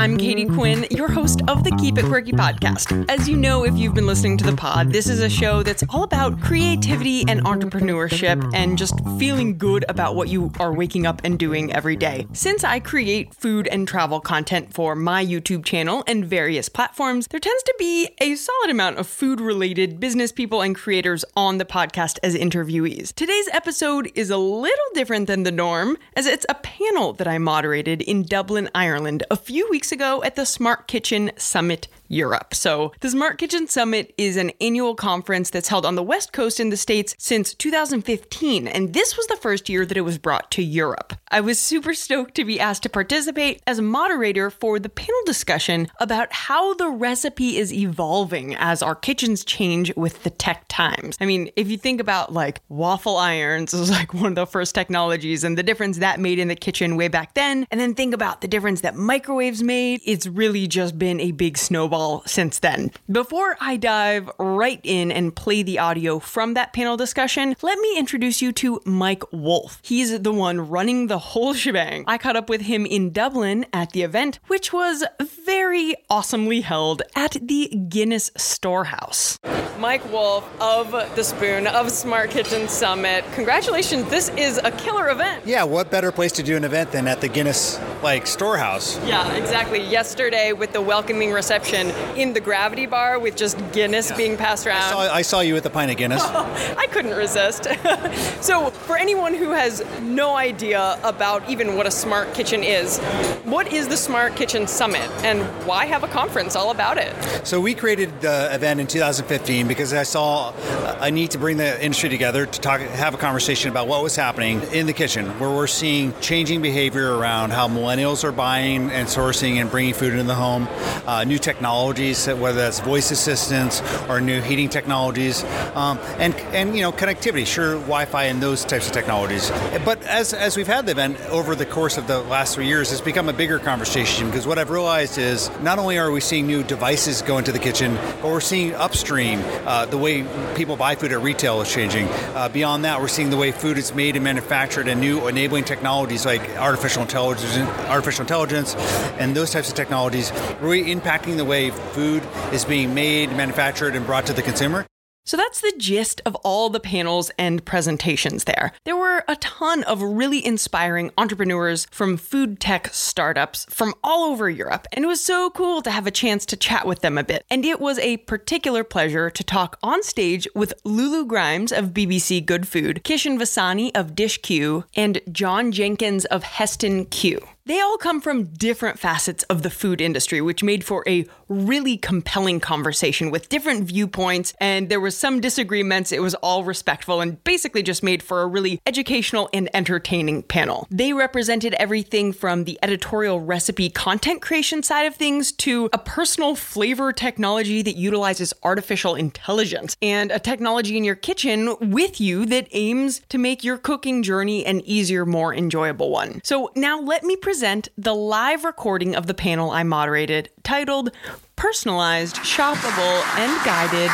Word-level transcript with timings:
I'm 0.00 0.16
Katie 0.16 0.46
Quinn, 0.46 0.86
your 0.90 1.10
host 1.10 1.42
of 1.46 1.62
the 1.62 1.72
Keep 1.72 1.98
It 1.98 2.06
Quirky 2.06 2.32
podcast. 2.32 3.04
As 3.10 3.28
you 3.28 3.36
know, 3.36 3.64
if 3.64 3.76
you've 3.76 3.92
been 3.92 4.06
listening 4.06 4.38
to 4.38 4.46
the 4.46 4.56
pod, 4.56 4.94
this 4.94 5.06
is 5.06 5.20
a 5.20 5.28
show 5.28 5.62
that's 5.62 5.84
all 5.90 6.04
about 6.04 6.40
creativity 6.40 7.22
and 7.28 7.44
entrepreneurship 7.44 8.50
and 8.54 8.78
just 8.78 8.94
feeling 9.18 9.58
good 9.58 9.84
about 9.90 10.14
what 10.16 10.30
you 10.30 10.52
are 10.58 10.72
waking 10.72 11.06
up 11.06 11.20
and 11.22 11.38
doing 11.38 11.70
every 11.74 11.96
day. 11.96 12.26
Since 12.32 12.64
I 12.64 12.80
create 12.80 13.34
food 13.34 13.66
and 13.66 13.86
travel 13.86 14.20
content 14.20 14.72
for 14.72 14.96
my 14.96 15.22
YouTube 15.22 15.66
channel 15.66 16.02
and 16.06 16.24
various 16.24 16.70
platforms, 16.70 17.26
there 17.26 17.38
tends 17.38 17.62
to 17.64 17.74
be 17.78 18.08
a 18.22 18.36
solid 18.36 18.70
amount 18.70 18.96
of 18.96 19.06
food 19.06 19.38
related 19.38 20.00
business 20.00 20.32
people 20.32 20.62
and 20.62 20.74
creators 20.74 21.26
on 21.36 21.58
the 21.58 21.66
podcast 21.66 22.18
as 22.22 22.34
interviewees. 22.34 23.14
Today's 23.14 23.50
episode 23.52 24.10
is 24.14 24.30
a 24.30 24.38
little 24.38 24.78
different 24.94 25.26
than 25.26 25.42
the 25.42 25.52
norm, 25.52 25.98
as 26.16 26.24
it's 26.24 26.46
a 26.48 26.54
panel 26.54 27.12
that 27.12 27.28
I 27.28 27.36
moderated 27.36 28.00
in 28.00 28.22
Dublin, 28.22 28.70
Ireland 28.74 29.24
a 29.30 29.36
few 29.36 29.68
weeks 29.68 29.89
ago 29.92 30.22
at 30.22 30.36
the 30.36 30.44
Smart 30.44 30.88
Kitchen 30.88 31.30
Summit 31.36 31.88
Europe. 32.10 32.54
So, 32.54 32.92
the 33.00 33.08
Smart 33.08 33.38
Kitchen 33.38 33.68
Summit 33.68 34.12
is 34.18 34.36
an 34.36 34.50
annual 34.60 34.96
conference 34.96 35.48
that's 35.48 35.68
held 35.68 35.86
on 35.86 35.94
the 35.94 36.02
West 36.02 36.32
Coast 36.32 36.58
in 36.58 36.68
the 36.68 36.76
States 36.76 37.14
since 37.18 37.54
2015, 37.54 38.66
and 38.66 38.92
this 38.92 39.16
was 39.16 39.28
the 39.28 39.36
first 39.36 39.68
year 39.68 39.86
that 39.86 39.96
it 39.96 40.00
was 40.00 40.18
brought 40.18 40.50
to 40.50 40.62
Europe. 40.62 41.14
I 41.30 41.40
was 41.40 41.60
super 41.60 41.94
stoked 41.94 42.34
to 42.34 42.44
be 42.44 42.58
asked 42.58 42.82
to 42.82 42.88
participate 42.88 43.62
as 43.64 43.78
a 43.78 43.82
moderator 43.82 44.50
for 44.50 44.80
the 44.80 44.88
panel 44.88 45.22
discussion 45.24 45.86
about 46.00 46.32
how 46.32 46.74
the 46.74 46.88
recipe 46.88 47.56
is 47.56 47.72
evolving 47.72 48.56
as 48.56 48.82
our 48.82 48.96
kitchens 48.96 49.44
change 49.44 49.94
with 49.96 50.24
the 50.24 50.30
tech 50.30 50.64
times. 50.68 51.16
I 51.20 51.26
mean, 51.26 51.50
if 51.54 51.70
you 51.70 51.78
think 51.78 52.00
about 52.00 52.32
like 52.32 52.60
waffle 52.68 53.18
irons 53.18 53.72
was 53.72 53.90
like 53.90 54.12
one 54.12 54.26
of 54.26 54.34
the 54.34 54.46
first 54.46 54.74
technologies 54.74 55.44
and 55.44 55.56
the 55.56 55.62
difference 55.62 55.98
that 55.98 56.18
made 56.18 56.40
in 56.40 56.48
the 56.48 56.56
kitchen 56.56 56.96
way 56.96 57.06
back 57.06 57.34
then, 57.34 57.68
and 57.70 57.80
then 57.80 57.94
think 57.94 58.12
about 58.12 58.40
the 58.40 58.48
difference 58.48 58.80
that 58.80 58.96
microwaves 58.96 59.62
made, 59.62 60.00
it's 60.04 60.26
really 60.26 60.66
just 60.66 60.98
been 60.98 61.20
a 61.20 61.30
big 61.30 61.56
snowball 61.56 61.99
since 62.26 62.58
then. 62.58 62.90
Before 63.10 63.56
I 63.60 63.76
dive 63.76 64.30
right 64.38 64.80
in 64.82 65.12
and 65.12 65.34
play 65.34 65.62
the 65.62 65.78
audio 65.78 66.18
from 66.18 66.54
that 66.54 66.72
panel 66.72 66.96
discussion, 66.96 67.56
let 67.62 67.78
me 67.78 67.98
introduce 67.98 68.40
you 68.40 68.52
to 68.52 68.80
Mike 68.84 69.22
Wolf. 69.32 69.80
He's 69.82 70.20
the 70.20 70.32
one 70.32 70.68
running 70.68 71.06
the 71.06 71.18
whole 71.18 71.54
shebang. 71.54 72.04
I 72.06 72.18
caught 72.18 72.36
up 72.36 72.48
with 72.48 72.62
him 72.62 72.86
in 72.86 73.12
Dublin 73.12 73.66
at 73.72 73.90
the 73.90 74.02
event, 74.02 74.38
which 74.46 74.72
was 74.72 75.04
very 75.20 75.94
awesomely 76.08 76.60
held 76.62 77.02
at 77.14 77.36
the 77.40 77.68
Guinness 77.88 78.30
Storehouse. 78.36 79.38
Mike 79.78 80.04
Wolf 80.12 80.46
of 80.60 80.90
The 81.16 81.22
Spoon 81.22 81.66
of 81.66 81.90
Smart 81.90 82.30
Kitchen 82.30 82.68
Summit. 82.68 83.24
Congratulations, 83.32 84.08
this 84.10 84.28
is 84.36 84.58
a 84.62 84.70
killer 84.70 85.08
event. 85.08 85.46
Yeah, 85.46 85.64
what 85.64 85.90
better 85.90 86.12
place 86.12 86.32
to 86.32 86.42
do 86.42 86.54
an 86.54 86.64
event 86.64 86.92
than 86.92 87.08
at 87.08 87.22
the 87.22 87.28
Guinness 87.28 87.80
like 88.02 88.26
storehouse? 88.26 88.98
Yeah, 89.06 89.32
exactly. 89.36 89.80
Yesterday 89.80 90.52
with 90.52 90.72
the 90.74 90.82
welcoming 90.82 91.32
reception 91.32 91.89
in 92.16 92.32
the 92.32 92.40
gravity 92.40 92.86
bar 92.86 93.18
with 93.18 93.36
just 93.36 93.58
Guinness 93.72 94.10
yeah. 94.10 94.16
being 94.16 94.36
passed 94.36 94.66
around. 94.66 94.82
I 94.82 94.90
saw, 94.90 95.14
I 95.14 95.22
saw, 95.22 95.40
you 95.40 95.54
with 95.54 95.64
the 95.64 95.70
pint 95.70 95.90
of 95.90 95.96
Guinness. 95.96 96.22
I 96.24 96.86
couldn't 96.90 97.16
resist. 97.16 97.66
so, 98.40 98.70
for 98.70 98.96
anyone 98.96 99.34
who 99.34 99.50
has 99.50 99.84
no 100.00 100.36
idea 100.36 100.98
about 101.02 101.48
even 101.48 101.76
what 101.76 101.86
a 101.86 101.90
smart 101.90 102.34
kitchen 102.34 102.62
is, 102.62 102.98
what 103.44 103.72
is 103.72 103.88
the 103.88 103.96
Smart 103.96 104.36
Kitchen 104.36 104.66
Summit 104.66 105.08
and 105.24 105.40
why 105.66 105.86
have 105.86 106.04
a 106.04 106.08
conference 106.08 106.56
all 106.56 106.70
about 106.70 106.98
it? 106.98 107.14
So, 107.46 107.60
we 107.60 107.74
created 107.74 108.20
the 108.20 108.54
event 108.54 108.80
in 108.80 108.86
2015 108.86 109.66
because 109.66 109.92
I 109.92 110.02
saw 110.02 110.52
a 111.00 111.10
need 111.10 111.30
to 111.32 111.38
bring 111.38 111.56
the 111.56 111.82
industry 111.82 112.08
together 112.08 112.46
to 112.46 112.60
talk, 112.60 112.80
have 112.80 113.14
a 113.14 113.18
conversation 113.18 113.70
about 113.70 113.88
what 113.88 114.02
was 114.02 114.16
happening 114.16 114.60
in 114.72 114.86
the 114.86 114.92
kitchen, 114.92 115.26
where 115.38 115.50
we're 115.50 115.66
seeing 115.66 116.12
changing 116.20 116.60
behavior 116.60 117.16
around 117.16 117.50
how 117.50 117.68
millennials 117.68 118.24
are 118.24 118.32
buying 118.32 118.90
and 118.90 119.08
sourcing 119.08 119.54
and 119.54 119.70
bringing 119.70 119.94
food 119.94 120.12
into 120.12 120.24
the 120.24 120.34
home, 120.34 120.68
uh, 121.06 121.24
new 121.24 121.38
technology 121.38 121.79
technologies, 121.80 122.26
whether 122.26 122.60
that's 122.60 122.80
voice 122.80 123.10
assistants 123.10 123.80
or 124.08 124.20
new 124.20 124.42
heating 124.42 124.68
technologies, 124.68 125.44
um, 125.74 125.98
and 126.18 126.34
and 126.52 126.76
you 126.76 126.82
know 126.82 126.92
connectivity, 126.92 127.46
sure, 127.46 127.74
Wi-Fi 127.74 128.24
and 128.24 128.42
those 128.42 128.64
types 128.66 128.86
of 128.86 128.92
technologies. 128.92 129.50
But 129.84 130.02
as 130.04 130.34
as 130.34 130.58
we've 130.58 130.66
had 130.66 130.84
the 130.84 130.92
event 130.92 131.18
over 131.30 131.54
the 131.54 131.64
course 131.64 131.96
of 131.96 132.06
the 132.06 132.20
last 132.22 132.54
three 132.54 132.66
years, 132.66 132.92
it's 132.92 133.00
become 133.00 133.30
a 133.30 133.32
bigger 133.32 133.58
conversation 133.58 134.26
because 134.26 134.46
what 134.46 134.58
I've 134.58 134.68
realized 134.68 135.16
is 135.16 135.50
not 135.62 135.78
only 135.78 135.98
are 135.98 136.10
we 136.10 136.20
seeing 136.20 136.46
new 136.46 136.62
devices 136.62 137.22
go 137.22 137.38
into 137.38 137.50
the 137.50 137.58
kitchen, 137.58 137.94
but 138.20 138.24
we're 138.24 138.40
seeing 138.40 138.74
upstream 138.74 139.40
uh, 139.64 139.86
the 139.86 139.98
way 139.98 140.26
people 140.56 140.76
buy 140.76 140.94
food 140.96 141.12
at 141.12 141.22
retail 141.22 141.62
is 141.62 141.72
changing. 141.72 142.08
Uh, 142.34 142.50
beyond 142.50 142.84
that, 142.84 143.00
we're 143.00 143.08
seeing 143.08 143.30
the 143.30 143.38
way 143.38 143.52
food 143.52 143.78
is 143.78 143.94
made 143.94 144.16
and 144.16 144.24
manufactured, 144.24 144.86
and 144.86 145.00
new 145.00 145.26
enabling 145.28 145.64
technologies 145.64 146.26
like 146.26 146.42
artificial 146.58 147.00
intelligence, 147.00 147.56
artificial 147.88 148.22
intelligence, 148.22 148.74
and 149.18 149.34
those 149.34 149.50
types 149.50 149.70
of 149.70 149.74
technologies 149.74 150.30
really 150.60 150.84
impacting 150.84 151.38
the 151.38 151.44
way 151.44 151.69
food 151.72 152.22
is 152.52 152.64
being 152.64 152.94
made, 152.94 153.30
manufactured, 153.36 153.94
and 153.96 154.06
brought 154.06 154.26
to 154.26 154.32
the 154.32 154.42
consumer. 154.42 154.86
So 155.26 155.36
that's 155.36 155.60
the 155.60 155.74
gist 155.76 156.22
of 156.24 156.34
all 156.36 156.70
the 156.70 156.80
panels 156.80 157.30
and 157.38 157.64
presentations 157.64 158.44
there. 158.44 158.72
There 158.84 158.96
were 158.96 159.22
a 159.28 159.36
ton 159.36 159.84
of 159.84 160.02
really 160.02 160.44
inspiring 160.44 161.12
entrepreneurs 161.18 161.86
from 161.92 162.16
food 162.16 162.58
tech 162.58 162.88
startups 162.92 163.66
from 163.68 163.94
all 164.02 164.24
over 164.24 164.50
Europe, 164.50 164.88
and 164.92 165.04
it 165.04 165.08
was 165.08 165.22
so 165.22 165.50
cool 165.50 165.82
to 165.82 165.90
have 165.90 166.06
a 166.06 166.10
chance 166.10 166.46
to 166.46 166.56
chat 166.56 166.86
with 166.86 167.02
them 167.02 167.18
a 167.18 167.22
bit. 167.22 167.44
And 167.50 167.64
it 167.64 167.80
was 167.80 167.98
a 168.00 168.16
particular 168.16 168.82
pleasure 168.82 169.30
to 169.30 169.44
talk 169.44 169.78
on 169.82 170.02
stage 170.02 170.48
with 170.54 170.74
Lulu 170.84 171.26
Grimes 171.26 171.70
of 171.70 171.90
BBC 171.94 172.44
Good 172.44 172.66
Food, 172.66 173.02
Kishan 173.04 173.38
Vasani 173.38 173.92
of 173.94 174.16
Dish 174.16 174.38
Q, 174.38 174.84
and 174.96 175.20
John 175.30 175.70
Jenkins 175.70 176.24
of 176.24 176.42
Hestan 176.42 177.04
Cue. 177.04 177.46
They 177.66 177.78
all 177.78 177.98
come 177.98 178.20
from 178.20 178.46
different 178.46 178.98
facets 178.98 179.44
of 179.44 179.62
the 179.62 179.70
food 179.70 180.00
industry, 180.00 180.40
which 180.40 180.64
made 180.64 180.82
for 180.82 181.04
a 181.06 181.24
really 181.50 181.96
compelling 181.96 182.60
conversation 182.60 183.30
with 183.30 183.48
different 183.48 183.84
viewpoints. 183.84 184.54
And 184.60 184.88
there 184.88 185.00
was 185.00 185.16
some 185.16 185.40
disagreements. 185.40 186.12
It 186.12 186.22
was 186.22 186.34
all 186.36 186.64
respectful 186.64 187.20
and 187.20 187.42
basically 187.44 187.82
just 187.82 188.02
made 188.02 188.22
for 188.22 188.42
a 188.42 188.46
really 188.46 188.80
educational 188.86 189.50
and 189.52 189.68
entertaining 189.74 190.42
panel. 190.42 190.86
They 190.90 191.12
represented 191.12 191.74
everything 191.74 192.32
from 192.32 192.64
the 192.64 192.78
editorial 192.82 193.40
recipe 193.40 193.90
content 193.90 194.40
creation 194.40 194.82
side 194.82 195.06
of 195.06 195.14
things 195.14 195.52
to 195.52 195.90
a 195.92 195.98
personal 195.98 196.54
flavor 196.54 197.12
technology 197.12 197.82
that 197.82 197.96
utilizes 197.96 198.54
artificial 198.62 199.14
intelligence 199.14 199.96
and 200.00 200.30
a 200.30 200.38
technology 200.38 200.96
in 200.96 201.04
your 201.04 201.14
kitchen 201.14 201.76
with 201.80 202.20
you 202.20 202.46
that 202.46 202.68
aims 202.72 203.20
to 203.28 203.38
make 203.38 203.62
your 203.62 203.76
cooking 203.76 204.22
journey 204.22 204.64
an 204.64 204.80
easier, 204.82 205.26
more 205.26 205.54
enjoyable 205.54 206.10
one. 206.10 206.40
So 206.42 206.70
now 206.74 207.00
let 207.00 207.22
me 207.22 207.36
present 207.36 207.50
present 207.50 207.88
the 207.98 208.14
live 208.14 208.64
recording 208.64 209.16
of 209.16 209.26
the 209.26 209.34
panel 209.34 209.70
I 209.70 209.82
moderated 209.82 210.48
titled 210.62 211.10
Personalized, 211.56 212.36
Shoppable, 212.36 213.22
and 213.36 213.64
Guided 213.64 214.10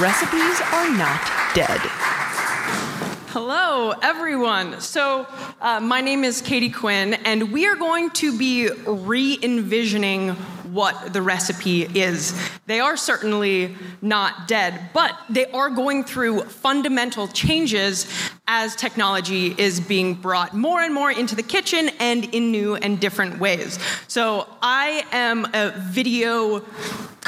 Recipes 0.00 0.60
Are 0.72 0.90
Not 0.96 1.54
Dead. 1.54 2.17
Hello, 3.32 3.90
everyone. 3.90 4.80
So, 4.80 5.26
uh, 5.60 5.80
my 5.80 6.00
name 6.00 6.24
is 6.24 6.40
Katie 6.40 6.70
Quinn, 6.70 7.12
and 7.12 7.52
we 7.52 7.66
are 7.66 7.76
going 7.76 8.08
to 8.12 8.38
be 8.38 8.70
re 8.86 9.38
envisioning 9.42 10.30
what 10.72 11.12
the 11.12 11.20
recipe 11.20 11.82
is. 11.82 12.32
They 12.64 12.80
are 12.80 12.96
certainly 12.96 13.74
not 14.00 14.48
dead, 14.48 14.88
but 14.94 15.14
they 15.28 15.44
are 15.46 15.68
going 15.68 16.04
through 16.04 16.40
fundamental 16.44 17.28
changes 17.28 18.06
as 18.46 18.74
technology 18.74 19.54
is 19.58 19.78
being 19.78 20.14
brought 20.14 20.54
more 20.54 20.80
and 20.80 20.94
more 20.94 21.10
into 21.10 21.36
the 21.36 21.42
kitchen 21.42 21.90
and 22.00 22.34
in 22.34 22.50
new 22.50 22.76
and 22.76 22.98
different 22.98 23.38
ways. 23.38 23.78
So 24.08 24.48
I 24.62 25.04
am 25.12 25.46
a 25.52 25.72
video 25.76 26.64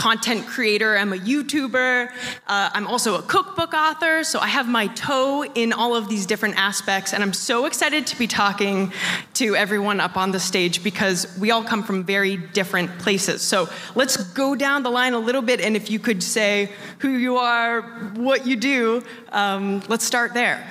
content 0.00 0.46
creator, 0.46 0.96
I'm 0.96 1.12
a 1.12 1.18
YouTuber, 1.18 2.10
uh, 2.46 2.70
I'm 2.72 2.86
also 2.86 3.18
a 3.18 3.22
cookbook 3.22 3.74
author, 3.74 4.24
so 4.24 4.38
I 4.38 4.46
have 4.46 4.66
my 4.66 4.86
toe 4.86 5.44
in 5.54 5.74
all 5.74 5.89
of 5.94 6.08
these 6.08 6.26
different 6.26 6.56
aspects, 6.56 7.12
and 7.12 7.22
I'm 7.22 7.32
so 7.32 7.66
excited 7.66 8.06
to 8.08 8.18
be 8.18 8.26
talking 8.26 8.92
to 9.34 9.56
everyone 9.56 10.00
up 10.00 10.16
on 10.16 10.32
the 10.32 10.40
stage 10.40 10.82
because 10.82 11.36
we 11.38 11.50
all 11.50 11.62
come 11.62 11.82
from 11.82 12.04
very 12.04 12.36
different 12.36 12.98
places. 12.98 13.42
So 13.42 13.68
let's 13.94 14.16
go 14.16 14.54
down 14.54 14.82
the 14.82 14.90
line 14.90 15.14
a 15.14 15.18
little 15.18 15.42
bit, 15.42 15.60
and 15.60 15.76
if 15.76 15.90
you 15.90 15.98
could 15.98 16.22
say 16.22 16.70
who 16.98 17.10
you 17.10 17.36
are, 17.36 17.82
what 18.16 18.46
you 18.46 18.56
do, 18.56 19.02
um, 19.32 19.82
let's 19.88 20.04
start 20.04 20.34
there. 20.34 20.66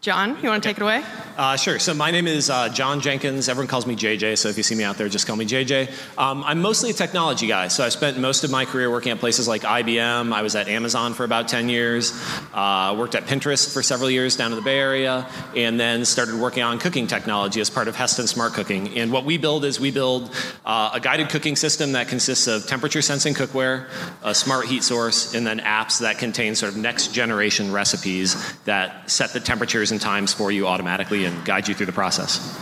John, 0.00 0.40
you 0.40 0.48
want 0.48 0.62
to 0.62 0.68
take 0.68 0.76
it 0.76 0.82
away? 0.82 1.02
Uh, 1.36 1.56
sure. 1.56 1.80
So 1.80 1.92
my 1.92 2.12
name 2.12 2.28
is 2.28 2.50
uh, 2.50 2.68
John 2.68 3.00
Jenkins. 3.00 3.48
Everyone 3.48 3.66
calls 3.66 3.84
me 3.84 3.96
JJ, 3.96 4.38
so 4.38 4.48
if 4.48 4.56
you 4.56 4.62
see 4.62 4.76
me 4.76 4.84
out 4.84 4.96
there, 4.96 5.08
just 5.08 5.26
call 5.26 5.34
me 5.34 5.44
JJ. 5.44 5.90
Um, 6.16 6.44
I'm 6.44 6.60
mostly 6.62 6.90
a 6.90 6.92
technology 6.92 7.48
guy, 7.48 7.66
so 7.66 7.84
I 7.84 7.88
spent 7.88 8.16
most 8.16 8.44
of 8.44 8.50
my 8.52 8.64
career 8.64 8.90
working 8.92 9.10
at 9.10 9.18
places 9.18 9.48
like 9.48 9.62
IBM. 9.62 10.32
I 10.32 10.42
was 10.42 10.54
at 10.54 10.68
Amazon 10.68 11.14
for 11.14 11.24
about 11.24 11.48
10 11.48 11.68
years, 11.68 12.12
uh, 12.54 12.94
worked 12.96 13.16
at 13.16 13.24
Pinterest 13.26 13.72
for 13.72 13.82
several 13.82 14.08
years 14.08 14.36
down 14.36 14.52
in 14.52 14.56
the 14.56 14.62
Bay 14.62 14.78
Area, 14.78 15.28
and 15.56 15.80
then 15.80 16.04
started 16.04 16.36
working 16.36 16.62
on 16.62 16.78
cooking 16.78 17.08
technology 17.08 17.60
as 17.60 17.68
part 17.68 17.88
of 17.88 17.96
Hestan 17.96 18.28
Smart 18.28 18.52
Cooking. 18.52 18.96
And 18.98 19.10
what 19.10 19.24
we 19.24 19.36
build 19.36 19.64
is 19.64 19.80
we 19.80 19.90
build 19.90 20.32
uh, 20.64 20.90
a 20.94 21.00
guided 21.00 21.28
cooking 21.28 21.56
system 21.56 21.92
that 21.92 22.06
consists 22.06 22.46
of 22.46 22.68
temperature 22.68 23.02
sensing 23.02 23.34
cookware, 23.34 23.88
a 24.22 24.34
smart 24.34 24.66
heat 24.66 24.84
source, 24.84 25.34
and 25.34 25.44
then 25.44 25.58
apps 25.58 25.98
that 26.00 26.18
contain 26.18 26.54
sort 26.54 26.72
of 26.72 26.78
next 26.78 27.12
generation 27.12 27.72
recipes 27.72 28.36
that 28.62 29.10
set 29.10 29.32
the 29.32 29.40
temperatures 29.40 29.87
and 29.90 30.00
times 30.00 30.32
for 30.32 30.50
you 30.50 30.66
automatically 30.66 31.24
and 31.24 31.44
guide 31.44 31.68
you 31.68 31.74
through 31.74 31.86
the 31.86 31.92
process. 31.92 32.56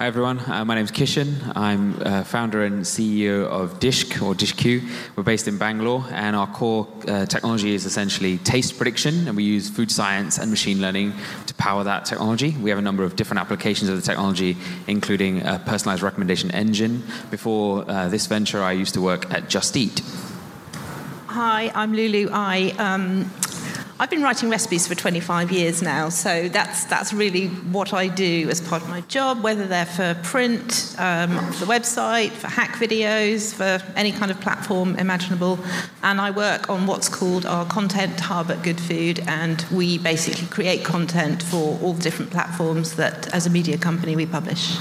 Hi 0.00 0.06
everyone, 0.06 0.38
uh, 0.38 0.64
my 0.64 0.76
name 0.76 0.84
is 0.84 0.90
Kishan. 0.90 1.54
I'm 1.54 2.00
uh, 2.00 2.24
founder 2.24 2.64
and 2.64 2.84
CEO 2.84 3.44
of 3.44 3.80
Dishk 3.80 4.22
or 4.22 4.34
DishQ. 4.34 4.88
We're 5.14 5.22
based 5.22 5.46
in 5.46 5.58
Bangalore, 5.58 6.06
and 6.10 6.34
our 6.34 6.46
core 6.46 6.88
uh, 7.06 7.26
technology 7.26 7.74
is 7.74 7.84
essentially 7.84 8.38
taste 8.38 8.78
prediction, 8.78 9.28
and 9.28 9.36
we 9.36 9.42
use 9.42 9.68
food 9.68 9.90
science 9.90 10.38
and 10.38 10.50
machine 10.50 10.80
learning 10.80 11.12
to 11.44 11.52
power 11.52 11.84
that 11.84 12.06
technology. 12.06 12.56
We 12.62 12.70
have 12.70 12.78
a 12.78 12.82
number 12.82 13.04
of 13.04 13.14
different 13.14 13.42
applications 13.42 13.90
of 13.90 13.96
the 13.96 14.02
technology, 14.02 14.56
including 14.86 15.42
a 15.46 15.58
personalized 15.66 16.02
recommendation 16.02 16.50
engine. 16.52 17.02
Before 17.30 17.84
uh, 17.86 18.08
this 18.08 18.26
venture, 18.26 18.62
I 18.62 18.72
used 18.72 18.94
to 18.94 19.02
work 19.02 19.30
at 19.30 19.50
Just 19.50 19.76
Eat. 19.76 20.00
Hi, 21.26 21.70
I'm 21.74 21.92
Lulu. 21.92 22.30
I 22.32 22.70
um, 22.78 23.30
I've 24.00 24.08
been 24.08 24.22
writing 24.22 24.48
recipes 24.48 24.86
for 24.86 24.94
25 24.94 25.52
years 25.52 25.82
now, 25.82 26.08
so 26.08 26.48
that's 26.48 26.86
that's 26.86 27.12
really 27.12 27.48
what 27.48 27.92
I 27.92 28.08
do 28.08 28.48
as 28.48 28.58
part 28.58 28.80
of 28.80 28.88
my 28.88 29.02
job, 29.02 29.42
whether 29.42 29.66
they're 29.66 29.84
for 29.84 30.18
print, 30.22 30.96
um, 30.96 31.32
the 31.60 31.66
website, 31.66 32.30
for 32.30 32.48
hack 32.48 32.76
videos, 32.76 33.52
for 33.52 33.84
any 33.96 34.10
kind 34.10 34.30
of 34.30 34.40
platform 34.40 34.96
imaginable. 34.96 35.58
And 36.02 36.18
I 36.18 36.30
work 36.30 36.70
on 36.70 36.86
what's 36.86 37.10
called 37.10 37.44
our 37.44 37.66
content 37.66 38.18
hub 38.20 38.50
at 38.50 38.62
Good 38.62 38.80
Food, 38.80 39.20
and 39.26 39.66
we 39.70 39.98
basically 39.98 40.46
create 40.46 40.82
content 40.82 41.42
for 41.42 41.78
all 41.82 41.92
the 41.92 42.02
different 42.02 42.30
platforms 42.30 42.96
that, 42.96 43.28
as 43.34 43.44
a 43.44 43.50
media 43.50 43.76
company, 43.76 44.16
we 44.16 44.24
publish. 44.24 44.78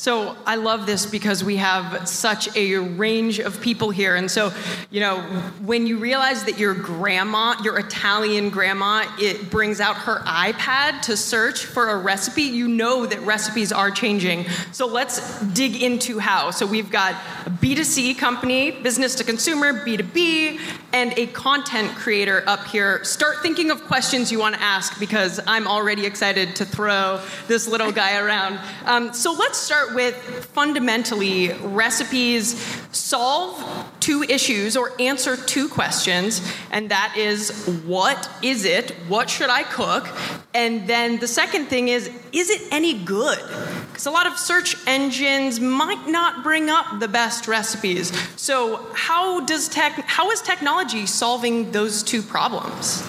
So 0.00 0.34
I 0.46 0.54
love 0.54 0.86
this 0.86 1.04
because 1.04 1.44
we 1.44 1.56
have 1.56 2.08
such 2.08 2.56
a 2.56 2.78
range 2.78 3.38
of 3.38 3.60
people 3.60 3.90
here. 3.90 4.16
And 4.16 4.30
so, 4.30 4.50
you 4.90 4.98
know, 5.00 5.20
when 5.62 5.86
you 5.86 5.98
realize 5.98 6.44
that 6.44 6.58
your 6.58 6.72
grandma, 6.72 7.56
your 7.62 7.78
Italian 7.78 8.48
grandma, 8.48 9.04
it 9.18 9.50
brings 9.50 9.78
out 9.78 9.96
her 9.96 10.20
iPad 10.20 11.02
to 11.02 11.18
search 11.18 11.66
for 11.66 11.90
a 11.90 11.98
recipe, 11.98 12.44
you 12.44 12.66
know 12.66 13.04
that 13.04 13.20
recipes 13.20 13.72
are 13.72 13.90
changing. 13.90 14.46
So 14.72 14.86
let's 14.86 15.38
dig 15.48 15.82
into 15.82 16.18
how. 16.18 16.50
So 16.50 16.66
we've 16.66 16.90
got 16.90 17.12
a 17.44 17.50
B2C 17.50 18.16
company, 18.16 18.70
business 18.70 19.14
to 19.16 19.24
consumer, 19.24 19.84
B2B, 19.84 20.60
and 20.94 21.12
a 21.18 21.26
content 21.26 21.94
creator 21.94 22.42
up 22.46 22.64
here. 22.64 23.04
Start 23.04 23.42
thinking 23.42 23.70
of 23.70 23.84
questions 23.84 24.32
you 24.32 24.38
want 24.38 24.54
to 24.54 24.62
ask 24.62 24.98
because 24.98 25.40
I'm 25.46 25.68
already 25.68 26.06
excited 26.06 26.56
to 26.56 26.64
throw 26.64 27.20
this 27.48 27.68
little 27.68 27.92
guy 27.92 28.18
around. 28.18 28.58
Um, 28.86 29.12
so 29.12 29.32
let's 29.32 29.58
start 29.58 29.89
with 29.94 30.14
fundamentally 30.46 31.52
recipes 31.52 32.60
solve 32.92 33.62
two 34.00 34.22
issues 34.22 34.76
or 34.76 34.92
answer 35.00 35.36
two 35.36 35.68
questions, 35.68 36.42
and 36.70 36.90
that 36.90 37.14
is 37.16 37.66
what 37.84 38.30
is 38.42 38.64
it? 38.64 38.90
What 39.08 39.30
should 39.30 39.50
I 39.50 39.62
cook? 39.62 40.08
And 40.54 40.88
then 40.88 41.18
the 41.18 41.28
second 41.28 41.66
thing 41.66 41.88
is, 41.88 42.10
is 42.32 42.50
it 42.50 42.62
any 42.72 42.94
good? 42.94 43.38
Because 43.88 44.06
a 44.06 44.10
lot 44.10 44.26
of 44.26 44.38
search 44.38 44.76
engines 44.86 45.60
might 45.60 46.08
not 46.08 46.42
bring 46.42 46.70
up 46.70 47.00
the 47.00 47.08
best 47.08 47.46
recipes. 47.46 48.12
So 48.36 48.86
how 48.94 49.40
does 49.40 49.68
tech 49.68 49.92
how 50.06 50.30
is 50.30 50.40
technology 50.42 51.06
solving 51.06 51.70
those 51.70 52.02
two 52.02 52.22
problems? 52.22 53.04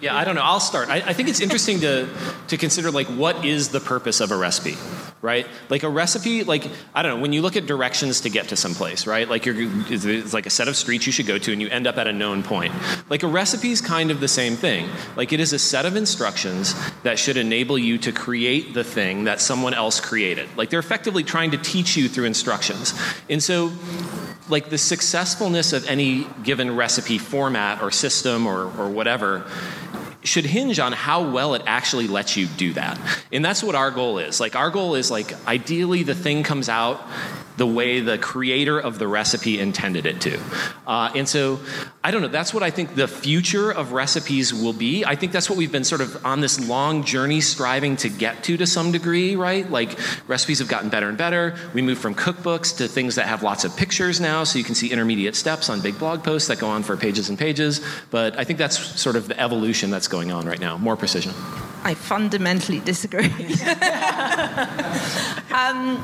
Yeah, 0.00 0.14
I 0.14 0.24
don't 0.24 0.34
know. 0.34 0.42
I'll 0.42 0.60
start. 0.60 0.88
I, 0.88 0.96
I, 0.96 1.12
think 1.14 1.28
it's 1.28 1.40
interesting 1.40 1.80
to 1.80 2.08
to 2.48 2.56
consider 2.56 2.90
like 2.90 3.06
what 3.06 3.44
is 3.44 3.70
the 3.70 3.80
purpose 3.80 4.20
of 4.20 4.30
a 4.30 4.36
recipe, 4.36 4.76
right? 5.22 5.46
Like 5.68 5.82
a 5.82 5.88
recipe, 5.88 6.44
like 6.44 6.66
I 6.94 7.02
don't 7.02 7.16
know. 7.16 7.22
When 7.22 7.32
you 7.32 7.42
look 7.42 7.56
at 7.56 7.66
directions 7.66 8.20
to 8.22 8.30
get 8.30 8.48
to 8.48 8.56
some 8.56 8.74
place, 8.74 9.06
right? 9.06 9.28
Like 9.28 9.46
you're 9.46 9.56
it's 9.58 10.32
like 10.32 10.46
a 10.46 10.50
set 10.50 10.68
of 10.68 10.76
streets 10.76 11.06
you 11.06 11.12
should 11.12 11.26
go 11.26 11.38
to, 11.38 11.52
and 11.52 11.60
you 11.60 11.68
end 11.68 11.86
up 11.86 11.96
at 11.96 12.06
a 12.06 12.12
known 12.12 12.42
point. 12.42 12.72
Like 13.08 13.22
a 13.22 13.26
recipe 13.26 13.70
is 13.70 13.80
kind 13.80 14.10
of 14.10 14.20
the 14.20 14.28
same 14.28 14.56
thing. 14.56 14.88
Like 15.16 15.32
it 15.32 15.40
is 15.40 15.52
a 15.52 15.58
set 15.58 15.86
of 15.86 15.96
instructions 15.96 16.74
that 17.02 17.18
should 17.18 17.36
enable 17.36 17.78
you 17.78 17.98
to 17.98 18.12
create 18.12 18.74
the 18.74 18.84
thing 18.84 19.24
that 19.24 19.40
someone 19.40 19.74
else 19.74 20.00
created. 20.00 20.48
Like 20.56 20.70
they're 20.70 20.80
effectively 20.80 21.24
trying 21.24 21.50
to 21.52 21.58
teach 21.58 21.96
you 21.96 22.08
through 22.08 22.26
instructions, 22.26 22.94
and 23.28 23.42
so 23.42 23.72
like 24.48 24.70
the 24.70 24.78
successfulness 24.78 25.72
of 25.72 25.86
any 25.88 26.24
given 26.44 26.76
recipe 26.76 27.18
format 27.18 27.82
or 27.82 27.90
system 27.90 28.46
or, 28.46 28.64
or 28.78 28.88
whatever 28.88 29.44
should 30.26 30.44
hinge 30.44 30.78
on 30.78 30.92
how 30.92 31.30
well 31.30 31.54
it 31.54 31.62
actually 31.66 32.08
lets 32.08 32.36
you 32.36 32.46
do 32.46 32.72
that. 32.74 32.98
And 33.32 33.44
that's 33.44 33.62
what 33.62 33.74
our 33.74 33.90
goal 33.90 34.18
is. 34.18 34.40
Like 34.40 34.56
our 34.56 34.70
goal 34.70 34.94
is 34.94 35.10
like 35.10 35.32
ideally 35.46 36.02
the 36.02 36.14
thing 36.14 36.42
comes 36.42 36.68
out 36.68 37.00
the 37.56 37.66
way 37.66 38.00
the 38.00 38.18
creator 38.18 38.78
of 38.78 38.98
the 38.98 39.08
recipe 39.08 39.58
intended 39.58 40.06
it 40.06 40.20
to. 40.22 40.40
Uh, 40.86 41.10
and 41.14 41.28
so, 41.28 41.60
I 42.04 42.10
don't 42.10 42.22
know, 42.22 42.28
that's 42.28 42.52
what 42.52 42.62
I 42.62 42.70
think 42.70 42.94
the 42.94 43.08
future 43.08 43.70
of 43.70 43.92
recipes 43.92 44.52
will 44.52 44.72
be. 44.72 45.04
I 45.04 45.16
think 45.16 45.32
that's 45.32 45.48
what 45.48 45.58
we've 45.58 45.72
been 45.72 45.84
sort 45.84 46.00
of 46.00 46.24
on 46.24 46.40
this 46.40 46.68
long 46.68 47.04
journey 47.04 47.40
striving 47.40 47.96
to 47.96 48.08
get 48.08 48.44
to 48.44 48.56
to 48.56 48.66
some 48.66 48.92
degree, 48.92 49.36
right? 49.36 49.68
Like 49.70 49.98
recipes 50.28 50.58
have 50.58 50.68
gotten 50.68 50.90
better 50.90 51.08
and 51.08 51.18
better. 51.18 51.56
We 51.74 51.82
move 51.82 51.98
from 51.98 52.14
cookbooks 52.14 52.76
to 52.78 52.88
things 52.88 53.14
that 53.16 53.26
have 53.26 53.42
lots 53.42 53.64
of 53.64 53.76
pictures 53.76 54.20
now, 54.20 54.44
so 54.44 54.58
you 54.58 54.64
can 54.64 54.74
see 54.74 54.90
intermediate 54.90 55.36
steps 55.36 55.68
on 55.68 55.80
big 55.80 55.98
blog 55.98 56.22
posts 56.22 56.48
that 56.48 56.58
go 56.58 56.68
on 56.68 56.82
for 56.82 56.96
pages 56.96 57.28
and 57.28 57.38
pages. 57.38 57.80
But 58.10 58.38
I 58.38 58.44
think 58.44 58.58
that's 58.58 59.00
sort 59.00 59.16
of 59.16 59.28
the 59.28 59.40
evolution 59.40 59.90
that's 59.90 60.08
going 60.08 60.32
on 60.32 60.46
right 60.46 60.60
now, 60.60 60.78
more 60.78 60.96
precision. 60.96 61.32
I 61.84 61.94
fundamentally 61.94 62.80
disagree. 62.80 63.28
um, 65.56 66.02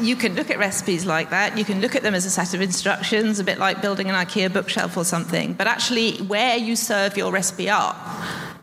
you 0.00 0.14
can 0.14 0.34
look 0.34 0.50
at 0.50 0.58
recipes 0.58 1.06
like 1.06 1.30
that. 1.30 1.56
You 1.56 1.64
can 1.64 1.80
look 1.80 1.96
at 1.96 2.02
them 2.02 2.14
as 2.14 2.26
a 2.26 2.30
set 2.30 2.52
of 2.52 2.60
instructions, 2.60 3.38
a 3.38 3.44
bit 3.44 3.58
like 3.58 3.80
building 3.80 4.10
an 4.10 4.14
IKEA 4.14 4.52
bookshelf 4.52 4.96
or 4.96 5.04
something. 5.04 5.54
But 5.54 5.66
actually, 5.66 6.18
where 6.18 6.58
you 6.58 6.76
serve 6.76 7.16
your 7.16 7.32
recipe 7.32 7.70
up 7.70 7.96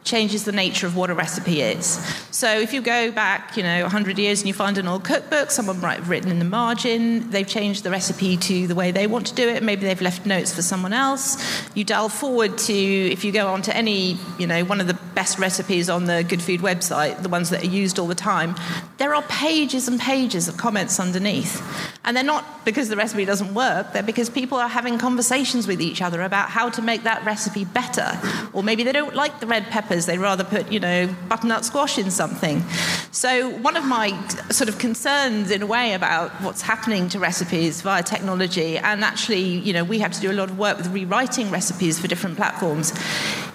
changes 0.07 0.45
the 0.45 0.51
nature 0.51 0.87
of 0.87 0.95
what 0.95 1.09
a 1.09 1.13
recipe 1.13 1.61
is. 1.61 1.99
So 2.31 2.47
if 2.59 2.73
you 2.73 2.81
go 2.81 3.11
back, 3.11 3.57
you 3.57 3.63
know, 3.63 3.81
100 3.81 4.17
years 4.17 4.39
and 4.39 4.47
you 4.47 4.53
find 4.53 4.77
an 4.77 4.87
old 4.87 5.03
cookbook, 5.03 5.51
someone 5.51 5.81
might 5.81 5.97
have 5.97 6.09
written 6.09 6.31
in 6.31 6.39
the 6.39 6.45
margin, 6.45 7.29
they've 7.29 7.47
changed 7.47 7.83
the 7.83 7.91
recipe 7.91 8.37
to 8.37 8.67
the 8.67 8.75
way 8.75 8.91
they 8.91 9.05
want 9.05 9.27
to 9.27 9.35
do 9.35 9.47
it, 9.49 9.61
maybe 9.61 9.85
they've 9.85 10.01
left 10.01 10.25
notes 10.25 10.53
for 10.53 10.61
someone 10.61 10.93
else. 10.93 11.37
You 11.75 11.83
dial 11.83 12.09
forward 12.09 12.57
to, 12.59 12.73
if 12.73 13.25
you 13.25 13.31
go 13.31 13.47
on 13.47 13.61
to 13.63 13.75
any, 13.75 14.17
you 14.39 14.47
know, 14.47 14.63
one 14.63 14.79
of 14.79 14.87
the 14.87 14.93
best 14.93 15.39
recipes 15.39 15.89
on 15.89 16.05
the 16.05 16.23
Good 16.23 16.41
Food 16.41 16.61
website, 16.61 17.21
the 17.21 17.29
ones 17.29 17.49
that 17.49 17.63
are 17.63 17.67
used 17.67 17.99
all 17.99 18.07
the 18.07 18.15
time, 18.15 18.55
there 18.97 19.13
are 19.13 19.23
pages 19.23 19.87
and 19.87 19.99
pages 19.99 20.47
of 20.47 20.57
comments 20.57 20.99
underneath. 20.99 21.61
And 22.05 22.15
they're 22.15 22.23
not 22.23 22.63
because 22.63 22.87
the 22.87 22.95
recipe 22.95 23.25
doesn't 23.25 23.53
work, 23.53 23.93
they're 23.93 24.03
because 24.03 24.29
people 24.29 24.57
are 24.57 24.69
having 24.69 24.97
conversations 24.97 25.67
with 25.67 25.81
each 25.81 26.01
other 26.01 26.21
about 26.21 26.49
how 26.49 26.69
to 26.69 26.81
make 26.81 27.03
that 27.03 27.25
recipe 27.25 27.65
better. 27.65 28.17
Or 28.53 28.63
maybe 28.63 28.83
they 28.83 28.91
don't 28.91 29.15
like 29.15 29.39
the 29.39 29.47
red 29.47 29.65
peppers 29.67 29.96
They'd 30.05 30.19
rather 30.19 30.43
put, 30.43 30.71
you 30.71 30.79
know, 30.79 31.07
butternut 31.27 31.65
squash 31.65 31.97
in 31.97 32.11
something. 32.11 32.63
So 33.11 33.49
one 33.49 33.75
of 33.75 33.85
my 33.85 34.09
sort 34.49 34.69
of 34.69 34.77
concerns, 34.77 35.51
in 35.51 35.61
a 35.61 35.65
way, 35.65 35.93
about 35.93 36.31
what's 36.41 36.61
happening 36.61 37.09
to 37.09 37.19
recipes 37.19 37.81
via 37.81 38.03
technology, 38.03 38.77
and 38.77 39.03
actually, 39.03 39.41
you 39.41 39.73
know, 39.73 39.83
we 39.83 39.99
have 39.99 40.11
to 40.13 40.21
do 40.21 40.31
a 40.31 40.33
lot 40.33 40.49
of 40.49 40.57
work 40.57 40.77
with 40.77 40.87
rewriting 40.87 41.49
recipes 41.51 41.99
for 41.99 42.07
different 42.07 42.37
platforms, 42.37 42.93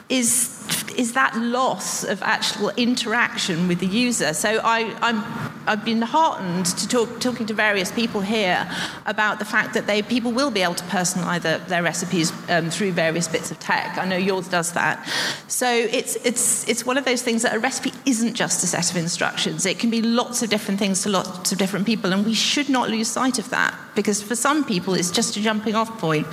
is 0.09 0.82
is 0.93 1.13
that 1.15 1.37
loss 1.37 2.05
of 2.05 2.23
actual 2.23 2.71
interaction 2.71 3.69
with 3.69 3.81
the 3.81 3.87
user. 3.87 4.33
So 4.35 4.61
I, 4.63 4.95
i 5.03 5.13
have 5.67 5.85
been 5.85 6.03
heartened 6.03 6.67
to 6.67 6.89
talk, 6.89 7.21
talking 7.21 7.47
to 7.47 7.55
various 7.55 7.93
people 7.93 8.21
here 8.21 8.69
about 9.07 9.39
the 9.39 9.45
fact 9.45 9.75
that 9.75 9.87
they, 9.87 10.03
people 10.03 10.33
will 10.33 10.51
be 10.51 10.61
able 10.61 10.75
to 10.75 10.85
personalize 10.85 11.43
their, 11.43 11.59
their 11.59 11.83
recipes 11.83 12.33
um, 12.49 12.69
through 12.71 12.93
various 12.93 13.29
bits 13.29 13.51
of 13.51 13.61
tech. 13.61 13.97
I 13.97 14.05
know 14.05 14.17
yours 14.17 14.49
does 14.49 14.73
that. 14.73 15.09
So 15.47 15.69
it's, 15.71 16.17
it's, 16.17 16.69
it's 16.69 16.85
one 16.85 16.99
of 16.99 17.05
those 17.05 17.23
things 17.23 17.43
that 17.43 17.55
a 17.55 17.59
recipe 17.59 17.93
isn't 18.07 18.35
just 18.35 18.65
a 18.65 18.67
set 18.67 18.91
of 18.91 18.97
instructions. 18.97 19.67
It 19.67 19.79
can 19.79 19.91
be 19.91 20.03
lots 20.03 20.43
of 20.43 20.51
different 20.51 20.81
things 20.81 21.03
to 21.03 21.11
lots 21.11 21.53
of 21.53 21.59
different 21.59 21.87
people, 21.87 22.13
and 22.13 22.27
we 22.27 22.35
should 22.35 22.69
not 22.69 22.91
lose 22.91 23.09
sight 23.09 23.39
of 23.39 23.51
that 23.51 23.79
because 23.95 24.23
for 24.23 24.35
some 24.35 24.65
people 24.65 24.95
it's 24.95 25.11
just 25.11 25.37
a 25.37 25.41
jumping 25.41 25.75
off 25.75 25.99
point 25.99 26.27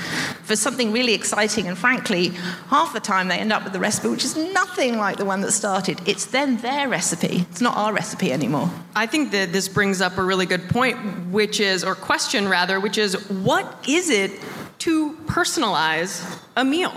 for 0.43 0.55
something 0.55 0.91
really 0.91 1.13
exciting 1.13 1.67
and 1.67 1.77
frankly 1.77 2.29
half 2.69 2.93
the 2.93 2.99
time 2.99 3.27
they 3.27 3.37
end 3.37 3.51
up 3.51 3.63
with 3.63 3.73
the 3.73 3.79
recipe 3.79 4.07
which 4.07 4.23
is 4.23 4.35
nothing 4.53 4.97
like 4.97 5.17
the 5.17 5.25
one 5.25 5.41
that 5.41 5.51
started. 5.51 6.01
It's 6.05 6.25
then 6.25 6.57
their 6.57 6.87
recipe. 6.87 7.45
It's 7.51 7.61
not 7.61 7.77
our 7.77 7.93
recipe 7.93 8.31
anymore. 8.31 8.69
I 8.95 9.05
think 9.05 9.31
that 9.31 9.51
this 9.51 9.67
brings 9.67 10.01
up 10.01 10.17
a 10.17 10.23
really 10.23 10.45
good 10.45 10.69
point 10.69 10.97
which 11.27 11.59
is 11.59 11.83
or 11.83 11.95
question 11.95 12.47
rather 12.47 12.79
which 12.79 12.97
is 12.97 13.29
what 13.29 13.87
is 13.87 14.09
it 14.09 14.31
to 14.79 15.13
personalize 15.25 16.39
a 16.55 16.63
meal? 16.63 16.93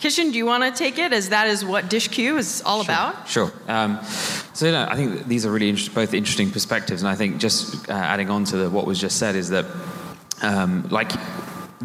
Kishan, 0.00 0.32
do 0.32 0.38
you 0.38 0.46
want 0.46 0.64
to 0.64 0.70
take 0.70 0.98
it 0.98 1.12
as 1.12 1.28
that 1.28 1.46
is 1.46 1.64
what 1.64 1.90
Dish 1.90 2.08
Q 2.08 2.38
is 2.38 2.62
all 2.64 2.82
sure, 2.82 2.94
about? 2.94 3.28
Sure. 3.28 3.52
Um, 3.68 4.02
so 4.54 4.66
you 4.66 4.72
know, 4.72 4.86
I 4.88 4.96
think 4.96 5.26
these 5.26 5.44
are 5.44 5.50
really 5.50 5.68
inter- 5.68 5.92
both 5.92 6.14
interesting 6.14 6.50
perspectives, 6.50 7.02
and 7.02 7.08
I 7.08 7.14
think 7.16 7.38
just 7.38 7.88
uh, 7.88 7.92
adding 7.92 8.30
on 8.30 8.44
to 8.46 8.56
the, 8.56 8.70
what 8.70 8.86
was 8.86 8.98
just 8.98 9.18
said 9.18 9.36
is 9.36 9.50
that, 9.50 9.66
um, 10.40 10.88
like 10.88 11.10
the, 11.10 11.18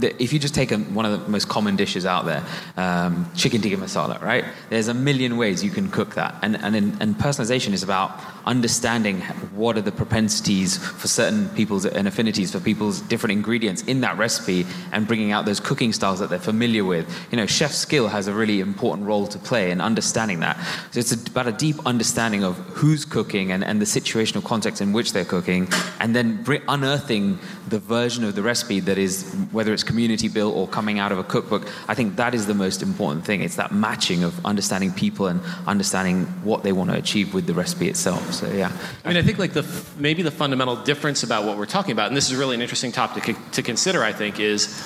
if 0.02 0.34
you 0.34 0.40
just 0.40 0.56
take 0.56 0.72
a, 0.72 0.78
one 0.78 1.06
of 1.06 1.24
the 1.24 1.30
most 1.30 1.48
common 1.48 1.76
dishes 1.76 2.06
out 2.06 2.26
there, 2.26 2.44
um, 2.78 3.30
chicken 3.36 3.62
tikka 3.62 3.78
masala, 3.78 4.22
right? 4.22 4.46
There's 4.70 4.88
a 4.88 4.94
million 4.94 5.38
ways 5.38 5.64
you 5.64 5.72
can 5.72 5.90
cook 5.90 6.16
that, 6.16 6.36
and 6.42 6.56
and, 6.58 6.76
and 7.02 7.16
personalization 7.16 7.74
is 7.74 7.84
about 7.84 8.20
understanding 8.46 9.22
what 9.56 9.78
are 9.78 9.82
the 9.82 9.92
propensities 9.92 10.78
for 10.78 11.08
certain 11.08 11.50
people's 11.50 11.86
and 11.86 12.08
affinities 12.08 12.52
for 12.52 12.60
people's 12.60 13.02
different 13.02 13.32
ingredients 13.32 13.82
in 13.84 14.02
that 14.02 14.18
recipe, 14.18 14.66
and 14.92 15.08
bringing 15.08 15.32
out 15.32 15.46
those 15.46 15.60
cooking 15.60 15.92
styles 15.94 16.20
that 16.20 16.30
they're 16.30 16.40
familiar 16.40 16.84
with. 16.84 17.06
You 17.32 17.38
know, 17.38 17.46
chef 17.46 17.72
skill 17.72 18.08
has 18.08 18.28
a 18.28 18.34
really 18.34 18.60
important 18.60 19.08
role 19.08 19.28
to 19.28 19.40
play 19.40 19.72
in 19.72 19.82
understanding 19.82 20.40
that. 20.42 20.58
So 20.92 21.00
it's 21.00 21.12
about 21.12 21.48
a 21.48 21.52
deep 21.52 21.78
understanding 21.86 22.44
of 22.44 22.58
who's 22.58 23.06
cooking 23.06 23.52
and, 23.52 23.64
and 23.64 23.82
the 23.82 23.86
situational 23.86 24.44
context 24.44 24.82
in 24.82 24.94
which 24.94 25.14
they're 25.14 25.26
cooking, 25.26 25.68
and 26.00 26.16
then 26.16 26.44
unearthing 26.68 27.40
the 27.68 27.80
version 27.80 28.24
of 28.24 28.36
the 28.36 28.44
recipe 28.44 28.80
that 28.80 28.98
is 28.98 29.34
whether 29.52 29.74
it's 29.74 29.84
community 29.84 30.28
built 30.28 30.56
or 30.56 30.68
coming 30.68 31.00
out 31.00 31.12
of 31.12 31.18
a 31.18 31.24
cookbook, 31.24 31.68
I 31.88 31.96
think 31.96 32.16
that 32.18 32.36
is 32.36 32.46
the 32.46 32.54
most 32.54 32.82
important 32.84 33.26
thing. 33.26 33.42
It's 33.42 33.56
that 33.56 33.72
matching 33.72 34.24
of 34.24 34.46
understanding 34.46 34.92
people 34.92 35.28
and 35.28 35.42
understanding 35.66 36.26
what 36.44 36.64
they 36.64 36.72
want 36.72 36.92
to 36.92 36.96
achieve 36.96 37.34
with 37.34 37.48
the 37.48 37.54
recipe 37.54 37.90
itself. 37.90 38.35
So 38.36 38.52
yeah. 38.52 38.72
I 39.04 39.08
mean, 39.08 39.18
I 39.18 39.22
think 39.22 39.40
like 39.40 39.54
the 39.54 39.66
maybe 39.98 40.22
the 40.22 40.32
fundamental 40.32 40.76
difference 40.76 41.24
about 41.24 41.46
what 41.46 41.58
we're 41.58 41.66
talking 41.66 41.92
about, 41.92 42.08
and 42.08 42.18
this 42.18 42.30
is 42.30 42.36
really 42.36 42.56
an 42.56 42.62
interesting 42.62 42.92
topic 42.92 43.36
to 43.52 43.62
consider. 43.62 44.04
I 44.04 44.14
think 44.14 44.40
is 44.40 44.86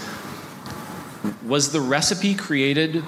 was 1.45 1.71
the 1.71 1.81
recipe 1.81 2.35
created 2.35 3.03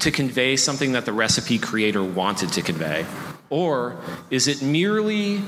to 0.00 0.10
convey 0.10 0.56
something 0.56 0.92
that 0.92 1.04
the 1.04 1.12
recipe 1.12 1.58
creator 1.58 2.02
wanted 2.02 2.52
to 2.52 2.62
convey, 2.62 3.06
or 3.50 3.96
is 4.30 4.48
it 4.48 4.62
merely 4.62 5.42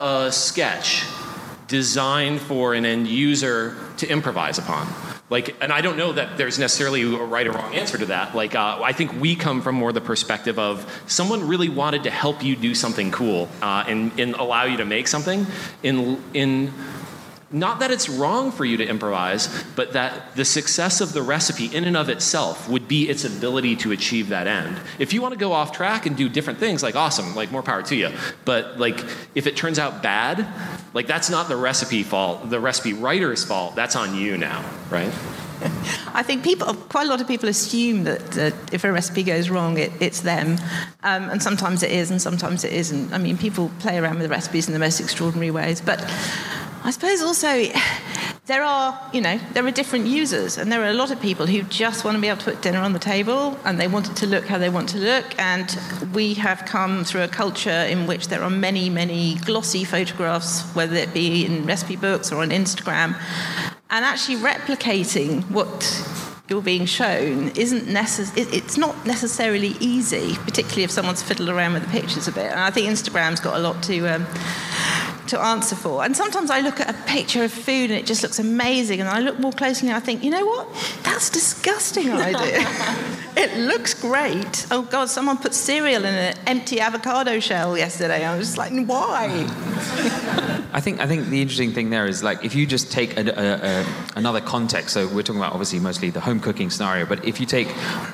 a 0.00 0.30
sketch 0.30 1.04
designed 1.68 2.40
for 2.40 2.74
an 2.74 2.84
end 2.84 3.06
user 3.06 3.76
to 3.96 4.06
improvise 4.06 4.58
upon. 4.58 4.86
Like, 5.30 5.56
and 5.62 5.72
I 5.72 5.80
don't 5.80 5.96
know 5.96 6.12
that 6.12 6.36
there's 6.36 6.58
necessarily 6.58 7.02
a 7.02 7.16
right 7.16 7.46
or 7.46 7.52
wrong 7.52 7.74
answer 7.74 7.96
to 7.96 8.06
that. 8.06 8.34
Like, 8.34 8.54
uh, 8.54 8.80
I 8.82 8.92
think 8.92 9.18
we 9.18 9.34
come 9.34 9.62
from 9.62 9.74
more 9.74 9.90
the 9.90 10.02
perspective 10.02 10.58
of 10.58 11.02
someone 11.06 11.48
really 11.48 11.70
wanted 11.70 12.04
to 12.04 12.10
help 12.10 12.44
you 12.44 12.54
do 12.54 12.74
something 12.74 13.10
cool 13.10 13.48
uh, 13.62 13.84
and, 13.86 14.18
and 14.20 14.34
allow 14.34 14.64
you 14.64 14.76
to 14.76 14.84
make 14.84 15.08
something 15.08 15.46
in 15.82 16.22
in 16.34 16.72
not 17.54 17.78
that 17.80 17.90
it's 17.90 18.08
wrong 18.08 18.50
for 18.50 18.64
you 18.64 18.76
to 18.76 18.86
improvise, 18.86 19.48
but 19.76 19.92
that 19.92 20.34
the 20.34 20.44
success 20.44 21.00
of 21.00 21.12
the 21.12 21.22
recipe 21.22 21.66
in 21.74 21.84
and 21.84 21.96
of 21.96 22.08
itself 22.08 22.68
would 22.68 22.88
be 22.88 23.08
its 23.08 23.24
ability 23.24 23.76
to 23.76 23.92
achieve 23.92 24.28
that 24.30 24.46
end. 24.46 24.76
If 24.98 25.12
you 25.12 25.22
want 25.22 25.32
to 25.32 25.38
go 25.38 25.52
off 25.52 25.72
track 25.72 26.04
and 26.04 26.16
do 26.16 26.28
different 26.28 26.58
things, 26.58 26.82
like 26.82 26.96
awesome, 26.96 27.34
like 27.34 27.52
more 27.52 27.62
power 27.62 27.82
to 27.84 27.96
you. 27.96 28.10
But 28.44 28.78
like 28.78 29.02
if 29.34 29.46
it 29.46 29.56
turns 29.56 29.78
out 29.78 30.02
bad, 30.02 30.46
like 30.92 31.06
that's 31.06 31.30
not 31.30 31.48
the 31.48 31.56
recipe 31.56 32.02
fault, 32.02 32.50
the 32.50 32.58
recipe 32.58 32.92
writer's 32.92 33.44
fault. 33.44 33.76
That's 33.76 33.94
on 33.94 34.16
you 34.16 34.36
now, 34.36 34.68
right? 34.90 35.12
I 36.12 36.22
think 36.22 36.42
people, 36.42 36.74
quite 36.74 37.06
a 37.06 37.10
lot 37.10 37.20
of 37.20 37.28
people 37.28 37.48
assume 37.48 38.04
that 38.04 38.38
uh, 38.38 38.50
if 38.72 38.84
a 38.84 38.92
recipe 38.92 39.22
goes 39.22 39.48
wrong, 39.48 39.78
it, 39.78 39.92
it's 40.00 40.20
them. 40.20 40.58
Um, 41.02 41.30
and 41.30 41.42
sometimes 41.42 41.82
it 41.82 41.92
is, 41.92 42.10
and 42.10 42.20
sometimes 42.20 42.64
it 42.64 42.72
isn't. 42.72 43.12
I 43.12 43.18
mean, 43.18 43.38
people 43.38 43.70
play 43.78 43.98
around 43.98 44.18
with 44.18 44.30
recipes 44.30 44.66
in 44.66 44.72
the 44.72 44.78
most 44.78 45.00
extraordinary 45.00 45.50
ways. 45.50 45.80
But 45.80 46.00
I 46.86 46.90
suppose 46.90 47.22
also 47.22 47.64
there 48.44 48.62
are, 48.62 49.10
you 49.10 49.22
know, 49.22 49.40
there 49.54 49.64
are 49.66 49.70
different 49.70 50.06
users, 50.06 50.58
and 50.58 50.70
there 50.70 50.82
are 50.82 50.90
a 50.90 50.92
lot 50.92 51.10
of 51.10 51.18
people 51.18 51.46
who 51.46 51.62
just 51.62 52.04
want 52.04 52.14
to 52.14 52.20
be 52.20 52.28
able 52.28 52.40
to 52.40 52.44
put 52.44 52.60
dinner 52.60 52.80
on 52.80 52.92
the 52.92 52.98
table, 52.98 53.58
and 53.64 53.80
they 53.80 53.88
want 53.88 54.10
it 54.10 54.16
to 54.16 54.26
look 54.26 54.44
how 54.44 54.58
they 54.58 54.68
want 54.68 54.90
to 54.90 54.98
look. 54.98 55.24
And 55.38 55.78
we 56.12 56.34
have 56.34 56.66
come 56.66 57.02
through 57.02 57.22
a 57.22 57.28
culture 57.28 57.70
in 57.70 58.06
which 58.06 58.28
there 58.28 58.42
are 58.42 58.50
many, 58.50 58.90
many 58.90 59.36
glossy 59.46 59.84
photographs, 59.84 60.60
whether 60.74 60.94
it 60.94 61.14
be 61.14 61.46
in 61.46 61.64
recipe 61.64 61.96
books 61.96 62.30
or 62.30 62.42
on 62.42 62.50
Instagram, 62.50 63.18
and 63.88 64.04
actually 64.04 64.36
replicating 64.36 65.50
what 65.50 65.80
you're 66.50 66.60
being 66.60 66.84
shown 66.84 67.48
isn't 67.56 67.86
necess- 67.86 68.36
it's 68.36 68.76
not 68.76 69.06
necessarily 69.06 69.74
easy, 69.80 70.34
particularly 70.44 70.82
if 70.84 70.90
someone's 70.90 71.22
fiddled 71.22 71.48
around 71.48 71.72
with 71.72 71.84
the 71.84 71.88
pictures 71.88 72.28
a 72.28 72.32
bit. 72.32 72.50
And 72.50 72.60
I 72.60 72.70
think 72.70 72.86
Instagram's 72.90 73.40
got 73.40 73.56
a 73.56 73.60
lot 73.60 73.82
to 73.84 74.06
um, 74.06 74.26
to 75.28 75.40
answer 75.40 75.76
for. 75.76 76.04
And 76.04 76.16
sometimes 76.16 76.50
I 76.50 76.60
look 76.60 76.80
at 76.80 76.90
a 76.90 76.98
picture 77.06 77.44
of 77.44 77.52
food 77.52 77.90
and 77.90 77.98
it 77.98 78.06
just 78.06 78.22
looks 78.22 78.38
amazing, 78.38 79.00
and 79.00 79.08
I 79.08 79.20
look 79.20 79.38
more 79.38 79.52
closely 79.52 79.88
and 79.88 79.96
I 79.96 80.00
think, 80.00 80.22
you 80.22 80.30
know 80.30 80.44
what? 80.44 80.68
That's 81.02 81.30
disgusting 81.30 82.10
idea. 82.12 82.66
it 83.36 83.58
looks 83.58 83.94
great. 83.94 84.66
Oh 84.70 84.82
God, 84.82 85.08
someone 85.08 85.38
put 85.38 85.54
cereal 85.54 86.04
in 86.04 86.14
an 86.14 86.36
empty 86.46 86.80
avocado 86.80 87.40
shell 87.40 87.76
yesterday. 87.76 88.24
I 88.24 88.36
was 88.36 88.48
just 88.48 88.58
like, 88.58 88.72
why? 88.86 89.46
I 90.74 90.80
think 90.80 91.00
I 91.00 91.06
think 91.06 91.28
the 91.28 91.40
interesting 91.40 91.72
thing 91.72 91.90
there 91.90 92.04
is 92.04 92.24
like 92.24 92.44
if 92.44 92.56
you 92.56 92.66
just 92.66 92.90
take 92.90 93.16
a, 93.16 93.20
a, 93.20 93.82
a, 93.82 93.86
another 94.16 94.40
context. 94.40 94.90
So 94.90 95.06
we're 95.06 95.22
talking 95.22 95.40
about 95.40 95.52
obviously 95.52 95.78
mostly 95.78 96.10
the 96.10 96.18
home 96.18 96.40
cooking 96.40 96.68
scenario, 96.68 97.06
but 97.06 97.24
if 97.24 97.38
you 97.38 97.46
take 97.46 97.68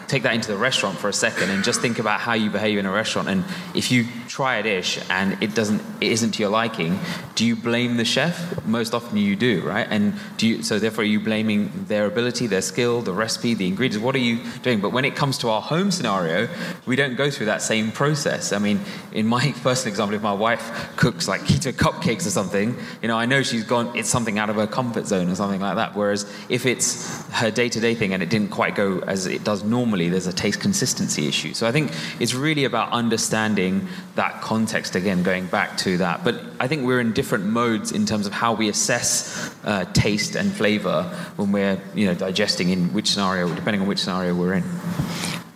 take 0.08 0.24
that 0.24 0.34
into 0.34 0.52
the 0.52 0.58
restaurant 0.58 0.98
for 0.98 1.08
a 1.08 1.12
second 1.12 1.48
and 1.48 1.64
just 1.64 1.80
think 1.80 1.98
about 1.98 2.20
how 2.20 2.34
you 2.34 2.50
behave 2.50 2.76
in 2.76 2.84
a 2.84 2.92
restaurant, 2.92 3.28
and 3.28 3.44
if 3.74 3.90
you 3.90 4.06
try 4.28 4.56
a 4.56 4.62
dish 4.62 5.00
and 5.08 5.42
it 5.42 5.54
doesn't 5.54 5.80
it 6.02 6.12
isn't 6.12 6.32
to 6.32 6.42
your 6.42 6.50
liking, 6.50 6.98
do 7.34 7.46
you 7.46 7.56
blame 7.56 7.96
the 7.96 8.04
chef? 8.04 8.64
Most 8.66 8.94
often 8.94 9.16
you 9.16 9.36
do, 9.36 9.62
right? 9.62 9.86
And 9.88 10.14
do 10.36 10.46
you, 10.46 10.62
so 10.62 10.78
therefore 10.78 11.02
are 11.02 11.06
you 11.06 11.20
blaming 11.20 11.70
their 11.88 12.06
ability, 12.06 12.46
their 12.46 12.62
skill, 12.62 13.02
the 13.02 13.12
recipe, 13.12 13.54
the 13.54 13.66
ingredients? 13.66 14.04
What 14.04 14.14
are 14.14 14.18
you 14.18 14.40
doing? 14.62 14.80
But 14.80 14.90
when 14.90 15.04
it 15.04 15.16
comes 15.16 15.38
to 15.38 15.48
our 15.48 15.60
home 15.60 15.90
scenario, 15.90 16.48
we 16.86 16.96
don't 16.96 17.16
go 17.16 17.30
through 17.30 17.46
that 17.46 17.62
same 17.62 17.92
process. 17.92 18.52
I 18.52 18.58
mean, 18.58 18.80
in 19.12 19.26
my 19.26 19.52
personal 19.62 19.92
example, 19.92 20.16
if 20.16 20.22
my 20.22 20.32
wife 20.32 20.90
cooks 20.96 21.28
like 21.28 21.42
keto 21.42 21.72
cupcakes 21.72 22.26
or 22.26 22.30
something, 22.30 22.76
you 23.02 23.08
know, 23.08 23.16
I 23.16 23.26
know 23.26 23.42
she's 23.42 23.64
gone, 23.64 23.96
it's 23.96 24.08
something 24.08 24.38
out 24.38 24.50
of 24.50 24.56
her 24.56 24.66
comfort 24.66 25.06
zone 25.06 25.28
or 25.28 25.34
something 25.34 25.60
like 25.60 25.76
that. 25.76 25.94
Whereas 25.94 26.30
if 26.48 26.66
it's 26.66 27.26
her 27.30 27.50
day-to-day 27.50 27.94
thing 27.94 28.12
and 28.12 28.22
it 28.22 28.28
didn't 28.30 28.50
quite 28.50 28.74
go 28.74 29.00
as 29.00 29.26
it 29.26 29.44
does 29.44 29.64
normally, 29.64 30.08
there's 30.08 30.26
a 30.26 30.32
taste 30.32 30.60
consistency 30.60 31.26
issue. 31.26 31.54
So 31.54 31.66
I 31.66 31.72
think 31.72 31.92
it's 32.18 32.34
really 32.34 32.64
about 32.64 32.92
understanding 32.92 33.88
that 34.14 34.40
context 34.40 34.94
again, 34.96 35.22
going 35.22 35.46
back 35.46 35.76
to 35.78 35.98
that. 35.98 36.24
But 36.24 36.40
I 36.58 36.68
think 36.68 36.86
we're 36.90 36.98
in 36.98 37.12
different 37.12 37.44
modes 37.44 37.92
in 37.92 38.04
terms 38.04 38.26
of 38.26 38.32
how 38.32 38.52
we 38.52 38.68
assess 38.68 39.54
uh, 39.64 39.84
taste 39.92 40.34
and 40.34 40.52
flavor 40.52 41.04
when 41.36 41.52
we're 41.52 41.80
you 41.94 42.04
know 42.04 42.14
digesting 42.14 42.70
in 42.70 42.92
which 42.92 43.12
scenario, 43.12 43.48
depending 43.54 43.80
on 43.80 43.86
which 43.86 44.00
scenario 44.00 44.34
we're 44.34 44.54
in. 44.54 44.64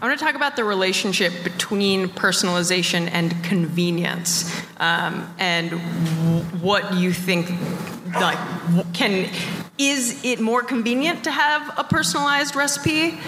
I 0.01 0.07
want 0.07 0.17
to 0.17 0.25
talk 0.25 0.37
about 0.37 0.55
the 0.55 0.63
relationship 0.63 1.33
between 1.43 2.09
personalization 2.09 3.09
and 3.11 3.43
convenience, 3.43 4.49
um, 4.77 5.29
and 5.41 5.73
what 6.63 6.95
you 6.95 7.13
think. 7.13 7.51
Like, 8.15 8.39
can 8.93 9.29
is 9.77 10.25
it 10.25 10.39
more 10.39 10.63
convenient 10.63 11.25
to 11.25 11.33
have 11.33 11.77
a 11.77 11.83
personalized 11.83 12.55
recipe 12.55 13.19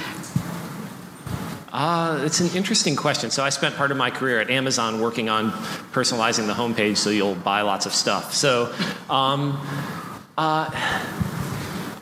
uh, 1.77 2.23
it's 2.25 2.41
an 2.41 2.49
interesting 2.57 2.97
question. 2.97 3.31
So 3.31 3.45
I 3.45 3.51
spent 3.51 3.77
part 3.77 3.91
of 3.91 3.99
my 3.99 4.11
career 4.11 4.41
at 4.41 4.49
Amazon 4.49 4.99
working 4.99 5.29
on 5.29 5.51
personalizing 5.93 6.47
the 6.47 6.55
homepage 6.55 6.97
so 6.97 7.11
you'll 7.11 7.35
buy 7.35 7.61
lots 7.61 7.85
of 7.85 7.93
stuff. 7.93 8.33
So 8.33 8.75
um, 9.11 9.61
uh, 10.39 10.71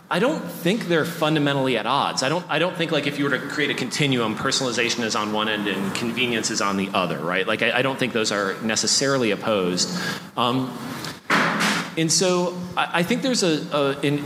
I 0.09 0.19
don't 0.21 0.45
think 0.45 0.87
they're 0.87 1.05
fundamentally 1.05 1.77
at 1.77 1.87
odds. 1.87 2.23
I 2.23 2.29
don't, 2.29 2.47
I 2.49 2.61
don't 2.61 2.77
think 2.77 2.93
like 2.93 3.09
if 3.09 3.19
you 3.19 3.25
were 3.25 3.37
to 3.37 3.41
create 3.41 3.71
a 3.71 3.75
continuum, 3.75 4.37
personalization 4.37 5.03
is 5.03 5.17
on 5.17 5.33
one 5.33 5.49
end 5.49 5.67
and 5.67 5.93
convenience 5.93 6.53
is 6.53 6.61
on 6.61 6.77
the 6.77 6.89
other, 6.95 7.19
right? 7.19 7.45
Like 7.45 7.63
I, 7.63 7.79
I 7.79 7.83
don't 7.83 7.99
think 7.99 8.13
those 8.13 8.31
are 8.31 8.55
necessarily 8.63 9.33
opposed. 9.33 9.91
Um, 10.37 10.79
and 11.99 12.13
so 12.13 12.57
I, 12.77 13.01
I 13.01 13.03
think 13.03 13.23
there's 13.23 13.43
a, 13.43 13.77
a 13.77 14.01
in, 14.03 14.25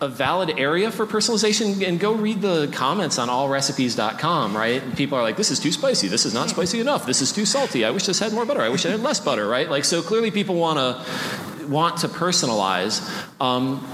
a 0.00 0.08
valid 0.08 0.58
area 0.58 0.90
for 0.90 1.06
personalization 1.06 1.86
and 1.86 1.98
go 1.98 2.12
read 2.12 2.40
the 2.40 2.68
comments 2.72 3.18
on 3.18 3.28
allrecipes.com 3.28 4.56
right? 4.56 4.82
And 4.82 4.96
people 4.96 5.18
are 5.18 5.22
like 5.22 5.36
this 5.36 5.50
is 5.50 5.58
too 5.58 5.72
spicy. 5.72 6.08
This 6.08 6.24
is 6.24 6.34
not 6.34 6.50
spicy 6.50 6.80
enough. 6.80 7.06
This 7.06 7.20
is 7.20 7.32
too 7.32 7.44
salty. 7.44 7.84
I 7.84 7.90
wish 7.90 8.06
this 8.06 8.18
had 8.18 8.32
more 8.32 8.46
butter. 8.46 8.60
I 8.60 8.68
wish 8.68 8.84
it 8.86 8.90
had 8.90 9.02
less 9.02 9.20
butter 9.20 9.48
right? 9.48 9.68
Like 9.68 9.84
so 9.84 10.02
clearly 10.02 10.30
people 10.30 10.54
want 10.54 10.78
to 10.78 11.66
want 11.66 11.98
to 11.98 12.08
personalize. 12.08 13.02
Um, 13.40 13.86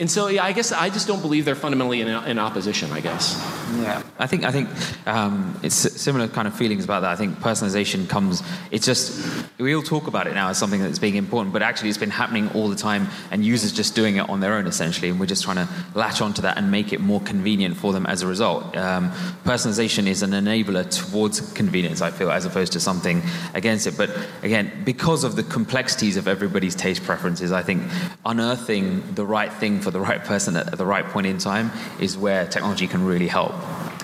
and 0.00 0.10
so, 0.10 0.28
yeah, 0.28 0.44
I 0.44 0.52
guess 0.52 0.72
I 0.72 0.88
just 0.88 1.06
don't 1.06 1.20
believe 1.20 1.44
they're 1.44 1.54
fundamentally 1.54 2.00
in, 2.00 2.08
in 2.08 2.38
opposition. 2.38 2.90
I 2.90 3.00
guess. 3.00 3.36
Yeah, 3.76 4.02
I 4.18 4.26
think 4.26 4.44
I 4.44 4.50
think 4.50 4.68
um, 5.06 5.58
it's 5.62 5.74
similar 5.74 6.26
kind 6.26 6.48
of 6.48 6.56
feelings 6.56 6.84
about 6.84 7.00
that. 7.00 7.10
I 7.10 7.16
think 7.16 7.38
personalization 7.38 8.08
comes. 8.08 8.42
It's 8.70 8.86
just 8.86 9.46
we 9.58 9.74
all 9.74 9.82
talk 9.82 10.06
about 10.06 10.26
it 10.26 10.34
now 10.34 10.48
as 10.48 10.58
something 10.58 10.80
that's 10.80 10.98
being 10.98 11.16
important, 11.16 11.52
but 11.52 11.62
actually 11.62 11.90
it's 11.90 11.98
been 11.98 12.10
happening 12.10 12.48
all 12.54 12.68
the 12.68 12.76
time, 12.76 13.08
and 13.30 13.44
users 13.44 13.72
just 13.72 13.94
doing 13.94 14.16
it 14.16 14.28
on 14.28 14.40
their 14.40 14.54
own 14.54 14.66
essentially, 14.66 15.10
and 15.10 15.20
we're 15.20 15.26
just 15.26 15.44
trying 15.44 15.56
to 15.56 15.68
latch 15.94 16.20
onto 16.20 16.42
that 16.42 16.56
and 16.56 16.70
make 16.70 16.92
it 16.92 17.00
more 17.00 17.20
convenient 17.20 17.76
for 17.76 17.92
them 17.92 18.06
as 18.06 18.22
a 18.22 18.26
result. 18.26 18.76
Um, 18.76 19.10
personalization 19.44 20.06
is 20.06 20.22
an 20.22 20.30
enabler 20.30 20.88
towards 20.90 21.52
convenience, 21.52 22.00
I 22.00 22.10
feel, 22.10 22.30
as 22.30 22.46
opposed 22.46 22.72
to 22.72 22.80
something 22.80 23.22
against 23.54 23.86
it. 23.86 23.96
But 23.96 24.10
again, 24.42 24.82
because 24.84 25.24
of 25.24 25.36
the 25.36 25.42
complexities 25.42 26.16
of 26.16 26.26
everybody's 26.26 26.74
taste 26.74 27.04
preferences, 27.04 27.52
I 27.52 27.62
think 27.62 27.82
unearthing 28.24 29.14
the 29.14 29.26
right 29.26 29.52
thing 29.52 29.80
for 29.80 29.89
for 29.90 29.98
the 29.98 30.00
right 30.00 30.24
person 30.24 30.54
at 30.54 30.78
the 30.78 30.86
right 30.86 31.04
point 31.04 31.26
in 31.26 31.36
time 31.36 31.72
is 31.98 32.16
where 32.16 32.46
technology 32.46 32.86
can 32.86 33.04
really 33.04 33.26
help. 33.26 33.52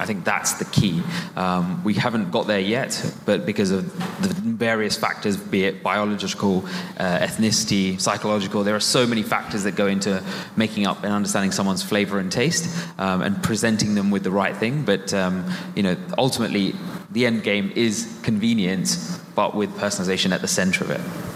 I 0.00 0.04
think 0.04 0.24
that's 0.24 0.54
the 0.54 0.64
key. 0.64 1.00
Um, 1.36 1.84
we 1.84 1.94
haven't 1.94 2.32
got 2.32 2.48
there 2.48 2.60
yet, 2.60 3.14
but 3.24 3.46
because 3.46 3.70
of 3.70 3.92
the 4.20 4.34
various 4.34 4.96
factors, 4.96 5.36
be 5.36 5.64
it 5.64 5.84
biological, 5.84 6.64
uh, 6.98 7.18
ethnicity, 7.20 8.00
psychological, 8.00 8.64
there 8.64 8.74
are 8.74 8.80
so 8.80 9.06
many 9.06 9.22
factors 9.22 9.62
that 9.62 9.76
go 9.76 9.86
into 9.86 10.22
making 10.56 10.86
up 10.86 11.04
and 11.04 11.12
understanding 11.12 11.52
someone's 11.52 11.84
flavor 11.84 12.18
and 12.18 12.32
taste 12.32 12.66
um, 12.98 13.22
and 13.22 13.40
presenting 13.44 13.94
them 13.94 14.10
with 14.10 14.24
the 14.24 14.30
right 14.32 14.56
thing. 14.56 14.84
But 14.84 15.14
um, 15.14 15.48
you 15.76 15.84
know, 15.84 15.96
ultimately, 16.18 16.74
the 17.12 17.26
end 17.26 17.44
game 17.44 17.72
is 17.76 18.18
convenience, 18.24 19.18
but 19.36 19.54
with 19.54 19.70
personalization 19.76 20.32
at 20.32 20.40
the 20.40 20.48
center 20.48 20.82
of 20.82 20.90
it. 20.90 21.35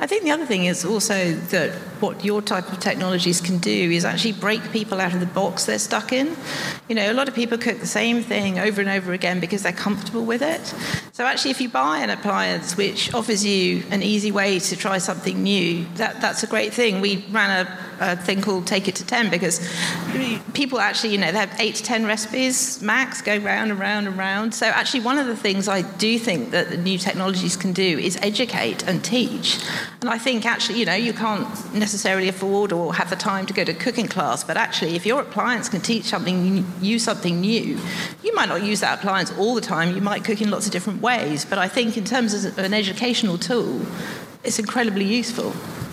I 0.00 0.06
think 0.06 0.22
the 0.22 0.30
other 0.30 0.46
thing 0.46 0.64
is 0.64 0.82
also 0.82 1.32
that 1.34 1.72
what 2.00 2.24
your 2.24 2.40
type 2.40 2.72
of 2.72 2.80
technologies 2.80 3.38
can 3.38 3.58
do 3.58 3.70
is 3.90 4.02
actually 4.02 4.32
break 4.32 4.72
people 4.72 4.98
out 4.98 5.12
of 5.12 5.20
the 5.20 5.26
box 5.26 5.66
they're 5.66 5.78
stuck 5.78 6.10
in. 6.10 6.34
You 6.88 6.94
know, 6.94 7.12
a 7.12 7.12
lot 7.12 7.28
of 7.28 7.34
people 7.34 7.58
cook 7.58 7.80
the 7.80 7.86
same 7.86 8.22
thing 8.22 8.58
over 8.58 8.80
and 8.80 8.88
over 8.88 9.12
again 9.12 9.40
because 9.40 9.62
they're 9.62 9.72
comfortable 9.72 10.24
with 10.24 10.40
it. 10.40 10.74
So 11.12 11.26
actually, 11.26 11.50
if 11.50 11.60
you 11.60 11.68
buy 11.68 11.98
an 11.98 12.08
appliance 12.08 12.78
which 12.78 13.12
offers 13.12 13.44
you 13.44 13.84
an 13.90 14.02
easy 14.02 14.32
way 14.32 14.58
to 14.58 14.74
try 14.74 14.96
something 14.96 15.42
new, 15.42 15.84
that, 15.96 16.22
that's 16.22 16.42
a 16.42 16.46
great 16.46 16.72
thing. 16.72 17.02
We 17.02 17.26
ran 17.30 17.66
a 17.66 17.90
a 18.00 18.16
thing 18.16 18.40
called 18.40 18.66
Take 18.66 18.88
It 18.88 18.96
to 18.96 19.06
10 19.06 19.30
because 19.30 19.60
people 20.54 20.80
actually, 20.80 21.12
you 21.12 21.18
know, 21.18 21.30
they 21.30 21.38
have 21.38 21.54
eight 21.60 21.76
to 21.76 21.82
10 21.82 22.06
recipes 22.06 22.82
max, 22.82 23.20
go 23.20 23.36
round 23.36 23.70
and 23.70 23.78
round 23.78 24.08
and 24.08 24.16
round. 24.16 24.54
So, 24.54 24.66
actually, 24.66 25.00
one 25.00 25.18
of 25.18 25.26
the 25.26 25.36
things 25.36 25.68
I 25.68 25.82
do 25.82 26.18
think 26.18 26.50
that 26.50 26.70
the 26.70 26.78
new 26.78 26.98
technologies 26.98 27.56
can 27.56 27.72
do 27.72 27.98
is 27.98 28.16
educate 28.22 28.86
and 28.88 29.04
teach. 29.04 29.58
And 30.00 30.08
I 30.08 30.16
think 30.16 30.46
actually, 30.46 30.78
you 30.80 30.86
know, 30.86 30.94
you 30.94 31.12
can't 31.12 31.74
necessarily 31.74 32.28
afford 32.28 32.72
or 32.72 32.94
have 32.94 33.10
the 33.10 33.16
time 33.16 33.44
to 33.46 33.52
go 33.52 33.64
to 33.64 33.74
cooking 33.74 34.08
class, 34.08 34.42
but 34.42 34.56
actually, 34.56 34.96
if 34.96 35.04
your 35.04 35.20
appliance 35.20 35.68
can 35.68 35.80
teach 35.80 36.04
something, 36.04 36.64
you 36.80 36.98
something 36.98 37.40
new, 37.40 37.78
you 38.22 38.34
might 38.34 38.48
not 38.48 38.62
use 38.62 38.80
that 38.80 38.98
appliance 38.98 39.30
all 39.38 39.54
the 39.54 39.60
time. 39.60 39.94
You 39.94 40.00
might 40.00 40.24
cook 40.24 40.40
in 40.40 40.50
lots 40.50 40.66
of 40.66 40.72
different 40.72 41.02
ways. 41.02 41.44
But 41.44 41.58
I 41.58 41.68
think, 41.68 41.96
in 41.96 42.04
terms 42.04 42.44
of 42.44 42.58
an 42.58 42.72
educational 42.72 43.36
tool, 43.36 43.82
it's 44.42 44.58
incredibly 44.58 45.04
useful. 45.04 45.52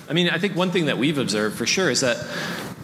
I 0.09 0.13
mean, 0.13 0.29
I 0.29 0.37
think 0.37 0.55
one 0.55 0.71
thing 0.71 0.85
that 0.85 0.97
we've 0.97 1.17
observed 1.17 1.57
for 1.57 1.65
sure 1.65 1.89
is 1.89 1.99
that 1.99 2.17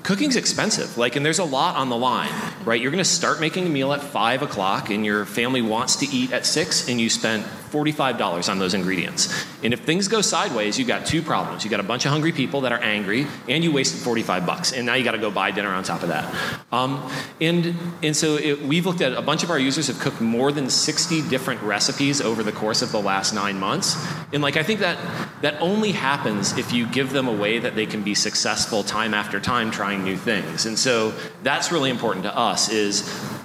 cooking's 0.04 0.36
expensive. 0.36 0.98
Like, 0.98 1.16
and 1.16 1.26
there's 1.26 1.40
a 1.40 1.46
lot 1.46 1.78
on 1.78 1.88
the 1.88 1.96
line, 1.96 2.34
right? 2.66 2.82
You're 2.82 2.92
going 2.92 3.04
to 3.04 3.10
start 3.10 3.40
making 3.40 3.66
a 3.66 3.70
meal 3.70 3.94
at 3.94 4.02
five 4.02 4.42
o'clock, 4.42 4.90
and 4.90 5.06
your 5.06 5.26
family 5.26 5.62
wants 5.62 5.96
to 5.98 6.06
eat 6.06 6.34
at 6.34 6.46
six, 6.46 6.90
and 6.90 7.00
you 7.00 7.10
spent 7.10 7.46
$45 7.74 8.50
on 8.50 8.60
those 8.60 8.76
ingredients. 8.76 9.46
And 9.64 9.74
if 9.74 9.82
things 9.82 10.08
go 10.08 10.22
sideways, 10.22 10.78
you've 10.78 10.88
got 10.88 11.06
two 11.08 11.22
problems. 11.22 11.64
you've 11.64 11.72
got 11.72 11.80
a 11.80 11.84
bunch 11.84 12.06
of 12.06 12.12
hungry 12.12 12.32
people 12.32 12.62
that 12.62 12.72
are 12.72 12.82
angry, 12.82 13.26
and 13.50 13.64
you 13.64 13.72
wasted 13.72 14.00
45 14.02 14.46
bucks, 14.46 14.72
and 14.72 14.86
now 14.86 14.94
you 14.94 15.04
got 15.04 15.14
to 15.14 15.18
go 15.18 15.32
buy 15.32 15.50
dinner 15.52 15.70
on 15.70 15.84
top 15.84 16.04
of 16.04 16.10
that. 16.10 16.34
Um, 16.72 17.12
and 17.42 17.76
and 18.04 18.16
so 18.16 18.36
it, 18.36 18.62
we've 18.62 18.86
looked 18.86 19.02
at 19.02 19.14
a 19.14 19.22
bunch 19.22 19.44
of 19.44 19.50
our 19.50 19.60
users 19.60 19.88
have 19.88 20.00
cooked 20.00 20.22
more 20.22 20.52
than 20.52 20.70
60 20.70 21.28
different 21.30 21.62
recipes 21.62 22.22
over 22.22 22.44
the 22.44 22.52
course 22.52 22.82
of 22.82 22.92
the 22.92 23.02
last 23.02 23.34
nine 23.34 23.60
months. 23.60 23.96
And 24.32 24.44
like 24.44 24.58
I 24.58 24.64
think 24.64 24.80
that 24.82 24.98
that 25.42 25.60
only 25.60 25.92
happens 25.92 26.58
if 26.58 26.72
you 26.72 26.88
give 26.88 27.12
them 27.12 27.28
a 27.28 27.34
way 27.34 27.60
that 27.60 27.76
they 27.76 27.86
can 27.86 28.04
be 28.04 28.14
successful 28.14 28.84
time 28.84 29.14
after 29.14 29.40
time 29.40 29.72
trying 29.72 30.04
new 30.04 30.18
things. 30.18 30.66
And 30.66 30.78
so 30.78 31.14
that's 31.42 31.72
really 31.72 31.90
important 31.90 32.24
to 32.26 32.36
us 32.36 32.70
is 32.70 33.02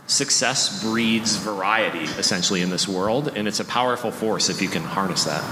success 0.08 0.82
breeds 0.82 1.36
variety 1.36 2.04
essentially 2.18 2.62
in 2.62 2.70
this 2.70 2.88
world 2.88 3.28
and 3.36 3.46
it's 3.46 3.60
a 3.60 3.64
powerful 3.64 4.10
force 4.10 4.48
if 4.48 4.60
you 4.60 4.68
can 4.68 4.82
harness 4.82 5.24
that 5.24 5.44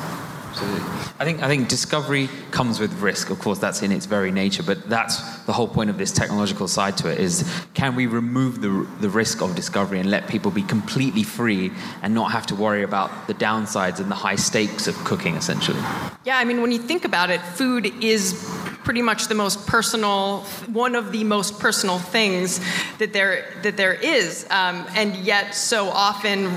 Absolutely. 0.57 0.89
I 1.19 1.25
think 1.25 1.43
I 1.43 1.49
think 1.49 1.69
discovery 1.69 2.31
comes 2.51 2.81
with 2.81 2.91
risk. 2.95 3.29
Of 3.29 3.39
course, 3.39 3.59
that's 3.59 3.83
in 3.83 3.93
its 3.93 4.07
very 4.07 4.31
nature. 4.33 4.63
But 4.63 4.89
that's 4.89 5.21
the 5.41 5.53
whole 5.53 5.69
point 5.69 5.91
of 5.91 5.99
this 5.99 6.13
technological 6.13 6.67
side 6.67 6.97
to 6.99 7.11
it: 7.13 7.19
is 7.19 7.45
can 7.75 7.95
we 7.95 8.07
remove 8.07 8.63
the 8.63 8.87
the 9.01 9.11
risk 9.11 9.43
of 9.43 9.55
discovery 9.55 10.01
and 10.01 10.11
let 10.11 10.29
people 10.29 10.51
be 10.51 10.63
completely 10.63 11.25
free 11.25 11.73
and 12.01 12.15
not 12.15 12.33
have 12.33 12.47
to 12.47 12.55
worry 12.55 12.83
about 12.85 13.27
the 13.27 13.35
downsides 13.35 14.01
and 14.01 14.11
the 14.11 14.15
high 14.15 14.37
stakes 14.37 14.87
of 14.87 14.95
cooking, 15.05 15.37
essentially? 15.37 15.81
Yeah, 16.25 16.39
I 16.39 16.45
mean, 16.45 16.63
when 16.63 16.73
you 16.73 16.79
think 16.79 17.05
about 17.05 17.29
it, 17.29 17.43
food 17.43 17.85
is 18.03 18.33
pretty 18.87 19.02
much 19.02 19.26
the 19.26 19.35
most 19.35 19.66
personal, 19.66 20.43
one 20.73 20.95
of 20.95 21.11
the 21.11 21.25
most 21.25 21.59
personal 21.59 21.99
things 21.99 22.61
that 22.99 23.12
there 23.12 23.52
that 23.64 23.76
there 23.76 23.95
is, 23.95 24.47
um, 24.50 24.87
and 24.95 25.16
yet 25.16 25.57
so 25.57 25.88
often 25.88 26.57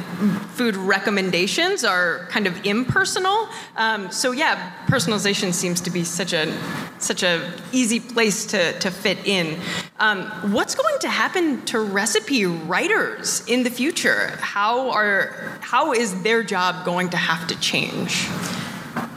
food 0.53 0.77
recommendations 0.77 1.83
are 1.83 2.27
kind 2.29 2.45
of 2.45 2.65
impersonal. 2.67 3.50
Um, 3.75 4.12
so 4.12 4.31
yeah, 4.31 4.71
personalization 4.86 5.55
seems 5.55 5.81
to 5.81 5.89
be 5.89 6.03
such 6.03 6.33
a 6.33 6.55
such 7.00 7.24
a 7.24 7.51
easy 7.71 8.00
place 8.00 8.45
to 8.45 8.77
to 8.77 8.91
fit 8.91 9.17
in. 9.25 9.59
Um, 10.00 10.25
what's 10.53 10.75
going 10.75 11.00
to 11.00 11.09
happen 11.09 11.65
to 11.65 11.79
recipe 11.79 12.45
writers 12.45 13.43
in 13.48 13.63
the 13.63 13.71
future? 13.71 14.38
How 14.39 14.91
are 14.91 15.57
how 15.62 15.93
is 15.93 16.21
their 16.21 16.43
job 16.43 16.86
going 16.86 17.09
to 17.09 17.17
have 17.17 17.48
to 17.48 17.59
change? 17.59 18.29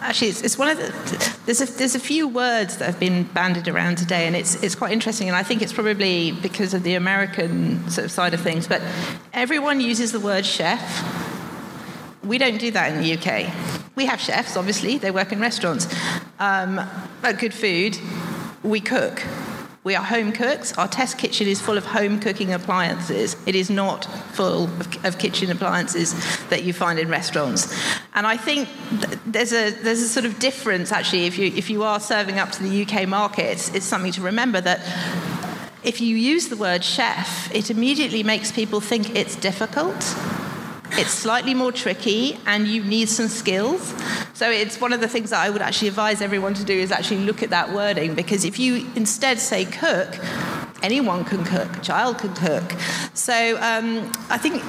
Actually, 0.01 0.29
it's, 0.29 0.43
it's, 0.43 0.59
one 0.59 0.69
of 0.69 0.79
the 0.79 1.39
there's 1.47 1.61
a, 1.61 1.67
there's 1.79 1.95
a 1.95 2.01
few 2.01 2.29
words 2.29 2.77
that 2.79 2.87
have 2.87 3.01
been 3.01 3.25
bandied 3.25 3.69
around 3.69 3.97
today, 3.97 4.27
and 4.27 4.37
it's 4.37 4.63
it's 4.63 4.75
quite 4.75 4.93
interesting. 4.93 5.29
And 5.29 5.37
I 5.37 5.43
think 5.43 5.63
it's 5.63 5.73
probably 5.73 6.33
because 6.33 6.75
of 6.75 6.83
the 6.83 6.95
American 6.95 7.89
sort 7.91 8.05
of 8.05 8.11
side 8.11 8.35
of 8.35 8.41
things. 8.41 8.67
But 8.67 8.83
everyone 9.33 9.81
uses 9.81 10.13
the 10.13 10.21
word 10.21 10.45
chef. 10.45 10.83
We 12.25 12.39
don't 12.39 12.59
do 12.59 12.71
that 12.71 12.93
in 12.93 13.03
the 13.03 13.15
UK. 13.15 13.53
We 13.97 14.07
have 14.07 14.21
chefs, 14.21 14.57
obviously. 14.57 14.99
They 14.99 15.11
work 15.11 15.33
in 15.33 15.41
restaurants. 15.41 15.87
Um, 16.39 16.81
but 17.21 17.39
good 17.39 17.55
food, 17.55 17.99
we 18.63 18.81
cook. 18.81 19.23
We 19.85 19.97
are 19.97 20.05
home 20.05 20.31
cooks. 20.31 20.73
Our 20.79 20.87
test 20.87 21.19
kitchen 21.19 21.49
is 21.49 21.61
full 21.61 21.77
of 21.77 21.85
home 21.85 22.21
cooking 22.21 22.53
appliances. 22.53 23.37
It 23.47 23.57
is 23.57 23.69
not 23.69 24.05
full 24.33 24.65
of, 24.65 25.05
of 25.05 25.19
kitchen 25.19 25.51
appliances 25.51 26.15
that 26.51 26.63
you 26.63 26.73
find 26.73 27.01
in 27.01 27.09
restaurants. 27.09 27.75
And 28.15 28.25
I 28.25 28.37
think 28.37 28.69
th- 28.91 29.19
there's 29.27 29.53
a 29.53 29.71
there's 29.71 30.01
a 30.01 30.09
sort 30.09 30.25
of 30.25 30.39
difference 30.39 30.93
actually 30.93 31.27
if 31.27 31.37
you 31.37 31.47
if 31.47 31.69
you 31.69 31.83
are 31.83 31.99
serving 31.99 32.39
up 32.39 32.53
to 32.53 32.63
the 32.63 32.83
UK 32.83 33.09
market, 33.09 33.47
it's, 33.47 33.75
it's 33.75 33.85
something 33.85 34.13
to 34.13 34.23
remember 34.23 34.61
that 34.61 34.81
if 35.83 36.01
you 36.01 36.15
use 36.15 36.47
the 36.49 36.57
word 36.57 36.85
chef, 36.85 37.53
it 37.53 37.69
immediately 37.69 38.23
makes 38.23 38.53
people 38.53 38.81
think 38.81 39.17
it's 39.17 39.35
difficult 39.35 40.01
it's 40.99 41.11
slightly 41.11 41.55
more 41.55 41.73
tricky 41.73 42.39
and 42.47 42.67
you 42.67 42.85
need 42.85 43.09
some 43.09 43.29
skills. 43.29 43.95
So 44.35 44.51
it's 44.51 44.81
one 44.81 44.93
of 44.93 45.01
the 45.01 45.09
things 45.09 45.31
that 45.31 45.41
I 45.41 45.51
would 45.51 45.63
actually 45.63 45.89
advise 45.89 46.21
everyone 46.21 46.55
to 46.55 46.65
do 46.65 46.75
is 46.75 46.93
actually 46.93 47.25
look 47.25 47.43
at 47.43 47.51
that 47.51 47.73
wording 47.73 48.15
because 48.15 48.45
if 48.45 48.59
you 48.59 48.87
instead 48.95 49.39
say 49.39 49.65
cook, 49.65 50.19
anyone 50.83 51.25
can 51.25 51.45
cook, 51.45 51.77
a 51.77 51.81
child 51.81 52.19
can 52.19 52.35
cook. 52.35 52.73
So 53.15 53.57
um, 53.61 54.11
I 54.29 54.39
think 54.39 54.63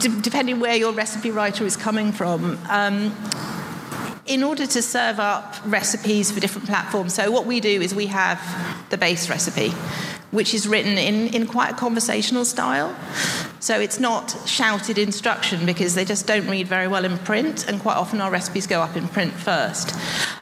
d- 0.00 0.20
depending 0.20 0.60
where 0.60 0.76
your 0.76 0.92
recipe 0.92 1.30
writer 1.30 1.64
is 1.64 1.76
coming 1.76 2.12
from, 2.12 2.58
um, 2.68 3.14
in 4.26 4.44
order 4.44 4.66
to 4.66 4.82
serve 4.82 5.18
up 5.18 5.56
recipes 5.64 6.30
for 6.30 6.38
different 6.38 6.68
platforms, 6.68 7.14
so 7.14 7.30
what 7.30 7.46
we 7.46 7.60
do 7.60 7.80
is 7.80 7.94
we 7.94 8.06
have 8.06 8.40
the 8.90 8.98
base 8.98 9.28
recipe 9.28 9.72
which 10.30 10.54
is 10.54 10.68
written 10.68 10.96
in, 10.96 11.34
in 11.34 11.46
quite 11.46 11.72
a 11.72 11.74
conversational 11.74 12.44
style. 12.44 12.94
So 13.60 13.78
it's 13.78 14.00
not 14.00 14.34
shouted 14.46 14.96
instruction 14.96 15.66
because 15.66 15.94
they 15.94 16.06
just 16.06 16.26
don't 16.26 16.48
read 16.48 16.66
very 16.66 16.88
well 16.88 17.04
in 17.04 17.18
print, 17.18 17.68
and 17.68 17.78
quite 17.78 17.96
often 17.96 18.20
our 18.20 18.30
recipes 18.30 18.66
go 18.66 18.80
up 18.80 18.96
in 18.96 19.06
print 19.06 19.34
first. 19.34 19.94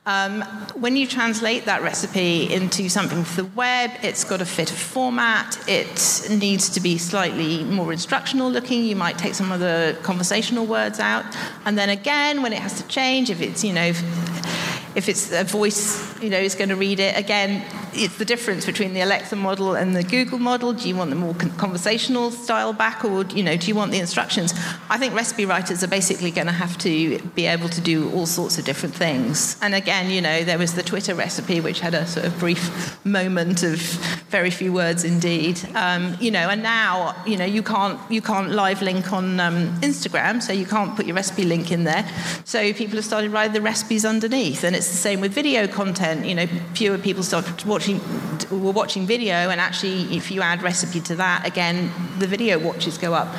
Um, 0.07 0.43
when 0.77 0.97
you 0.97 1.07
translate 1.07 1.65
that 1.65 1.83
recipe 1.83 2.51
into 2.53 2.89
something 2.89 3.25
for 3.25 3.43
the 3.43 3.49
web, 3.51 3.91
it's 4.03 4.23
got 4.23 4.39
to 4.39 4.47
fit 4.47 4.71
a 4.71 4.75
format, 4.75 5.59
it 5.69 6.29
needs 6.31 6.71
to 6.71 6.81
be 6.81 6.97
slightly 6.97 7.65
more 7.65 7.93
instructional 7.93 8.51
looking. 8.51 8.85
You 8.85 8.97
might 8.97 9.19
take 9.19 9.35
some 9.35 9.51
of 9.51 9.59
the 9.61 9.99
conversational 10.03 10.65
words 10.65 11.01
out, 11.01 11.25
and 11.65 11.77
then 11.77 11.91
again, 11.91 12.43
when 12.43 12.53
it 12.53 12.61
has 12.61 12.81
to 12.81 12.87
change, 12.87 13.31
if 13.31 13.41
it's, 13.41 13.65
you 13.65 13.73
know, 13.73 13.93
if 14.99 15.09
it's 15.09 15.31
a 15.31 15.45
voice, 15.45 16.21
you 16.21 16.29
know, 16.29 16.37
is 16.37 16.57
going 16.57 16.71
to 16.71 16.77
read 16.77 16.99
it. 16.99 17.17
Again, 17.17 17.65
it's 17.95 18.19
the 18.19 18.25
difference 18.25 18.67
between 18.67 18.95
the 18.95 19.01
Alexa 19.01 19.37
model 19.37 19.77
and 19.77 19.95
the 19.95 20.03
Google 20.03 20.41
model. 20.41 20.73
Do 20.73 20.89
you 20.89 20.97
want 20.97 21.11
the 21.11 21.17
more 21.17 21.35
conversational 21.57 22.33
style 22.33 22.73
back, 22.73 23.05
or 23.05 23.25
you 23.27 23.45
know, 23.45 23.57
do 23.57 23.69
you 23.69 23.77
want 23.77 23.93
the 23.93 23.99
instructions? 23.99 24.53
I 24.91 24.99
think 24.99 25.15
recipe 25.15 25.47
writers 25.47 25.85
are 25.85 25.89
basically 25.89 26.33
going 26.33 26.49
to 26.49 26.53
have 26.53 26.77
to 26.79 27.19
be 27.37 27.47
able 27.47 27.69
to 27.69 27.81
do 27.81 28.11
all 28.11 28.27
sorts 28.27 28.59
of 28.59 28.65
different 28.65 28.95
things. 28.95 29.57
And 29.63 29.73
again, 29.75 30.11
you 30.11 30.21
know, 30.21 30.43
there 30.43 30.59
was 30.59 30.75
the 30.75 30.83
Twitter 30.83 31.15
recipe, 31.15 31.61
which 31.61 31.79
had 31.79 31.95
a 31.95 32.05
sort 32.07 32.27
of 32.27 32.37
brief 32.41 33.05
moment 33.07 33.63
of 33.63 33.81
very 34.31 34.51
few 34.51 34.73
words 34.73 35.05
indeed. 35.05 35.61
Um, 35.77 36.17
you 36.21 36.33
know, 36.33 36.51
and 36.51 36.61
now, 36.63 37.15
you 37.25 37.37
know, 37.37 37.45
you 37.45 37.63
can't 37.63 37.99
you 38.11 38.21
can't 38.21 38.51
live 38.51 38.83
link 38.83 39.13
on 39.13 39.39
um, 39.39 39.81
Instagram, 39.81 40.43
so 40.43 40.53
you 40.53 40.67
can't 40.67 40.97
put 40.97 41.07
your 41.07 41.15
recipe 41.15 41.45
link 41.45 41.71
in 41.71 41.85
there. 41.85 42.05
So 42.45 42.73
people 42.73 42.97
have 42.97 43.05
started 43.05 43.31
writing 43.31 43.55
the 43.55 43.63
recipes 43.63 44.05
underneath, 44.05 44.65
and 44.65 44.75
it's 44.75 44.88
the 44.91 44.97
same 44.97 45.21
with 45.21 45.33
video 45.33 45.67
content. 45.67 46.27
You 46.27 46.35
know, 46.35 46.47
fewer 46.75 46.99
people 46.99 47.23
start 47.23 47.65
watching 47.67 48.01
were 48.51 48.73
watching 48.73 49.07
video, 49.07 49.51
and 49.51 49.61
actually, 49.61 50.17
if 50.17 50.31
you 50.31 50.43
add 50.43 50.63
recipe 50.63 51.01
to 51.01 51.17
that, 51.17 51.47
again, 51.47 51.91
the 52.19 52.27
video 52.27 52.59
watches 52.59 52.99
go 52.99 53.15
up. 53.15 53.35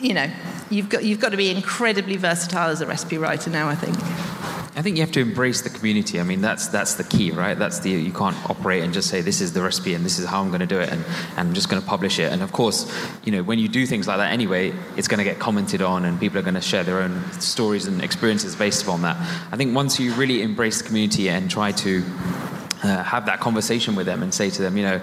You 0.00 0.14
know, 0.14 0.30
you've 0.70 0.88
got 0.88 1.04
you've 1.04 1.20
got 1.20 1.30
to 1.30 1.36
be 1.36 1.50
incredibly 1.50 2.16
versatile 2.16 2.70
as 2.70 2.80
a 2.80 2.86
recipe 2.86 3.18
writer 3.18 3.50
now. 3.50 3.68
I 3.68 3.74
think. 3.74 4.57
I 4.78 4.82
think 4.82 4.96
you 4.96 5.02
have 5.02 5.10
to 5.12 5.20
embrace 5.20 5.62
the 5.62 5.70
community. 5.70 6.20
I 6.20 6.22
mean, 6.22 6.40
that's 6.40 6.68
that's 6.68 6.94
the 6.94 7.02
key, 7.02 7.32
right? 7.32 7.58
That's 7.58 7.80
the 7.80 7.90
you 7.90 8.12
can't 8.12 8.36
operate 8.48 8.84
and 8.84 8.94
just 8.94 9.10
say 9.10 9.20
this 9.20 9.40
is 9.40 9.52
the 9.52 9.60
recipe 9.60 9.92
and 9.94 10.04
this 10.04 10.20
is 10.20 10.26
how 10.26 10.40
I'm 10.40 10.50
going 10.50 10.60
to 10.60 10.68
do 10.68 10.78
it 10.78 10.88
and, 10.88 11.04
and 11.36 11.48
I'm 11.48 11.52
just 11.52 11.68
going 11.68 11.82
to 11.82 11.88
publish 11.88 12.20
it. 12.20 12.32
And 12.32 12.42
of 12.42 12.52
course, 12.52 12.88
you 13.24 13.32
know, 13.32 13.42
when 13.42 13.58
you 13.58 13.66
do 13.66 13.86
things 13.86 14.06
like 14.06 14.18
that 14.18 14.32
anyway, 14.32 14.72
it's 14.96 15.08
going 15.08 15.18
to 15.18 15.24
get 15.24 15.40
commented 15.40 15.82
on 15.82 16.04
and 16.04 16.20
people 16.20 16.38
are 16.38 16.42
going 16.42 16.54
to 16.54 16.60
share 16.60 16.84
their 16.84 17.02
own 17.02 17.24
stories 17.40 17.88
and 17.88 18.00
experiences 18.04 18.54
based 18.54 18.84
upon 18.84 19.02
that. 19.02 19.16
I 19.50 19.56
think 19.56 19.74
once 19.74 19.98
you 19.98 20.14
really 20.14 20.42
embrace 20.42 20.80
the 20.80 20.86
community 20.86 21.28
and 21.28 21.50
try 21.50 21.72
to 21.72 22.04
uh, 22.84 23.02
have 23.02 23.26
that 23.26 23.40
conversation 23.40 23.96
with 23.96 24.06
them 24.06 24.22
and 24.22 24.32
say 24.32 24.48
to 24.48 24.62
them, 24.62 24.76
you 24.76 24.84
know, 24.84 25.00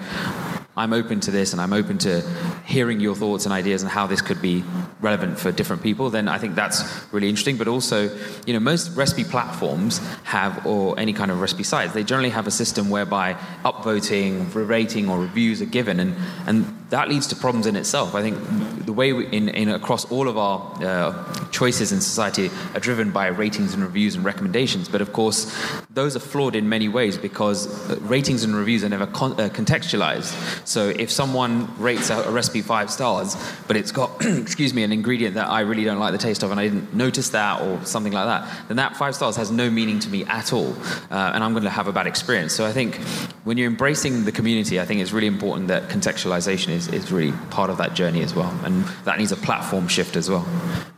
I'm 0.76 0.92
open 0.92 1.20
to 1.20 1.30
this 1.30 1.52
and 1.52 1.60
I'm 1.60 1.72
open 1.72 1.96
to 1.98 2.22
hearing 2.66 3.00
your 3.00 3.14
thoughts 3.14 3.46
and 3.46 3.52
ideas 3.52 3.82
and 3.82 3.90
how 3.90 4.06
this 4.06 4.20
could 4.20 4.42
be 4.42 4.62
relevant 5.00 5.38
for 5.38 5.50
different 5.52 5.82
people, 5.82 6.10
then 6.10 6.28
I 6.28 6.38
think 6.38 6.54
that's 6.54 6.82
really 7.12 7.28
interesting. 7.28 7.56
But 7.56 7.68
also, 7.68 8.14
you 8.46 8.52
know, 8.52 8.60
most 8.60 8.96
recipe 8.96 9.24
platforms 9.24 9.98
have, 10.24 10.66
or 10.66 10.98
any 10.98 11.12
kind 11.12 11.30
of 11.30 11.40
recipe 11.40 11.62
sites, 11.62 11.92
they 11.92 12.04
generally 12.04 12.30
have 12.30 12.46
a 12.46 12.50
system 12.50 12.90
whereby 12.90 13.34
upvoting, 13.64 14.52
rating, 14.54 15.08
or 15.08 15.18
reviews 15.18 15.62
are 15.62 15.66
given, 15.66 16.00
and, 16.00 16.14
and 16.46 16.86
that 16.90 17.08
leads 17.08 17.26
to 17.28 17.36
problems 17.36 17.66
in 17.66 17.76
itself. 17.76 18.14
I 18.14 18.22
think 18.22 18.86
the 18.86 18.92
way 18.92 19.12
we, 19.12 19.26
in, 19.28 19.48
in 19.48 19.68
across 19.68 20.04
all 20.10 20.28
of 20.28 20.38
our 20.38 20.84
uh, 20.84 21.48
choices 21.50 21.92
in 21.92 22.00
society 22.00 22.50
are 22.74 22.80
driven 22.80 23.10
by 23.10 23.26
ratings 23.26 23.74
and 23.74 23.82
reviews 23.82 24.14
and 24.14 24.24
recommendations, 24.24 24.88
but 24.88 25.00
of 25.00 25.12
course, 25.12 25.52
those 25.90 26.16
are 26.16 26.20
flawed 26.20 26.54
in 26.54 26.68
many 26.68 26.88
ways 26.88 27.18
because 27.18 27.66
uh, 27.90 27.96
ratings 28.02 28.44
and 28.44 28.54
reviews 28.54 28.84
are 28.84 28.88
never 28.88 29.06
con- 29.06 29.32
uh, 29.32 29.48
contextualized. 29.48 30.65
So 30.66 30.88
if 30.88 31.10
someone 31.10 31.72
rates 31.80 32.10
a, 32.10 32.16
a 32.16 32.30
recipe 32.30 32.60
five 32.60 32.90
stars, 32.90 33.36
but 33.66 33.76
it's 33.76 33.92
got, 33.92 34.10
excuse 34.24 34.74
me, 34.74 34.82
an 34.82 34.92
ingredient 34.92 35.34
that 35.36 35.48
I 35.48 35.60
really 35.60 35.84
don't 35.84 35.98
like 35.98 36.12
the 36.12 36.18
taste 36.18 36.42
of, 36.42 36.50
and 36.50 36.58
I 36.58 36.64
didn't 36.64 36.92
notice 36.92 37.30
that 37.30 37.62
or 37.62 37.84
something 37.84 38.12
like 38.12 38.26
that, 38.26 38.68
then 38.68 38.76
that 38.78 38.96
five 38.96 39.14
stars 39.14 39.36
has 39.36 39.50
no 39.50 39.70
meaning 39.70 40.00
to 40.00 40.08
me 40.08 40.24
at 40.24 40.52
all, 40.52 40.72
uh, 41.10 41.32
and 41.34 41.44
I'm 41.44 41.52
going 41.52 41.64
to 41.64 41.70
have 41.70 41.86
a 41.86 41.92
bad 41.92 42.06
experience. 42.06 42.52
So 42.52 42.66
I 42.66 42.72
think 42.72 42.96
when 43.44 43.56
you're 43.56 43.68
embracing 43.68 44.24
the 44.24 44.32
community, 44.32 44.80
I 44.80 44.84
think 44.84 45.00
it's 45.00 45.12
really 45.12 45.28
important 45.28 45.68
that 45.68 45.88
contextualization 45.88 46.70
is, 46.70 46.88
is 46.88 47.12
really 47.12 47.32
part 47.50 47.70
of 47.70 47.78
that 47.78 47.94
journey 47.94 48.22
as 48.22 48.34
well, 48.34 48.50
and 48.64 48.84
that 49.04 49.18
needs 49.18 49.30
a 49.30 49.36
platform 49.36 49.86
shift 49.86 50.16
as 50.16 50.28
well. 50.28 50.44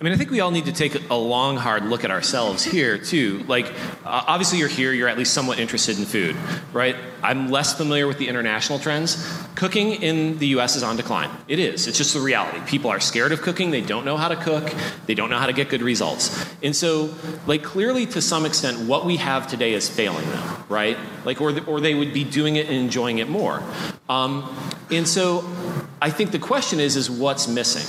I 0.01 0.05
mean, 0.05 0.13
I 0.13 0.17
think 0.17 0.31
we 0.31 0.41
all 0.41 0.51
need 0.51 0.65
to 0.65 0.73
take 0.73 1.11
a 1.11 1.15
long, 1.15 1.57
hard 1.57 1.85
look 1.85 2.05
at 2.05 2.11
ourselves 2.11 2.65
here 2.65 2.97
too. 2.97 3.45
Like, 3.49 3.67
uh, 4.05 4.25
obviously, 4.27 4.59
you're 4.59 4.69
here; 4.69 4.93
you're 4.93 5.09
at 5.09 5.19
least 5.19 5.35
somewhat 5.35 5.59
interested 5.59 5.99
in 5.99 6.07
food, 6.07 6.37
right? 6.73 6.97
I'm 7.23 7.51
less 7.51 7.75
familiar 7.75 8.07
with 8.07 8.19
the 8.19 8.29
international 8.29 8.79
trends. 8.79 9.17
Cooking 9.59 10.01
in 10.05 10.39
the 10.39 10.47
US 10.59 10.77
is 10.77 10.85
on 10.85 10.95
decline. 10.95 11.29
It 11.49 11.59
is. 11.59 11.89
It's 11.89 11.99
just 11.99 12.15
the 12.15 12.21
reality. 12.21 12.61
People 12.65 12.93
are 12.93 13.01
scared 13.01 13.33
of 13.33 13.43
cooking. 13.43 13.73
They 13.73 13.81
don't 13.81 14.05
know 14.05 14.17
how 14.17 14.29
to 14.29 14.37
cook. 14.37 14.73
They 15.07 15.17
don't 15.17 15.31
know 15.31 15.39
how 15.39 15.47
to 15.47 15.53
get 15.53 15.69
good 15.69 15.83
results. 15.83 16.47
And 16.63 16.77
so, 16.77 17.13
like, 17.45 17.65
clearly, 17.65 18.07
to 18.07 18.23
some 18.23 18.47
extent, 18.47 18.79
what 18.89 19.05
we 19.05 19.17
have 19.17 19.49
today 19.49 19.73
is 19.73 19.89
failing 19.89 20.31
them, 20.31 20.65
right? 20.69 20.97
Like, 21.25 21.41
or, 21.41 21.51
the, 21.51 21.65
or 21.65 21.81
they 21.81 21.97
would 21.97 22.15
be 22.15 22.23
doing 22.23 22.55
it 22.55 22.67
and 22.67 22.77
enjoying 22.77 23.19
it 23.19 23.29
more. 23.29 23.61
Um, 24.09 24.49
and 24.93 25.09
so, 25.09 25.45
I 26.01 26.11
think 26.11 26.31
the 26.31 26.39
question 26.39 26.79
is, 26.79 26.95
is 26.95 27.11
what's 27.11 27.49
missing? 27.49 27.83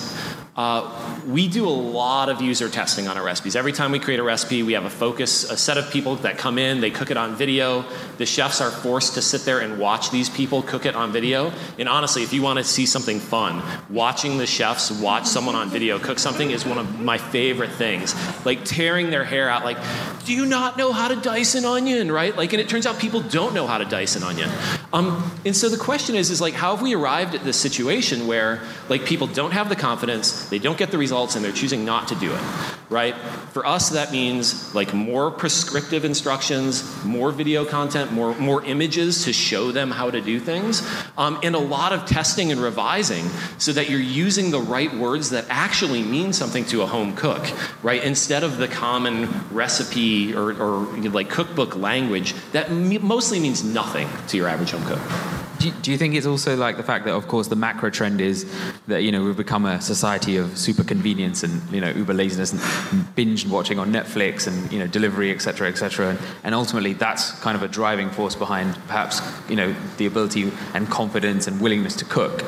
Uh, 0.55 1.19
we 1.25 1.47
do 1.47 1.67
a 1.67 1.69
lot 1.69 2.27
of 2.27 2.41
user 2.41 2.67
testing 2.67 3.07
on 3.07 3.17
our 3.17 3.23
recipes. 3.23 3.55
Every 3.55 3.71
time 3.71 3.91
we 3.91 3.99
create 3.99 4.19
a 4.19 4.23
recipe, 4.23 4.63
we 4.63 4.73
have 4.73 4.83
a 4.83 4.89
focus, 4.89 5.49
a 5.49 5.55
set 5.55 5.77
of 5.77 5.89
people 5.91 6.15
that 6.17 6.37
come 6.37 6.57
in, 6.57 6.81
they 6.81 6.91
cook 6.91 7.11
it 7.11 7.17
on 7.17 7.35
video. 7.35 7.85
The 8.17 8.25
chefs 8.25 8.59
are 8.59 8.71
forced 8.71 9.13
to 9.13 9.21
sit 9.21 9.41
there 9.41 9.59
and 9.59 9.79
watch 9.79 10.11
these 10.11 10.29
people 10.29 10.61
cook 10.61 10.85
it 10.85 10.95
on 10.95 11.11
video. 11.11 11.53
And 11.77 11.87
honestly, 11.87 12.23
if 12.23 12.33
you 12.33 12.41
want 12.41 12.57
to 12.57 12.65
see 12.65 12.85
something 12.85 13.19
fun, 13.19 13.63
watching 13.89 14.37
the 14.37 14.47
chefs 14.47 14.91
watch 14.91 15.25
someone 15.25 15.55
on 15.55 15.69
video 15.69 15.99
cook 15.99 16.19
something 16.19 16.51
is 16.51 16.65
one 16.65 16.77
of 16.77 16.99
my 16.99 17.17
favorite 17.17 17.71
things. 17.71 18.15
Like 18.45 18.65
tearing 18.65 19.11
their 19.11 19.23
hair 19.23 19.49
out, 19.49 19.63
like, 19.63 19.77
do 20.25 20.33
you 20.33 20.45
not 20.45 20.77
know 20.77 20.91
how 20.91 21.07
to 21.07 21.15
dice 21.15 21.55
an 21.55 21.65
onion, 21.65 22.11
right? 22.11 22.35
Like, 22.35 22.53
and 22.53 22.61
it 22.61 22.67
turns 22.67 22.85
out 22.85 22.99
people 22.99 23.21
don't 23.21 23.53
know 23.53 23.67
how 23.67 23.77
to 23.77 23.85
dice 23.85 24.15
an 24.15 24.23
onion. 24.23 24.49
Um, 24.91 25.31
and 25.45 25.55
so 25.55 25.69
the 25.69 25.77
question 25.77 26.15
is, 26.15 26.31
is 26.31 26.41
like, 26.41 26.53
how 26.53 26.75
have 26.75 26.83
we 26.83 26.95
arrived 26.95 27.35
at 27.35 27.43
this 27.43 27.57
situation 27.57 28.27
where 28.27 28.61
like 28.89 29.05
people 29.05 29.27
don't 29.27 29.51
have 29.51 29.69
the 29.69 29.75
confidence, 29.75 30.48
they 30.49 30.59
don't 30.59 30.77
get 30.77 30.91
the 30.91 30.97
results, 30.97 31.35
and 31.35 31.43
they're 31.43 31.51
choosing 31.51 31.85
not 31.85 32.07
to 32.09 32.15
do 32.15 32.33
it, 32.33 32.41
right? 32.89 33.15
For 33.53 33.65
us, 33.65 33.89
that 33.89 34.11
means 34.11 34.73
like 34.75 34.93
more 34.93 35.31
prescriptive 35.31 36.05
instructions, 36.05 36.83
more 37.05 37.31
video 37.31 37.65
content, 37.65 38.11
more, 38.11 38.35
more 38.35 38.63
images 38.63 39.25
to 39.25 39.33
show 39.33 39.71
them 39.71 39.91
how 39.91 40.09
to 40.09 40.21
do 40.21 40.39
things, 40.39 40.87
um, 41.17 41.39
and 41.43 41.55
a 41.55 41.59
lot 41.59 41.93
of 41.93 42.05
testing 42.05 42.51
and 42.51 42.61
revising 42.61 43.27
so 43.57 43.71
that 43.73 43.89
you're 43.89 43.99
using 43.99 44.51
the 44.51 44.59
right 44.59 44.93
words 44.93 45.29
that 45.31 45.45
actually 45.49 46.03
mean 46.03 46.33
something 46.33 46.65
to 46.65 46.81
a 46.81 46.85
home 46.85 47.15
cook, 47.15 47.45
right? 47.83 48.03
Instead 48.03 48.43
of 48.43 48.57
the 48.57 48.67
common 48.67 49.29
recipe 49.51 50.33
or, 50.33 50.51
or 50.51 50.85
like 51.09 51.29
cookbook 51.29 51.75
language 51.75 52.33
that 52.51 52.71
mostly 52.71 53.39
means 53.39 53.63
nothing 53.63 54.07
to 54.27 54.37
your 54.37 54.47
average 54.47 54.71
home 54.71 54.83
cook. 54.85 55.48
Do 55.59 55.67
you, 55.67 55.73
do 55.81 55.91
you, 55.91 55.97
think 55.97 56.15
it's 56.15 56.25
also 56.25 56.55
like 56.55 56.77
the 56.77 56.83
fact 56.83 57.03
that, 57.03 57.13
of 57.13 57.27
course, 57.27 57.49
the 57.49 57.55
macro 57.57 57.89
trend 57.89 58.21
is 58.21 58.49
that 58.87 59.03
you 59.03 59.11
know 59.11 59.25
we've 59.25 59.35
become 59.35 59.65
a 59.65 59.81
society 59.81 60.37
of 60.37 60.57
super 60.57 60.85
convenience 60.85 61.43
and 61.43 61.61
you 61.69 61.81
know 61.81 61.89
uber 61.89 62.13
laziness 62.13 62.53
and 62.53 63.15
binge 63.15 63.45
watching 63.45 63.77
on 63.77 63.91
Netflix 63.91 64.47
and 64.47 64.71
you 64.71 64.79
know 64.79 64.87
delivery, 64.87 65.31
etc., 65.31 65.67
etc. 65.67 66.11
And, 66.11 66.19
and 66.45 66.55
ultimately, 66.55 66.93
that's 66.93 67.31
kind 67.41 67.57
of 67.57 67.63
a 67.63 67.67
driving 67.67 68.09
force 68.09 68.35
behind 68.35 68.73
perhaps 68.87 69.21
you 69.49 69.57
know 69.57 69.75
the 69.97 70.05
ability 70.05 70.49
and 70.73 70.89
confidence 70.89 71.45
and 71.45 71.59
willingness 71.59 71.95
to 71.97 72.05
cook. 72.05 72.41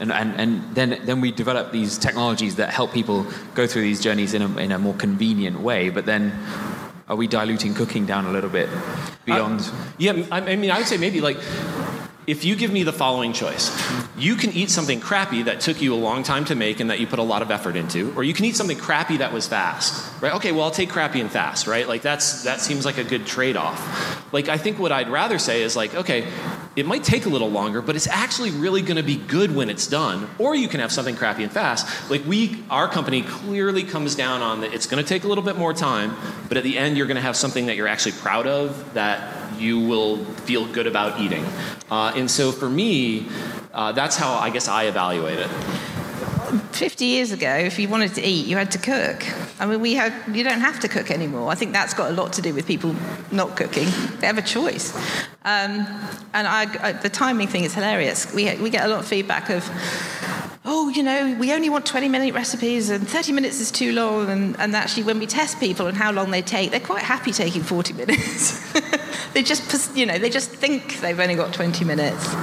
And 0.00 0.10
and, 0.10 0.34
and 0.34 0.74
then 0.74 1.00
then 1.04 1.20
we 1.20 1.30
develop 1.30 1.70
these 1.70 1.96
technologies 1.96 2.56
that 2.56 2.70
help 2.70 2.92
people 2.92 3.26
go 3.54 3.68
through 3.68 3.82
these 3.82 4.02
journeys 4.02 4.34
in 4.34 4.42
a, 4.42 4.56
in 4.58 4.72
a 4.72 4.78
more 4.78 4.94
convenient 4.94 5.60
way. 5.60 5.90
But 5.90 6.04
then 6.04 6.32
are 7.08 7.14
we 7.14 7.28
diluting 7.28 7.74
cooking 7.74 8.06
down 8.06 8.26
a 8.26 8.32
little 8.32 8.50
bit 8.50 8.68
beyond? 9.24 9.60
Uh, 9.60 9.84
yeah, 9.98 10.26
I 10.32 10.56
mean, 10.56 10.72
I 10.72 10.78
would 10.78 10.88
say 10.88 10.96
maybe 10.96 11.20
like 11.20 11.36
if 12.26 12.44
you 12.44 12.56
give 12.56 12.72
me 12.72 12.82
the 12.82 12.92
following 12.92 13.32
choice, 13.32 13.70
you 14.16 14.34
can 14.34 14.50
eat 14.52 14.70
something 14.70 14.98
crappy 14.98 15.44
that 15.44 15.60
took 15.60 15.80
you 15.80 15.94
a 15.94 15.96
long 15.96 16.22
time 16.24 16.44
to 16.46 16.54
make 16.54 16.80
and 16.80 16.90
that 16.90 16.98
you 16.98 17.06
put 17.06 17.18
a 17.18 17.22
lot 17.22 17.42
of 17.42 17.50
effort 17.50 17.76
into, 17.76 18.12
or 18.16 18.24
you 18.24 18.34
can 18.34 18.44
eat 18.44 18.56
something 18.56 18.78
crappy 18.78 19.18
that 19.18 19.32
was 19.32 19.46
fast, 19.46 20.20
right? 20.20 20.34
Okay, 20.34 20.50
well, 20.50 20.64
I'll 20.64 20.70
take 20.70 20.90
crappy 20.90 21.20
and 21.20 21.30
fast, 21.30 21.66
right? 21.66 21.86
Like 21.86 22.02
that's 22.02 22.42
that 22.44 22.60
seems 22.60 22.84
like 22.84 22.98
a 22.98 23.04
good 23.04 23.26
trade-off. 23.26 24.32
Like 24.32 24.48
I 24.48 24.58
think 24.58 24.78
what 24.78 24.90
I'd 24.90 25.08
rather 25.08 25.38
say 25.38 25.62
is 25.62 25.76
like, 25.76 25.94
okay, 25.94 26.26
it 26.74 26.84
might 26.84 27.04
take 27.04 27.26
a 27.26 27.28
little 27.28 27.50
longer, 27.50 27.80
but 27.80 27.96
it's 27.96 28.08
actually 28.08 28.50
really 28.50 28.82
going 28.82 28.96
to 28.96 29.02
be 29.02 29.16
good 29.16 29.54
when 29.54 29.70
it's 29.70 29.86
done. 29.86 30.28
Or 30.38 30.54
you 30.54 30.68
can 30.68 30.80
have 30.80 30.92
something 30.92 31.16
crappy 31.16 31.42
and 31.42 31.50
fast. 31.50 32.10
Like 32.10 32.24
we, 32.26 32.62
our 32.68 32.86
company 32.86 33.22
clearly 33.22 33.82
comes 33.82 34.14
down 34.14 34.42
on 34.42 34.60
that. 34.60 34.74
It's 34.74 34.86
going 34.86 35.02
to 35.02 35.08
take 35.08 35.24
a 35.24 35.28
little 35.28 35.44
bit 35.44 35.56
more 35.56 35.72
time, 35.72 36.14
but 36.48 36.58
at 36.58 36.64
the 36.64 36.76
end, 36.76 36.98
you're 36.98 37.06
going 37.06 37.16
to 37.16 37.22
have 37.22 37.36
something 37.36 37.66
that 37.66 37.76
you're 37.76 37.88
actually 37.88 38.12
proud 38.12 38.46
of 38.46 38.92
that 38.92 39.45
you 39.58 39.80
will 39.80 40.24
feel 40.46 40.66
good 40.72 40.86
about 40.86 41.20
eating. 41.20 41.44
Uh, 41.90 42.12
and 42.14 42.30
so 42.30 42.52
for 42.52 42.68
me, 42.68 43.26
uh, 43.72 43.92
that's 43.92 44.16
how 44.16 44.34
I 44.34 44.50
guess 44.50 44.68
I 44.68 44.84
evaluate 44.84 45.38
it. 45.38 45.50
50 46.72 47.04
years 47.04 47.32
ago, 47.32 47.54
if 47.56 47.78
you 47.78 47.88
wanted 47.88 48.14
to 48.14 48.22
eat, 48.22 48.46
you 48.46 48.56
had 48.56 48.70
to 48.72 48.78
cook. 48.78 49.24
I 49.60 49.66
mean, 49.66 49.80
we 49.80 49.94
have, 49.94 50.12
you 50.34 50.44
don't 50.44 50.60
have 50.60 50.78
to 50.80 50.88
cook 50.88 51.10
anymore. 51.10 51.50
I 51.50 51.54
think 51.54 51.72
that's 51.72 51.94
got 51.94 52.10
a 52.10 52.14
lot 52.14 52.32
to 52.34 52.42
do 52.42 52.54
with 52.54 52.66
people 52.66 52.94
not 53.32 53.56
cooking. 53.56 53.88
They 54.20 54.26
have 54.26 54.38
a 54.38 54.42
choice. 54.42 54.94
Um, 55.44 55.86
and 56.34 56.46
I, 56.46 56.66
I, 56.82 56.92
the 56.92 57.08
timing 57.08 57.48
thing 57.48 57.64
is 57.64 57.74
hilarious. 57.74 58.32
We, 58.32 58.54
we 58.56 58.70
get 58.70 58.84
a 58.84 58.88
lot 58.88 59.00
of 59.00 59.06
feedback 59.06 59.50
of, 59.50 59.68
oh, 60.64 60.88
you 60.90 61.02
know, 61.02 61.36
we 61.40 61.52
only 61.52 61.70
want 61.70 61.86
20 61.86 62.08
minute 62.08 62.34
recipes 62.34 62.90
and 62.90 63.08
30 63.08 63.32
minutes 63.32 63.60
is 63.60 63.70
too 63.70 63.92
long. 63.92 64.28
And, 64.30 64.56
and 64.60 64.76
actually, 64.76 65.04
when 65.04 65.18
we 65.18 65.26
test 65.26 65.58
people 65.58 65.86
and 65.86 65.96
how 65.96 66.12
long 66.12 66.30
they 66.30 66.42
take, 66.42 66.70
they're 66.70 66.80
quite 66.80 67.02
happy 67.02 67.32
taking 67.32 67.62
40 67.62 67.94
minutes. 67.94 68.74
they 69.36 69.42
just, 69.42 69.94
you 69.94 70.06
know, 70.06 70.18
they 70.18 70.30
just 70.30 70.48
think 70.48 70.98
they've 71.00 71.20
only 71.20 71.34
got 71.34 71.52
20 71.52 71.84
minutes. 71.84 72.34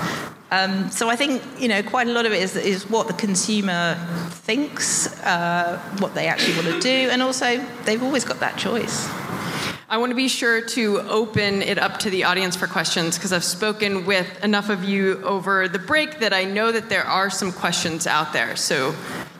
Um, 0.51 0.91
so 0.91 1.09
I 1.09 1.15
think 1.15 1.41
you 1.57 1.67
know 1.67 1.81
quite 1.81 2.07
a 2.07 2.11
lot 2.11 2.27
of 2.27 2.31
it 2.31 2.39
is, 2.43 2.55
is 2.55 2.87
what 2.87 3.07
the 3.07 3.13
consumer 3.13 3.95
thinks, 4.29 5.07
uh, 5.23 5.79
what 5.97 6.13
they 6.13 6.27
actually 6.27 6.53
want 6.53 6.67
to 6.67 6.79
do, 6.79 7.09
and 7.09 7.23
also 7.23 7.57
they've 7.85 8.03
always 8.03 8.23
got 8.23 8.39
that 8.41 8.59
choice. 8.59 9.09
I 9.89 9.97
want 9.97 10.11
to 10.11 10.15
be 10.15 10.27
sure 10.27 10.61
to 10.61 10.99
open 11.09 11.63
it 11.63 11.79
up 11.79 11.97
to 12.01 12.11
the 12.11 12.25
audience 12.25 12.55
for 12.55 12.67
questions 12.67 13.17
because 13.17 13.33
I've 13.33 13.43
spoken 13.43 14.05
with 14.05 14.43
enough 14.43 14.69
of 14.69 14.83
you 14.83 15.19
over 15.23 15.67
the 15.67 15.79
break 15.79 16.19
that 16.19 16.33
I 16.33 16.43
know 16.43 16.71
that 16.71 16.89
there 16.89 17.05
are 17.05 17.31
some 17.31 17.51
questions 17.51 18.05
out 18.05 18.33
there. 18.33 18.55
So, 18.55 18.93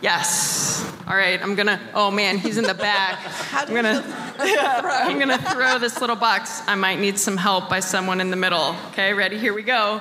yes. 0.03 0.85
All 1.07 1.15
right, 1.15 1.41
I'm 1.41 1.55
gonna. 1.55 1.79
Oh 1.95 2.11
man, 2.11 2.37
he's 2.37 2.57
in 2.57 2.65
the 2.65 2.75
back. 2.75 3.19
I'm 3.53 3.73
gonna. 3.73 4.03
I'm 4.39 5.17
gonna 5.17 5.37
throw 5.37 5.79
this 5.79 5.99
little 5.99 6.15
box. 6.15 6.61
I 6.67 6.75
might 6.75 6.99
need 6.99 7.17
some 7.17 7.37
help 7.37 7.69
by 7.69 7.79
someone 7.79 8.21
in 8.21 8.29
the 8.29 8.35
middle. 8.35 8.75
Okay, 8.89 9.13
ready? 9.13 9.39
Here 9.39 9.53
we 9.53 9.63
go. 9.63 9.73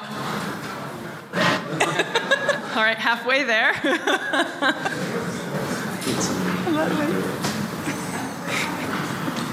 All 2.74 2.82
right, 2.82 2.98
halfway 2.98 3.44
there. 3.44 3.72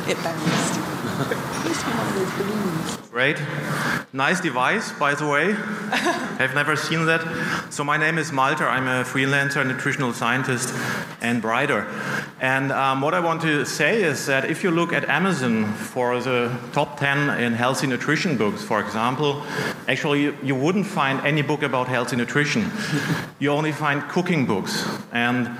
it 0.07 0.23
bounced. 0.23 0.79
Great. 3.19 3.41
Nice 4.13 4.39
device, 4.39 4.93
by 4.93 5.13
the 5.13 5.27
way. 5.27 5.53
I've 6.39 6.55
never 6.55 6.77
seen 6.77 7.05
that. 7.07 7.21
So 7.69 7.83
my 7.83 7.97
name 7.97 8.17
is 8.17 8.31
Malte. 8.31 8.63
I'm 8.63 8.87
a 8.87 9.03
freelancer, 9.03 9.67
nutritional 9.67 10.13
scientist, 10.13 10.73
and 11.19 11.43
writer. 11.43 11.85
And 12.39 12.71
um, 12.71 13.01
what 13.01 13.13
I 13.13 13.19
want 13.19 13.41
to 13.41 13.65
say 13.65 14.01
is 14.01 14.25
that 14.27 14.49
if 14.49 14.63
you 14.63 14.71
look 14.71 14.93
at 14.93 15.09
Amazon 15.09 15.65
for 15.73 16.21
the 16.21 16.57
top 16.71 16.97
10 16.97 17.41
in 17.41 17.51
healthy 17.51 17.87
nutrition 17.87 18.37
books, 18.37 18.63
for 18.63 18.79
example, 18.79 19.43
actually 19.89 20.21
you, 20.21 20.37
you 20.41 20.55
wouldn't 20.55 20.87
find 20.87 21.19
any 21.27 21.41
book 21.41 21.61
about 21.61 21.89
healthy 21.89 22.15
nutrition. 22.15 22.71
you 23.39 23.51
only 23.51 23.73
find 23.73 24.01
cooking 24.03 24.45
books. 24.45 24.87
And 25.11 25.57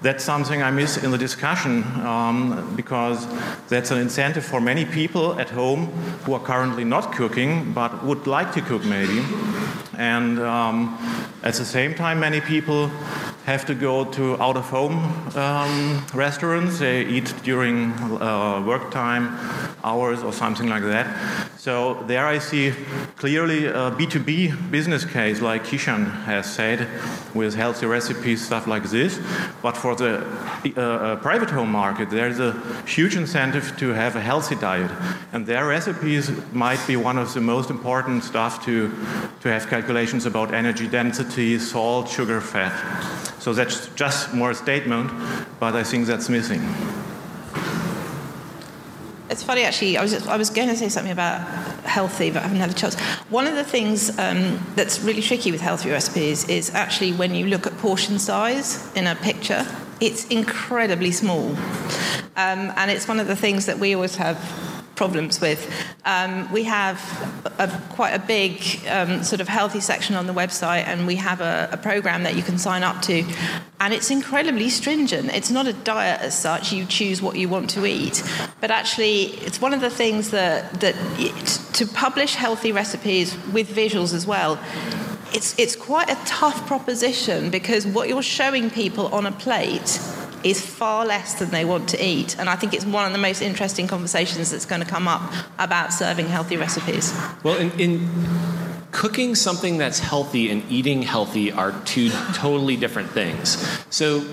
that's 0.00 0.22
something 0.22 0.62
I 0.62 0.70
miss 0.70 0.96
in 0.96 1.10
the 1.10 1.18
discussion 1.18 1.82
um, 2.06 2.74
because 2.76 3.26
that's 3.68 3.90
an 3.90 3.98
incentive 3.98 4.44
for 4.44 4.60
many 4.60 4.84
people 4.84 5.38
at 5.40 5.50
home 5.50 5.86
who 6.24 6.34
are 6.34 6.40
currently 6.40 6.84
not 6.84 7.12
cooking 7.12 7.72
but 7.72 8.04
would 8.04 8.26
like 8.26 8.52
to 8.52 8.60
cook 8.60 8.84
maybe. 8.84 9.24
And 9.96 10.38
um, 10.38 10.96
at 11.42 11.54
the 11.54 11.64
same 11.64 11.94
time, 11.94 12.20
many 12.20 12.40
people 12.40 12.90
have 13.48 13.64
to 13.64 13.74
go 13.74 14.04
to 14.04 14.36
out 14.42 14.58
of 14.58 14.68
home 14.68 14.98
um, 15.34 16.04
restaurants. 16.12 16.80
They 16.80 17.06
eat 17.06 17.32
during 17.42 17.92
uh, 17.92 18.62
work 18.66 18.90
time 18.90 19.24
hours 19.82 20.22
or 20.22 20.34
something 20.34 20.68
like 20.68 20.82
that. 20.82 21.06
So 21.56 22.04
there 22.06 22.26
I 22.26 22.38
see 22.38 22.74
clearly 23.16 23.66
a 23.66 23.90
B2B 23.98 24.70
business 24.70 25.04
case, 25.04 25.40
like 25.40 25.64
Kishan 25.64 26.24
has 26.24 26.44
said, 26.54 26.88
with 27.34 27.54
healthy 27.54 27.86
recipes, 27.86 28.44
stuff 28.44 28.66
like 28.66 28.84
this. 28.84 29.18
But 29.62 29.76
for 29.76 29.94
the 29.96 30.26
uh, 30.76 30.80
uh, 30.80 31.16
private 31.16 31.48
home 31.48 31.72
market, 31.72 32.10
there's 32.10 32.40
a 32.40 32.52
huge 32.86 33.16
incentive 33.16 33.76
to 33.78 33.88
have 33.94 34.14
a 34.14 34.20
healthy 34.20 34.56
diet. 34.56 34.90
And 35.32 35.46
their 35.46 35.66
recipes 35.66 36.30
might 36.52 36.86
be 36.86 36.96
one 36.96 37.16
of 37.16 37.32
the 37.32 37.40
most 37.40 37.70
important 37.70 38.24
stuff 38.24 38.64
to, 38.66 38.90
to 39.40 39.48
have 39.48 39.68
calculations 39.68 40.26
about 40.26 40.52
energy 40.52 40.86
density, 40.86 41.58
salt, 41.58 42.08
sugar, 42.08 42.40
fat. 42.42 42.74
So 43.48 43.54
that's 43.54 43.88
just 43.94 44.34
more 44.34 44.50
a 44.50 44.54
statement, 44.54 45.10
but 45.58 45.74
I 45.74 45.82
think 45.82 46.06
that's 46.06 46.28
missing. 46.28 46.60
It's 49.30 49.42
funny, 49.42 49.62
actually. 49.62 49.96
I 49.96 50.02
was 50.02 50.26
I 50.26 50.36
was 50.36 50.50
going 50.50 50.68
to 50.68 50.76
say 50.76 50.90
something 50.90 51.12
about 51.12 51.40
healthy, 51.86 52.30
but 52.30 52.40
I 52.40 52.42
haven't 52.42 52.60
had 52.60 52.68
a 52.68 52.74
chance. 52.74 52.94
One 53.30 53.46
of 53.46 53.54
the 53.54 53.64
things 53.64 54.10
um, 54.18 54.60
that's 54.74 55.00
really 55.00 55.22
tricky 55.22 55.50
with 55.50 55.62
healthy 55.62 55.88
recipes 55.88 56.46
is 56.46 56.74
actually 56.74 57.12
when 57.12 57.34
you 57.34 57.46
look 57.46 57.66
at 57.66 57.74
portion 57.78 58.18
size 58.18 58.92
in 58.94 59.06
a 59.06 59.14
picture, 59.14 59.66
it's 59.98 60.26
incredibly 60.26 61.10
small, 61.10 61.56
um, 62.36 62.70
and 62.76 62.90
it's 62.90 63.08
one 63.08 63.18
of 63.18 63.28
the 63.28 63.36
things 63.36 63.64
that 63.64 63.78
we 63.78 63.94
always 63.94 64.16
have 64.16 64.36
problems 64.98 65.40
with. 65.40 65.60
Um, 66.04 66.50
we 66.52 66.64
have 66.64 66.98
a, 67.58 67.68
quite 67.90 68.14
a 68.14 68.18
big 68.18 68.60
um, 68.88 69.22
sort 69.22 69.40
of 69.40 69.46
healthy 69.46 69.78
section 69.78 70.16
on 70.16 70.26
the 70.26 70.34
website, 70.34 70.84
and 70.86 71.06
we 71.06 71.14
have 71.14 71.40
a, 71.40 71.68
a, 71.70 71.76
program 71.76 72.24
that 72.24 72.34
you 72.34 72.42
can 72.42 72.58
sign 72.58 72.82
up 72.82 73.00
to, 73.02 73.24
and 73.78 73.94
it's 73.94 74.10
incredibly 74.10 74.68
stringent. 74.68 75.32
It's 75.32 75.50
not 75.50 75.68
a 75.68 75.72
diet 75.72 76.20
as 76.20 76.36
such; 76.36 76.72
you 76.72 76.84
choose 76.84 77.22
what 77.22 77.36
you 77.36 77.48
want 77.48 77.70
to 77.70 77.86
eat, 77.86 78.24
but 78.60 78.72
actually, 78.72 79.18
it's 79.46 79.60
one 79.60 79.72
of 79.72 79.80
the 79.80 79.90
things 79.90 80.30
that 80.32 80.80
that 80.80 80.96
to 81.74 81.86
publish 81.86 82.34
healthy 82.34 82.72
recipes 82.72 83.36
with 83.52 83.68
visuals 83.68 84.12
as 84.12 84.26
well. 84.26 84.58
It's, 85.30 85.56
it's 85.58 85.76
quite 85.76 86.08
a 86.10 86.18
tough 86.24 86.66
proposition 86.66 87.50
because 87.50 87.86
what 87.86 88.08
you're 88.08 88.22
showing 88.22 88.70
people 88.70 89.06
on 89.14 89.26
a 89.26 89.32
plate 89.32 90.00
is 90.44 90.64
far 90.64 91.04
less 91.04 91.38
than 91.38 91.50
they 91.50 91.64
want 91.64 91.88
to 91.90 92.04
eat. 92.04 92.38
And 92.38 92.48
I 92.48 92.56
think 92.56 92.74
it's 92.74 92.84
one 92.84 93.06
of 93.06 93.12
the 93.12 93.18
most 93.18 93.42
interesting 93.42 93.86
conversations 93.86 94.50
that's 94.50 94.66
going 94.66 94.82
to 94.82 94.86
come 94.86 95.08
up 95.08 95.32
about 95.58 95.92
serving 95.92 96.28
healthy 96.28 96.56
recipes. 96.56 97.12
Well, 97.42 97.56
in, 97.56 97.70
in 97.78 98.08
cooking 98.90 99.34
something 99.34 99.78
that's 99.78 99.98
healthy 99.98 100.50
and 100.50 100.62
eating 100.70 101.02
healthy 101.02 101.52
are 101.52 101.72
two 101.84 102.10
totally 102.34 102.76
different 102.76 103.10
things. 103.10 103.56
So 103.90 104.24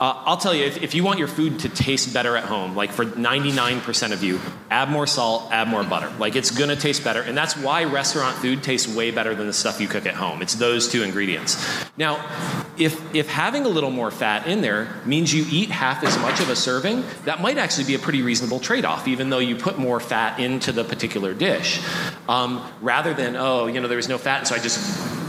uh, 0.00 0.22
I'll 0.26 0.36
tell 0.36 0.52
you, 0.52 0.64
if, 0.64 0.82
if, 0.82 0.94
you 0.96 1.04
want 1.04 1.20
your 1.20 1.28
food 1.28 1.60
to 1.60 1.68
taste 1.68 2.12
better 2.12 2.36
at 2.36 2.44
home, 2.44 2.74
like 2.74 2.90
for 2.90 3.04
99% 3.04 4.12
of 4.12 4.24
you, 4.24 4.40
add 4.68 4.90
more 4.90 5.06
salt, 5.06 5.52
add 5.52 5.68
more 5.68 5.84
butter. 5.84 6.12
Like 6.18 6.34
it's 6.34 6.50
gonna 6.50 6.74
taste 6.74 7.04
better. 7.04 7.22
And 7.22 7.36
that's 7.36 7.56
why 7.56 7.84
restaurant 7.84 8.36
food 8.38 8.64
tastes 8.64 8.92
way 8.92 9.12
better 9.12 9.36
than 9.36 9.46
the 9.46 9.52
stuff 9.52 9.80
you 9.80 9.86
cook 9.86 10.04
at 10.04 10.14
home. 10.14 10.42
It's 10.42 10.56
those 10.56 10.88
two 10.88 11.04
ingredients. 11.04 11.64
Now, 11.96 12.16
if, 12.76 13.14
if 13.14 13.28
having 13.28 13.66
a 13.66 13.68
little 13.68 13.92
more 13.92 14.10
fat 14.10 14.48
in 14.48 14.62
there 14.62 14.88
means 15.06 15.32
you 15.32 15.46
eat 15.48 15.70
half 15.70 16.02
as 16.02 16.18
much 16.18 16.40
of 16.40 16.48
a 16.48 16.56
serving, 16.56 17.04
that 17.24 17.40
might 17.40 17.56
actually 17.56 17.84
be 17.84 17.94
a 17.94 18.00
pretty 18.00 18.22
reasonable 18.22 18.58
trade 18.58 18.84
off, 18.84 19.06
even 19.06 19.30
though 19.30 19.38
you 19.38 19.54
put 19.54 19.78
more 19.78 20.00
fat 20.00 20.40
into 20.40 20.72
the 20.72 20.82
particular 20.82 21.34
dish. 21.34 21.80
Um, 22.28 22.68
rather 22.80 23.14
than, 23.14 23.36
oh, 23.36 23.68
you 23.68 23.80
know, 23.80 23.86
there 23.86 23.96
was 23.96 24.08
no 24.08 24.18
fat, 24.18 24.48
so 24.48 24.56
I 24.56 24.58
just 24.58 25.23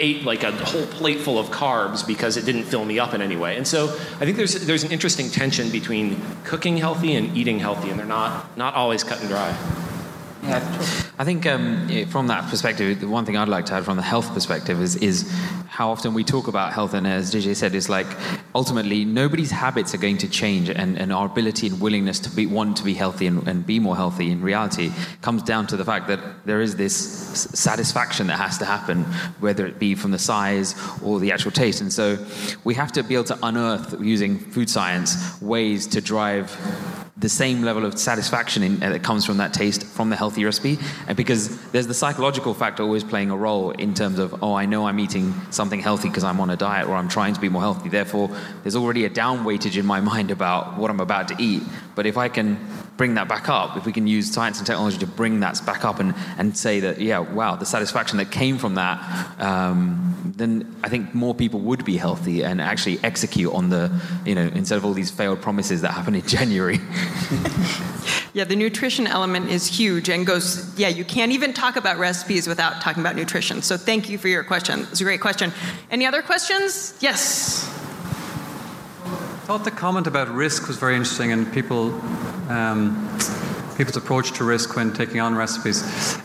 ate 0.00 0.24
like 0.24 0.42
a 0.42 0.50
whole 0.52 0.86
plate 0.86 1.20
full 1.20 1.38
of 1.38 1.48
carbs 1.48 2.06
because 2.06 2.36
it 2.36 2.44
didn't 2.44 2.64
fill 2.64 2.84
me 2.84 2.98
up 2.98 3.14
in 3.14 3.22
any 3.22 3.36
way. 3.36 3.56
And 3.56 3.66
so 3.66 3.88
I 3.88 4.24
think 4.24 4.36
there's 4.36 4.54
there's 4.66 4.84
an 4.84 4.90
interesting 4.90 5.30
tension 5.30 5.70
between 5.70 6.20
cooking 6.44 6.76
healthy 6.76 7.14
and 7.14 7.36
eating 7.36 7.58
healthy, 7.58 7.90
and 7.90 7.98
they're 7.98 8.06
not 8.06 8.56
not 8.56 8.74
always 8.74 9.04
cut 9.04 9.20
and 9.20 9.28
dry. 9.28 9.56
Yeah, 10.42 10.58
I 11.18 11.24
think 11.24 11.44
um, 11.44 12.06
from 12.06 12.28
that 12.28 12.48
perspective, 12.48 12.98
the 13.00 13.08
one 13.08 13.26
thing 13.26 13.36
I'd 13.36 13.48
like 13.48 13.66
to 13.66 13.74
add 13.74 13.84
from 13.84 13.96
the 13.96 14.02
health 14.02 14.32
perspective 14.32 14.80
is 14.80 14.96
is 14.96 15.30
how 15.68 15.90
often 15.90 16.14
we 16.14 16.24
talk 16.24 16.48
about 16.48 16.72
health, 16.72 16.94
and 16.94 17.06
as 17.06 17.34
DJ 17.34 17.54
said, 17.54 17.74
it's 17.74 17.90
like 17.90 18.06
ultimately 18.54 19.04
nobody's 19.04 19.50
habits 19.50 19.94
are 19.94 19.98
going 19.98 20.16
to 20.18 20.28
change, 20.28 20.70
and, 20.70 20.98
and 20.98 21.12
our 21.12 21.26
ability 21.26 21.66
and 21.66 21.78
willingness 21.78 22.18
to 22.20 22.30
be 22.30 22.46
want 22.46 22.78
to 22.78 22.84
be 22.84 22.94
healthy 22.94 23.26
and, 23.26 23.46
and 23.46 23.66
be 23.66 23.78
more 23.78 23.94
healthy 23.94 24.30
in 24.30 24.40
reality 24.40 24.90
comes 25.20 25.42
down 25.42 25.66
to 25.66 25.76
the 25.76 25.84
fact 25.84 26.08
that 26.08 26.20
there 26.46 26.62
is 26.62 26.76
this 26.76 26.96
satisfaction 26.96 28.26
that 28.28 28.38
has 28.38 28.56
to 28.56 28.64
happen, 28.64 29.04
whether 29.40 29.66
it 29.66 29.78
be 29.78 29.94
from 29.94 30.12
the 30.12 30.18
size 30.18 30.74
or 31.02 31.20
the 31.20 31.32
actual 31.32 31.50
taste, 31.50 31.82
and 31.82 31.92
so 31.92 32.18
we 32.64 32.72
have 32.74 32.90
to 32.92 33.02
be 33.02 33.14
able 33.14 33.24
to 33.24 33.38
unearth 33.42 34.00
using 34.00 34.38
food 34.38 34.70
science 34.70 35.40
ways 35.42 35.86
to 35.86 36.00
drive 36.00 36.50
the 37.20 37.28
same 37.28 37.62
level 37.62 37.84
of 37.84 37.98
satisfaction 37.98 38.62
in, 38.62 38.82
uh, 38.82 38.88
that 38.88 39.02
comes 39.02 39.26
from 39.26 39.36
that 39.36 39.52
taste 39.52 39.84
from 39.84 40.08
the 40.08 40.16
healthy 40.16 40.44
recipe 40.44 40.78
and 41.06 41.16
because 41.16 41.60
there's 41.70 41.86
the 41.86 41.94
psychological 41.94 42.54
factor 42.54 42.82
always 42.82 43.04
playing 43.04 43.30
a 43.30 43.36
role 43.36 43.70
in 43.72 43.92
terms 43.92 44.18
of 44.18 44.42
oh 44.42 44.54
i 44.54 44.64
know 44.64 44.86
i'm 44.86 44.98
eating 44.98 45.34
something 45.50 45.80
healthy 45.80 46.08
because 46.08 46.24
i'm 46.24 46.40
on 46.40 46.48
a 46.48 46.56
diet 46.56 46.88
or 46.88 46.94
i'm 46.96 47.08
trying 47.08 47.34
to 47.34 47.40
be 47.40 47.48
more 47.48 47.62
healthy. 47.62 47.88
Therefore 47.90 48.30
there's 48.62 48.76
already 48.76 49.04
a 49.04 49.10
down 49.10 49.44
weightage 49.44 49.78
in 49.78 49.84
my 49.84 50.00
mind 50.12 50.30
about 50.30 50.78
what 50.78 50.90
i'm 50.90 51.00
about 51.00 51.28
to 51.28 51.36
eat 51.38 51.62
but 52.00 52.06
if 52.06 52.16
i 52.16 52.30
can 52.30 52.58
bring 52.96 53.12
that 53.12 53.28
back 53.28 53.50
up 53.50 53.76
if 53.76 53.84
we 53.84 53.92
can 53.92 54.06
use 54.06 54.32
science 54.32 54.56
and 54.56 54.66
technology 54.66 54.96
to 54.96 55.06
bring 55.06 55.40
that 55.40 55.60
back 55.66 55.84
up 55.84 56.00
and, 56.00 56.14
and 56.38 56.56
say 56.56 56.80
that 56.80 56.98
yeah 56.98 57.18
wow 57.18 57.54
the 57.54 57.66
satisfaction 57.66 58.16
that 58.16 58.30
came 58.30 58.56
from 58.56 58.76
that 58.76 58.96
um, 59.38 60.32
then 60.34 60.74
i 60.82 60.88
think 60.88 61.14
more 61.14 61.34
people 61.34 61.60
would 61.60 61.84
be 61.84 61.98
healthy 61.98 62.42
and 62.42 62.58
actually 62.58 62.98
execute 63.04 63.52
on 63.52 63.68
the 63.68 63.92
you 64.24 64.34
know 64.34 64.50
instead 64.54 64.78
of 64.78 64.84
all 64.86 64.94
these 64.94 65.10
failed 65.10 65.42
promises 65.42 65.82
that 65.82 65.90
happen 65.92 66.14
in 66.14 66.26
january 66.26 66.80
yeah, 68.32 68.44
the 68.44 68.56
nutrition 68.56 69.06
element 69.06 69.50
is 69.50 69.66
huge 69.66 70.08
and 70.08 70.26
goes, 70.26 70.78
yeah, 70.78 70.88
you 70.88 71.04
can't 71.04 71.32
even 71.32 71.52
talk 71.52 71.76
about 71.76 71.98
recipes 71.98 72.46
without 72.46 72.80
talking 72.80 73.02
about 73.02 73.16
nutrition. 73.16 73.62
So 73.62 73.76
thank 73.76 74.08
you 74.08 74.18
for 74.18 74.28
your 74.28 74.44
question. 74.44 74.86
It's 74.90 75.00
a 75.00 75.04
great 75.04 75.20
question. 75.20 75.52
Any 75.90 76.06
other 76.06 76.22
questions? 76.22 76.94
Yes. 77.00 77.69
Thought 79.50 79.64
the 79.64 79.72
comment 79.72 80.06
about 80.06 80.28
risk 80.28 80.68
was 80.68 80.76
very 80.76 80.94
interesting 80.94 81.32
and 81.32 81.52
people. 81.52 81.92
Um, 82.48 82.94
people's 83.76 83.96
approach 83.96 84.30
to 84.34 84.44
risk 84.44 84.76
when 84.76 84.92
taking 84.92 85.20
on 85.20 85.34
recipes. 85.34 85.82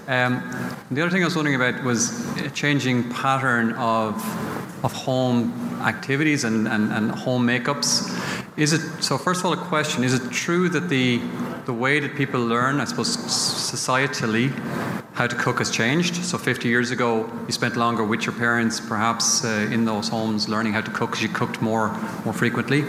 Um, 0.08 0.44
the 0.92 1.02
other 1.02 1.10
thing 1.10 1.24
I 1.24 1.26
was 1.26 1.36
wondering 1.36 1.56
about 1.56 1.84
was 1.84 2.24
a 2.42 2.52
changing 2.52 3.10
pattern 3.10 3.72
of, 3.74 4.16
of 4.84 4.94
home 4.94 5.80
activities 5.82 6.44
and, 6.44 6.68
and, 6.68 6.92
and 6.92 7.10
home 7.10 7.48
makeups. 7.48 8.35
Is 8.58 8.72
it 8.72 9.04
so? 9.04 9.18
First 9.18 9.42
of 9.42 9.48
all, 9.48 9.54
a 9.54 9.58
question: 9.58 10.06
Is 10.06 10.14
it 10.14 10.32
true 10.32 10.70
that 10.70 10.88
the 10.88 11.20
the 11.66 11.74
way 11.74 12.00
that 12.00 12.16
people 12.16 12.40
learn, 12.40 12.80
I 12.80 12.86
suppose, 12.86 13.18
societally, 13.18 14.50
how 15.14 15.28
to 15.28 15.36
cook 15.36 15.58
has 15.60 15.70
changed? 15.70 16.24
So, 16.24 16.38
50 16.38 16.70
years 16.70 16.90
ago, 16.90 17.30
you 17.48 17.52
spent 17.52 17.76
longer 17.76 18.06
with 18.06 18.26
your 18.26 18.34
parents, 18.34 18.80
perhaps 18.80 19.44
uh, 19.44 19.68
in 19.72 19.84
those 19.84 20.08
homes, 20.08 20.48
learning 20.48 20.72
how 20.72 20.80
to 20.80 20.92
cook 20.92 21.12
because 21.12 21.22
you 21.22 21.28
cooked 21.28 21.62
more 21.62 21.90
more 22.24 22.34
frequently. 22.34 22.86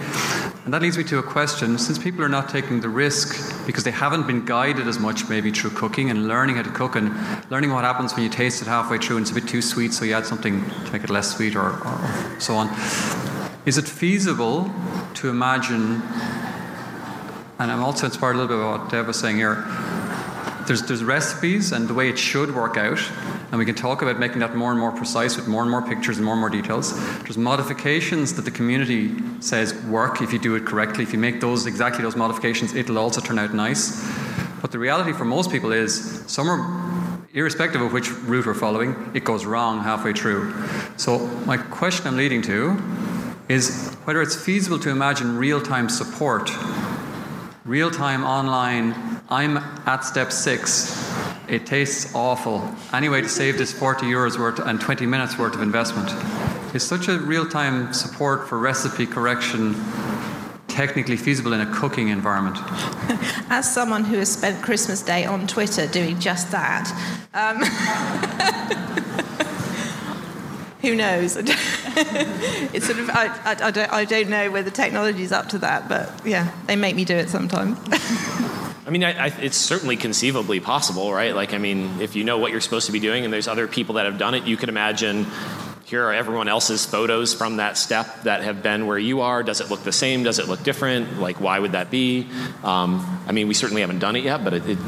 And 0.64 0.72
that 0.72 0.83
leads 0.83 0.96
me 0.96 1.02
to 1.05 1.18
a 1.18 1.22
question: 1.22 1.79
Since 1.79 1.98
people 1.98 2.22
are 2.22 2.29
not 2.29 2.48
taking 2.48 2.81
the 2.81 2.88
risk 2.88 3.66
because 3.66 3.83
they 3.83 3.90
haven't 3.90 4.29
been 4.29 4.44
guided 4.44 4.87
as 4.87 5.00
much, 5.00 5.29
maybe 5.29 5.50
through 5.50 5.70
cooking 5.70 6.11
and 6.11 6.29
learning 6.29 6.57
how 6.57 6.62
to 6.62 6.70
cook 6.70 6.94
and 6.94 7.12
learning 7.50 7.72
what 7.72 7.83
happens 7.83 8.14
when 8.14 8.22
you 8.22 8.31
taste 8.31 8.62
it 8.62 8.68
halfway 8.68 8.98
through 8.98 9.16
and 9.16 9.24
it's 9.24 9.33
a 9.33 9.35
bit 9.35 9.48
too 9.48 9.62
sweet, 9.62 9.92
so 9.92 10.05
you 10.05 10.14
add 10.14 10.26
something 10.26 10.64
to 10.85 10.92
make 10.92 11.02
it 11.02 11.11
less 11.11 11.35
sweet, 11.37 11.57
or, 11.57 11.72
or 11.85 12.37
so 12.38 12.55
on. 12.55 13.36
Is 13.66 13.79
it 13.79 13.88
feasible 13.88 14.70
to 15.14 15.29
imagine, 15.29 16.00
and 17.59 17.72
I'm 17.72 17.83
also 17.83 18.07
inspired 18.07 18.37
a 18.37 18.38
little 18.38 18.57
bit 18.57 18.62
by 18.62 18.79
what 18.79 18.90
Dev 18.92 19.09
was 19.09 19.18
saying 19.18 19.38
here, 19.38 19.64
there's, 20.68 20.83
there's 20.83 21.02
recipes 21.02 21.72
and 21.72 21.88
the 21.88 21.94
way 21.94 22.09
it 22.09 22.16
should 22.16 22.55
work 22.55 22.76
out, 22.76 23.00
and 23.50 23.59
we 23.59 23.64
can 23.64 23.74
talk 23.74 24.02
about 24.02 24.20
making 24.20 24.38
that 24.38 24.55
more 24.55 24.70
and 24.70 24.79
more 24.79 24.92
precise 24.92 25.35
with 25.35 25.48
more 25.48 25.62
and 25.62 25.70
more 25.72 25.83
pictures 25.83 26.16
and 26.16 26.24
more 26.24 26.35
and 26.35 26.40
more 26.40 26.48
details. 26.48 26.94
There's 27.24 27.37
modifications 27.37 28.35
that 28.35 28.42
the 28.42 28.52
community 28.52 29.16
says 29.40 29.74
work 29.87 30.22
if 30.22 30.33
you 30.33 30.38
do 30.38 30.55
it 30.55 30.64
correctly. 30.64 31.02
If 31.02 31.12
you 31.12 31.18
make 31.18 31.40
those 31.40 31.66
exactly 31.66 32.05
those 32.05 32.14
modifications, 32.14 32.72
it'll 32.72 32.98
also 32.98 33.20
turn 33.20 33.37
out 33.37 33.52
nice. 33.52 34.09
But 34.62 34.70
the 34.70 34.79
reality 34.79 35.12
for 35.12 35.24
most 35.24 35.50
people 35.50 35.72
is 35.72 36.22
some 36.29 36.48
are 36.48 36.87
irrespective 37.35 37.81
of 37.81 37.92
which 37.92 38.11
route 38.12 38.46
we're 38.46 38.55
following, 38.55 39.11
it 39.12 39.24
goes 39.24 39.44
wrong 39.44 39.83
halfway 39.83 40.12
through. 40.12 40.55
So, 40.96 41.18
my 41.44 41.57
question 41.57 42.07
I'm 42.07 42.16
leading 42.16 42.42
to 42.42 42.81
is 43.48 43.94
whether 44.04 44.20
it's 44.22 44.37
feasible 44.37 44.78
to 44.80 44.90
imagine 44.90 45.37
real 45.37 45.61
time 45.61 45.88
support, 45.88 46.50
real 47.64 47.90
time 47.90 48.24
online. 48.24 48.94
I'm 49.28 49.56
at 49.56 50.00
step 50.04 50.32
six. 50.32 51.04
It 51.48 51.64
tastes 51.66 52.14
awful. 52.14 52.74
Any 52.92 53.09
way 53.09 53.20
to 53.20 53.28
save 53.28 53.56
this 53.59 53.72
40 53.72 54.06
euros 54.06 54.38
worth 54.38 54.59
and 54.59 54.80
20 54.80 55.06
minutes 55.06 55.38
worth 55.38 55.54
of 55.54 55.62
investment? 55.62 56.11
Is 56.74 56.82
such 56.82 57.09
a 57.09 57.18
real 57.18 57.48
time 57.48 57.92
support 57.92 58.48
for 58.48 58.59
recipe 58.59 59.06
correction 59.06 59.74
technically 60.66 61.16
feasible 61.16 61.52
in 61.52 61.61
a 61.61 61.72
cooking 61.72 62.09
environment? 62.09 62.59
As 63.48 63.72
someone 63.72 64.04
who 64.04 64.18
has 64.18 64.32
spent 64.32 64.62
Christmas 64.62 65.02
Day 65.02 65.24
on 65.24 65.46
Twitter 65.46 65.87
doing 65.87 66.18
just 66.18 66.50
that, 66.50 66.90
um, 67.32 67.62
who 70.82 70.96
knows? 70.96 71.37
it's 72.74 72.87
sort 72.87 72.98
of 72.98 73.09
I, 73.11 73.26
I, 73.44 73.56
I, 73.66 73.70
don't, 73.70 73.92
I 73.92 74.04
don't 74.04 74.28
know 74.28 74.50
whether 74.50 74.70
technology 74.70 75.22
is 75.22 75.32
up 75.32 75.48
to 75.50 75.59
that, 75.59 75.88
but 75.88 76.26
yeah, 76.26 76.52
they 76.66 76.76
make 76.76 76.94
me 76.94 77.04
do 77.04 77.16
it 77.16 77.30
sometimes. 77.30 77.78
I 78.87 78.90
mean, 78.90 79.02
I, 79.02 79.26
I, 79.26 79.26
it's 79.40 79.56
certainly 79.56 79.96
conceivably 79.96 80.61
possible, 80.61 81.12
right? 81.12 81.35
Like, 81.35 81.54
I 81.54 81.59
mean, 81.59 82.00
if 82.00 82.14
you 82.14 82.22
know 82.22 82.38
what 82.38 82.52
you're 82.52 82.61
supposed 82.61 82.87
to 82.87 82.92
be 82.92 83.00
doing 83.00 83.24
and 83.24 83.32
there's 83.32 83.48
other 83.48 83.66
people 83.66 83.96
that 83.96 84.06
have 84.06 84.18
done 84.18 84.35
it, 84.35 84.44
you 84.44 84.56
could 84.56 84.68
imagine 84.68 85.26
here 85.87 86.04
are 86.04 86.12
everyone 86.12 86.48
else's 86.48 86.85
photos 86.85 87.32
from 87.32 87.56
that 87.56 87.76
step 87.76 88.22
that 88.24 88.42
have 88.42 88.62
been 88.62 88.87
where 88.87 88.98
you 88.98 89.22
are. 89.22 89.42
Does 89.42 89.61
it 89.61 89.70
look 89.70 89.82
the 89.85 89.92
same? 89.92 90.24
Does 90.24 90.38
it 90.38 90.48
look 90.48 90.62
different? 90.62 91.20
Like, 91.20 91.40
why 91.40 91.59
would 91.59 91.72
that 91.72 91.90
be? 91.90 92.28
Um, 92.62 93.22
I 93.26 93.32
mean, 93.32 93.48
we 93.48 93.54
certainly 93.54 93.80
haven't 93.80 94.00
done 94.00 94.16
it 94.16 94.24
yet, 94.24 94.44
but 94.44 94.54
it, 94.54 94.68
it, 94.68 94.78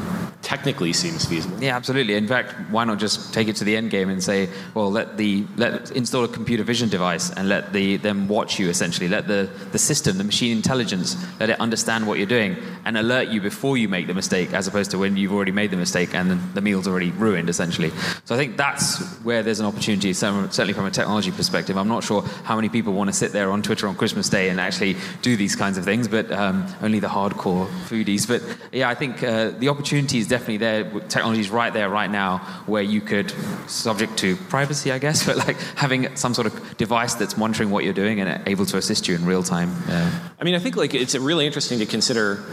technically 0.49 0.91
seems 0.91 1.25
feasible. 1.25 1.61
Yeah, 1.61 1.75
absolutely. 1.75 2.15
In 2.15 2.27
fact, 2.27 2.55
why 2.71 2.83
not 2.83 2.97
just 2.97 3.31
take 3.35 3.47
it 3.47 3.55
to 3.57 3.63
the 3.63 3.77
end 3.77 3.91
game 3.91 4.09
and 4.09 4.21
say, 4.21 4.49
well, 4.73 4.89
let 4.89 5.15
the 5.15 5.45
let 5.57 5.91
install 5.91 6.23
a 6.23 6.27
computer 6.27 6.63
vision 6.63 6.89
device 6.89 7.29
and 7.29 7.47
let 7.47 7.71
the 7.71 7.97
them 7.97 8.27
watch 8.27 8.57
you 8.57 8.67
essentially. 8.67 9.07
Let 9.07 9.27
the 9.27 9.47
the 9.71 9.77
system, 9.77 10.17
the 10.17 10.23
machine 10.23 10.57
intelligence, 10.57 11.15
let 11.39 11.51
it 11.51 11.59
understand 11.59 12.07
what 12.07 12.17
you're 12.17 12.33
doing 12.39 12.57
and 12.83 12.97
alert 12.97 13.27
you 13.27 13.41
before 13.41 13.77
you 13.77 13.87
make 13.87 14.07
the 14.07 14.15
mistake, 14.15 14.51
as 14.51 14.65
opposed 14.67 14.89
to 14.89 14.97
when 14.97 15.17
you've 15.17 15.31
already 15.31 15.51
made 15.51 15.69
the 15.69 15.77
mistake 15.77 16.15
and 16.15 16.31
the 16.55 16.61
meal's 16.61 16.87
already 16.87 17.11
ruined 17.11 17.47
essentially. 17.47 17.91
So 18.25 18.33
I 18.33 18.37
think 18.39 18.57
that's 18.57 19.05
where 19.27 19.43
there's 19.43 19.59
an 19.59 19.67
opportunity, 19.67 20.13
certainly 20.13 20.73
from 20.73 20.87
a 20.87 20.91
technology 20.99 21.31
perspective. 21.31 21.77
I'm 21.77 21.87
not 21.87 22.03
sure 22.03 22.23
how 22.43 22.55
many 22.55 22.69
people 22.69 22.93
want 22.93 23.09
to 23.11 23.15
sit 23.15 23.33
there 23.33 23.51
on 23.51 23.61
Twitter 23.61 23.87
on 23.87 23.93
Christmas 23.93 24.29
Day 24.29 24.49
and 24.49 24.59
actually 24.59 24.97
do 25.21 25.37
these 25.37 25.55
kinds 25.55 25.77
of 25.77 25.85
things, 25.85 26.07
but 26.07 26.31
um, 26.31 26.65
only 26.81 26.99
the 26.99 27.07
hardcore 27.07 27.67
foodies. 27.87 28.27
But 28.27 28.41
yeah, 28.73 28.89
I 28.89 28.95
think 28.95 29.21
uh, 29.21 29.51
the 29.51 29.69
opportunity 29.69 30.17
is 30.17 30.25
definitely 30.25 30.38
there. 30.57 30.83
Technology 31.01 31.41
is 31.41 31.49
right 31.49 31.71
there, 31.71 31.89
right 31.89 32.09
now, 32.09 32.39
where 32.65 32.81
you 32.81 33.01
could, 33.01 33.33
subject 33.67 34.17
to 34.19 34.35
privacy, 34.35 34.91
I 34.91 34.99
guess, 34.99 35.25
but 35.27 35.37
like 35.37 35.57
having 35.75 36.15
some 36.15 36.33
sort 36.33 36.47
of 36.47 36.77
device 36.77 37.15
that's 37.15 37.37
monitoring 37.37 37.69
what 37.69 37.83
you're 37.83 37.93
doing 37.93 38.19
and 38.19 38.47
able 38.47 38.65
to 38.67 38.77
assist 38.77 39.07
you 39.07 39.15
in 39.15 39.25
real 39.25 39.43
time. 39.43 39.73
Uh, 39.87 40.11
I 40.39 40.43
mean, 40.43 40.55
I 40.55 40.59
think 40.59 40.75
like 40.75 40.93
it's 40.93 41.15
really 41.15 41.45
interesting 41.45 41.79
to 41.79 41.85
consider 41.85 42.43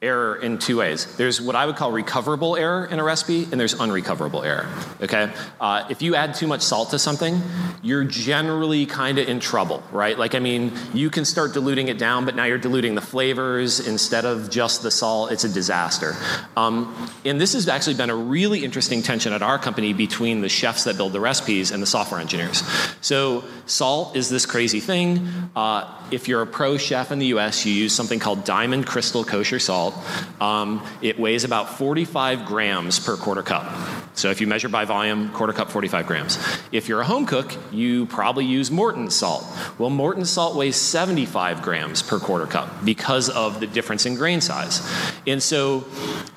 error 0.00 0.36
in 0.36 0.58
two 0.58 0.76
ways. 0.76 1.16
There's 1.16 1.40
what 1.40 1.56
I 1.56 1.66
would 1.66 1.74
call 1.74 1.90
recoverable 1.90 2.56
error 2.56 2.86
in 2.86 3.00
a 3.00 3.04
recipe, 3.04 3.48
and 3.50 3.58
there's 3.58 3.74
unrecoverable 3.74 4.44
error. 4.44 4.68
Okay, 5.00 5.28
uh, 5.60 5.88
if 5.90 6.02
you 6.02 6.14
add 6.14 6.34
too 6.34 6.46
much 6.46 6.62
salt 6.62 6.90
to 6.90 7.00
something, 7.00 7.42
you're 7.82 8.04
generally 8.04 8.86
kind 8.86 9.18
of 9.18 9.28
in 9.28 9.40
trouble, 9.40 9.82
right? 9.90 10.16
Like, 10.16 10.36
I 10.36 10.38
mean, 10.38 10.72
you 10.94 11.10
can 11.10 11.24
start 11.24 11.52
diluting 11.52 11.88
it 11.88 11.98
down, 11.98 12.26
but 12.26 12.36
now 12.36 12.44
you're 12.44 12.58
diluting 12.58 12.94
the 12.94 13.00
flavors 13.00 13.88
instead 13.88 14.24
of 14.24 14.50
just 14.50 14.82
the 14.82 14.90
salt. 14.92 15.32
It's 15.32 15.42
a 15.42 15.48
disaster. 15.48 16.14
Um, 16.56 17.10
and 17.24 17.40
this 17.40 17.54
has 17.54 17.66
actually 17.66 17.96
been 17.96 18.10
a 18.10 18.16
really 18.16 18.64
interesting 18.64 19.02
tension 19.02 19.32
at 19.32 19.42
our 19.42 19.58
company 19.58 19.94
between 19.94 20.42
the 20.42 20.48
chefs 20.48 20.84
that 20.84 20.96
build 20.96 21.12
the 21.12 21.20
recipes 21.20 21.72
and 21.72 21.82
the 21.82 21.86
software 21.86 22.20
engineers. 22.20 22.62
So, 23.00 23.42
salt 23.66 24.14
is 24.14 24.28
this 24.28 24.46
crazy 24.46 24.78
thing. 24.78 25.26
Uh, 25.56 25.92
if 26.12 26.28
you're 26.28 26.42
a 26.42 26.46
pro 26.46 26.78
chef 26.78 27.10
in 27.10 27.18
the 27.18 27.26
U.S., 27.26 27.66
you 27.66 27.72
use 27.72 27.92
something 27.92 28.20
called 28.20 28.44
Diamond 28.44 28.86
Crystal 28.86 29.24
Kosher 29.24 29.58
salt 29.58 29.87
salt. 29.90 30.40
Um, 30.40 30.86
it 31.02 31.18
weighs 31.18 31.44
about 31.44 31.78
45 31.78 32.46
grams 32.46 32.98
per 32.98 33.16
quarter 33.16 33.42
cup. 33.42 33.66
So 34.14 34.30
if 34.30 34.40
you 34.40 34.46
measure 34.46 34.68
by 34.68 34.84
volume, 34.84 35.30
quarter 35.30 35.52
cup, 35.52 35.70
45 35.70 36.06
grams. 36.06 36.38
If 36.72 36.88
you're 36.88 37.00
a 37.00 37.04
home 37.04 37.26
cook, 37.26 37.54
you 37.72 38.06
probably 38.06 38.44
use 38.44 38.70
Morton 38.70 39.10
salt. 39.10 39.44
Well, 39.78 39.90
Morton 39.90 40.24
salt 40.24 40.56
weighs 40.56 40.76
75 40.76 41.62
grams 41.62 42.02
per 42.02 42.18
quarter 42.18 42.46
cup 42.46 42.84
because 42.84 43.28
of 43.30 43.60
the 43.60 43.66
difference 43.66 44.06
in 44.06 44.16
grain 44.16 44.40
size. 44.40 44.82
And 45.26 45.42
so 45.42 45.84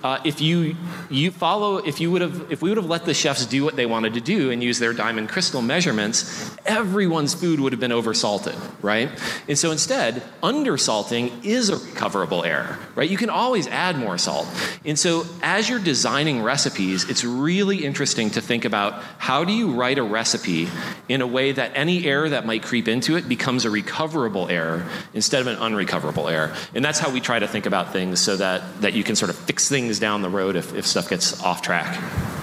uh, 0.04 0.20
if 0.24 0.42
you 0.42 0.76
you 1.10 1.32
follow, 1.32 1.78
if 1.78 2.00
you 2.00 2.12
would 2.12 2.22
have, 2.22 2.52
if 2.52 2.62
we 2.62 2.70
would 2.70 2.78
have 2.78 2.90
let 2.90 3.06
the 3.06 3.14
chefs 3.14 3.46
do 3.46 3.64
what 3.64 3.76
they 3.76 3.86
wanted 3.86 4.14
to 4.14 4.22
do 4.22 4.52
and 4.52 4.64
use 4.64 4.80
their 4.80 4.94
diamond 4.94 5.30
crystal 5.30 5.62
measurements, 5.62 6.56
everyone's 6.66 7.34
food 7.34 7.60
would 7.60 7.74
have 7.74 7.80
been 7.80 7.92
oversalted, 7.92 8.58
right? 8.82 9.10
And 9.48 9.58
so 9.58 9.72
instead, 9.72 10.24
undersalting 10.42 11.44
is 11.44 11.70
a 11.70 11.78
recoverable 11.78 12.44
error, 12.44 12.78
right? 12.96 13.10
You 13.10 13.18
can 13.18 13.30
always 13.42 13.68
add 13.68 13.98
more 13.98 14.18
salt. 14.18 14.48
And 14.86 14.98
so 14.98 15.26
as 15.42 15.68
you're 15.68 15.80
designing 15.80 16.44
recipes, 16.44 17.10
it's 17.10 17.24
really 17.24 17.84
interesting 17.84 18.30
to 18.32 18.42
think 18.42 18.66
about 18.66 19.02
how 19.18 19.44
do 19.44 19.52
you 19.52 19.72
write 19.72 19.98
a 19.98 20.04
recipe 20.04 20.68
in 21.10 21.22
a 21.22 21.28
way 21.28 21.52
that 21.52 21.72
any 21.74 22.06
error 22.06 22.30
that 22.30 22.46
might 22.46 22.62
creep 22.62 22.88
into 22.88 23.18
it 23.18 23.28
becomes 23.28 23.66
a 23.66 23.70
recoverable 23.72 24.48
error 24.48 24.86
instead 25.16 25.42
of 25.42 25.48
an 25.48 25.58
unrecoverable 25.58 26.28
error. 26.28 26.56
And 26.76 26.86
that's 26.86 27.00
how 27.00 27.10
we 27.10 27.20
try 27.20 27.40
to 27.40 27.48
think 27.48 27.66
about 27.66 27.92
things 27.92 28.20
so 28.20 28.38
that, 28.38 28.82
that 28.82 28.94
you 28.94 29.04
can 29.04 29.16
sort 29.16 29.32
of 29.32 29.36
fix 29.36 29.68
things 29.68 30.00
down 30.00 30.22
the 30.22 30.30
road 30.30 30.56
if, 30.56 30.76
if 30.76 30.86
stuff 30.86 31.10
gets 31.10 31.42
off 31.42 31.62
track. 31.62 32.41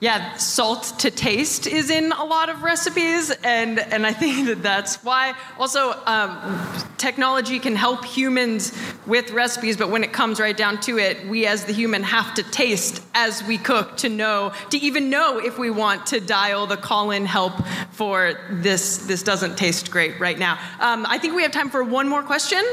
Yeah, 0.00 0.34
salt 0.36 0.94
to 1.00 1.10
taste 1.10 1.66
is 1.66 1.90
in 1.90 2.12
a 2.12 2.24
lot 2.24 2.48
of 2.48 2.62
recipes, 2.62 3.30
and, 3.44 3.78
and 3.78 4.06
I 4.06 4.14
think 4.14 4.46
that 4.46 4.62
that's 4.62 4.96
why. 5.04 5.34
Also, 5.58 5.92
um, 6.06 6.66
technology 6.96 7.58
can 7.58 7.76
help 7.76 8.06
humans 8.06 8.72
with 9.06 9.30
recipes, 9.32 9.76
but 9.76 9.90
when 9.90 10.02
it 10.02 10.10
comes 10.10 10.40
right 10.40 10.56
down 10.56 10.80
to 10.80 10.98
it, 10.98 11.28
we 11.28 11.46
as 11.46 11.66
the 11.66 11.74
human 11.74 12.02
have 12.02 12.32
to 12.36 12.42
taste 12.42 13.02
as 13.12 13.44
we 13.44 13.58
cook 13.58 13.98
to 13.98 14.08
know, 14.08 14.54
to 14.70 14.78
even 14.78 15.10
know 15.10 15.36
if 15.36 15.58
we 15.58 15.68
want 15.68 16.06
to 16.06 16.18
dial 16.18 16.66
the 16.66 16.78
call 16.78 17.10
in 17.10 17.26
help 17.26 17.52
for 17.90 18.40
this, 18.48 18.98
this 19.06 19.22
doesn't 19.22 19.58
taste 19.58 19.90
great 19.90 20.18
right 20.18 20.38
now. 20.38 20.58
Um, 20.80 21.04
I 21.10 21.18
think 21.18 21.34
we 21.34 21.42
have 21.42 21.52
time 21.52 21.68
for 21.68 21.84
one 21.84 22.08
more 22.08 22.22
question. 22.22 22.64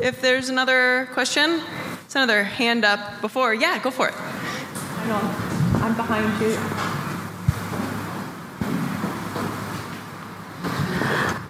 If 0.00 0.20
there's 0.20 0.48
another 0.48 1.08
question, 1.12 1.60
it's 2.04 2.14
another 2.14 2.44
hand 2.44 2.84
up 2.84 3.20
before. 3.20 3.52
Yeah, 3.52 3.82
go 3.82 3.90
for 3.90 4.10
it. 4.10 5.47
Behind 5.98 6.40
you. 6.40 6.97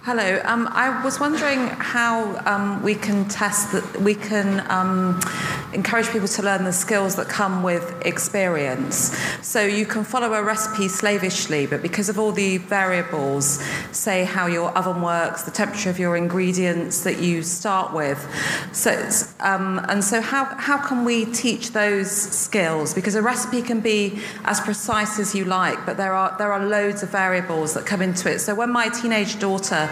Hello. 0.03 0.41
Um, 0.45 0.65
I 0.71 1.03
was 1.03 1.19
wondering 1.19 1.67
how 1.67 2.41
um, 2.45 2.81
we 2.81 2.95
can 2.95 3.27
test 3.27 3.73
that 3.73 4.01
we 4.01 4.15
can 4.15 4.65
um, 4.71 5.19
encourage 5.73 6.07
people 6.09 6.29
to 6.29 6.41
learn 6.41 6.63
the 6.63 6.71
skills 6.71 7.17
that 7.17 7.27
come 7.27 7.63
with 7.63 8.05
experience. 8.05 9.13
So 9.45 9.61
you 9.61 9.85
can 9.85 10.05
follow 10.05 10.33
a 10.35 10.41
recipe 10.41 10.87
slavishly, 10.87 11.65
but 11.65 11.81
because 11.81 12.07
of 12.07 12.17
all 12.17 12.31
the 12.31 12.59
variables, 12.59 13.61
say 13.91 14.23
how 14.23 14.47
your 14.47 14.69
oven 14.69 15.01
works, 15.01 15.43
the 15.43 15.51
temperature 15.51 15.89
of 15.89 15.99
your 15.99 16.15
ingredients 16.15 17.03
that 17.03 17.19
you 17.19 17.43
start 17.43 17.93
with. 17.93 18.25
So 18.71 18.91
um, 19.41 19.85
and 19.89 20.01
so 20.01 20.21
how 20.21 20.45
how 20.45 20.77
can 20.77 21.03
we 21.03 21.25
teach 21.25 21.71
those 21.71 22.09
skills? 22.09 22.93
Because 22.93 23.15
a 23.15 23.21
recipe 23.21 23.61
can 23.61 23.81
be 23.81 24.21
as 24.45 24.61
precise 24.61 25.19
as 25.19 25.35
you 25.35 25.43
like, 25.43 25.85
but 25.85 25.97
there 25.97 26.13
are 26.13 26.37
there 26.37 26.53
are 26.53 26.65
loads 26.65 27.03
of 27.03 27.09
variables 27.09 27.73
that 27.73 27.85
come 27.85 28.01
into 28.01 28.31
it. 28.31 28.39
So 28.39 28.55
when 28.55 28.71
my 28.71 28.87
teenage 28.87 29.39
daughter 29.39 29.88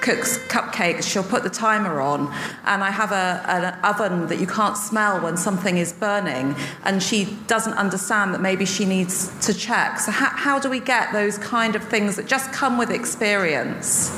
cooks 0.00 0.38
cupcakes, 0.48 1.02
she'll 1.02 1.22
put 1.22 1.42
the 1.42 1.50
timer 1.50 2.00
on, 2.00 2.32
and 2.64 2.82
I 2.82 2.90
have 2.90 3.12
a, 3.12 3.42
an 3.48 3.78
oven 3.84 4.28
that 4.28 4.40
you 4.40 4.46
can't 4.46 4.76
smell 4.76 5.20
when 5.20 5.36
something 5.36 5.76
is 5.76 5.92
burning, 5.92 6.54
and 6.84 7.02
she 7.02 7.36
doesn't 7.46 7.74
understand 7.74 8.34
that 8.34 8.40
maybe 8.40 8.64
she 8.64 8.84
needs 8.84 9.28
to 9.46 9.54
check. 9.54 10.00
So, 10.00 10.10
how, 10.10 10.30
how 10.30 10.58
do 10.58 10.70
we 10.70 10.80
get 10.80 11.12
those 11.12 11.38
kind 11.38 11.76
of 11.76 11.84
things 11.84 12.16
that 12.16 12.26
just 12.26 12.52
come 12.52 12.78
with 12.78 12.90
experience? 12.90 14.10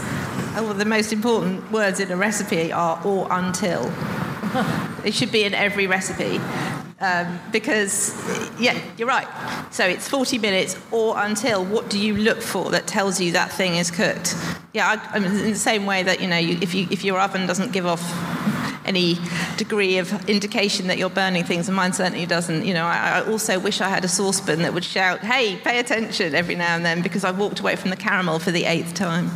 Oh, 0.54 0.64
well, 0.64 0.74
the 0.74 0.84
most 0.84 1.12
important 1.12 1.70
words 1.72 1.98
in 1.98 2.10
a 2.10 2.16
recipe 2.16 2.72
are 2.72 3.00
or 3.04 3.26
until. 3.30 3.90
it 5.04 5.14
should 5.14 5.32
be 5.32 5.44
in 5.44 5.54
every 5.54 5.86
recipe. 5.86 6.38
Um, 7.02 7.40
because, 7.50 8.14
yeah, 8.60 8.80
you're 8.96 9.08
right. 9.08 9.26
So 9.72 9.84
it's 9.84 10.08
40 10.08 10.38
minutes 10.38 10.78
or 10.92 11.18
until. 11.18 11.64
What 11.64 11.90
do 11.90 11.98
you 11.98 12.16
look 12.16 12.40
for 12.40 12.70
that 12.70 12.86
tells 12.86 13.20
you 13.20 13.32
that 13.32 13.50
thing 13.50 13.74
is 13.74 13.90
cooked? 13.90 14.36
Yeah, 14.72 14.88
I, 14.88 15.16
I 15.16 15.18
mean, 15.18 15.32
in 15.32 15.50
the 15.50 15.56
same 15.56 15.84
way 15.84 16.04
that, 16.04 16.20
you 16.20 16.28
know, 16.28 16.38
you, 16.38 16.58
if, 16.62 16.74
you, 16.74 16.86
if 16.92 17.02
your 17.02 17.18
oven 17.18 17.46
doesn't 17.46 17.72
give 17.72 17.86
off 17.86 18.00
any 18.84 19.16
degree 19.56 19.98
of 19.98 20.28
indication 20.28 20.86
that 20.88 20.98
you're 20.98 21.10
burning 21.10 21.44
things, 21.44 21.68
and 21.68 21.76
mine 21.76 21.92
certainly 21.92 22.26
doesn't. 22.26 22.64
You 22.64 22.74
know, 22.74 22.84
I, 22.84 23.20
I, 23.20 23.30
also 23.30 23.58
wish 23.58 23.80
I 23.80 23.88
had 23.88 24.04
a 24.04 24.08
saucepan 24.08 24.62
that 24.62 24.74
would 24.74 24.84
shout, 24.84 25.20
"Hey, 25.20 25.56
pay 25.56 25.78
attention!" 25.78 26.34
every 26.34 26.54
now 26.54 26.74
and 26.76 26.84
then 26.84 27.02
because 27.02 27.24
I've 27.24 27.38
walked 27.38 27.60
away 27.60 27.76
from 27.76 27.90
the 27.90 27.96
caramel 27.96 28.38
for 28.38 28.50
the 28.50 28.64
eighth 28.64 28.94
time. 28.94 29.30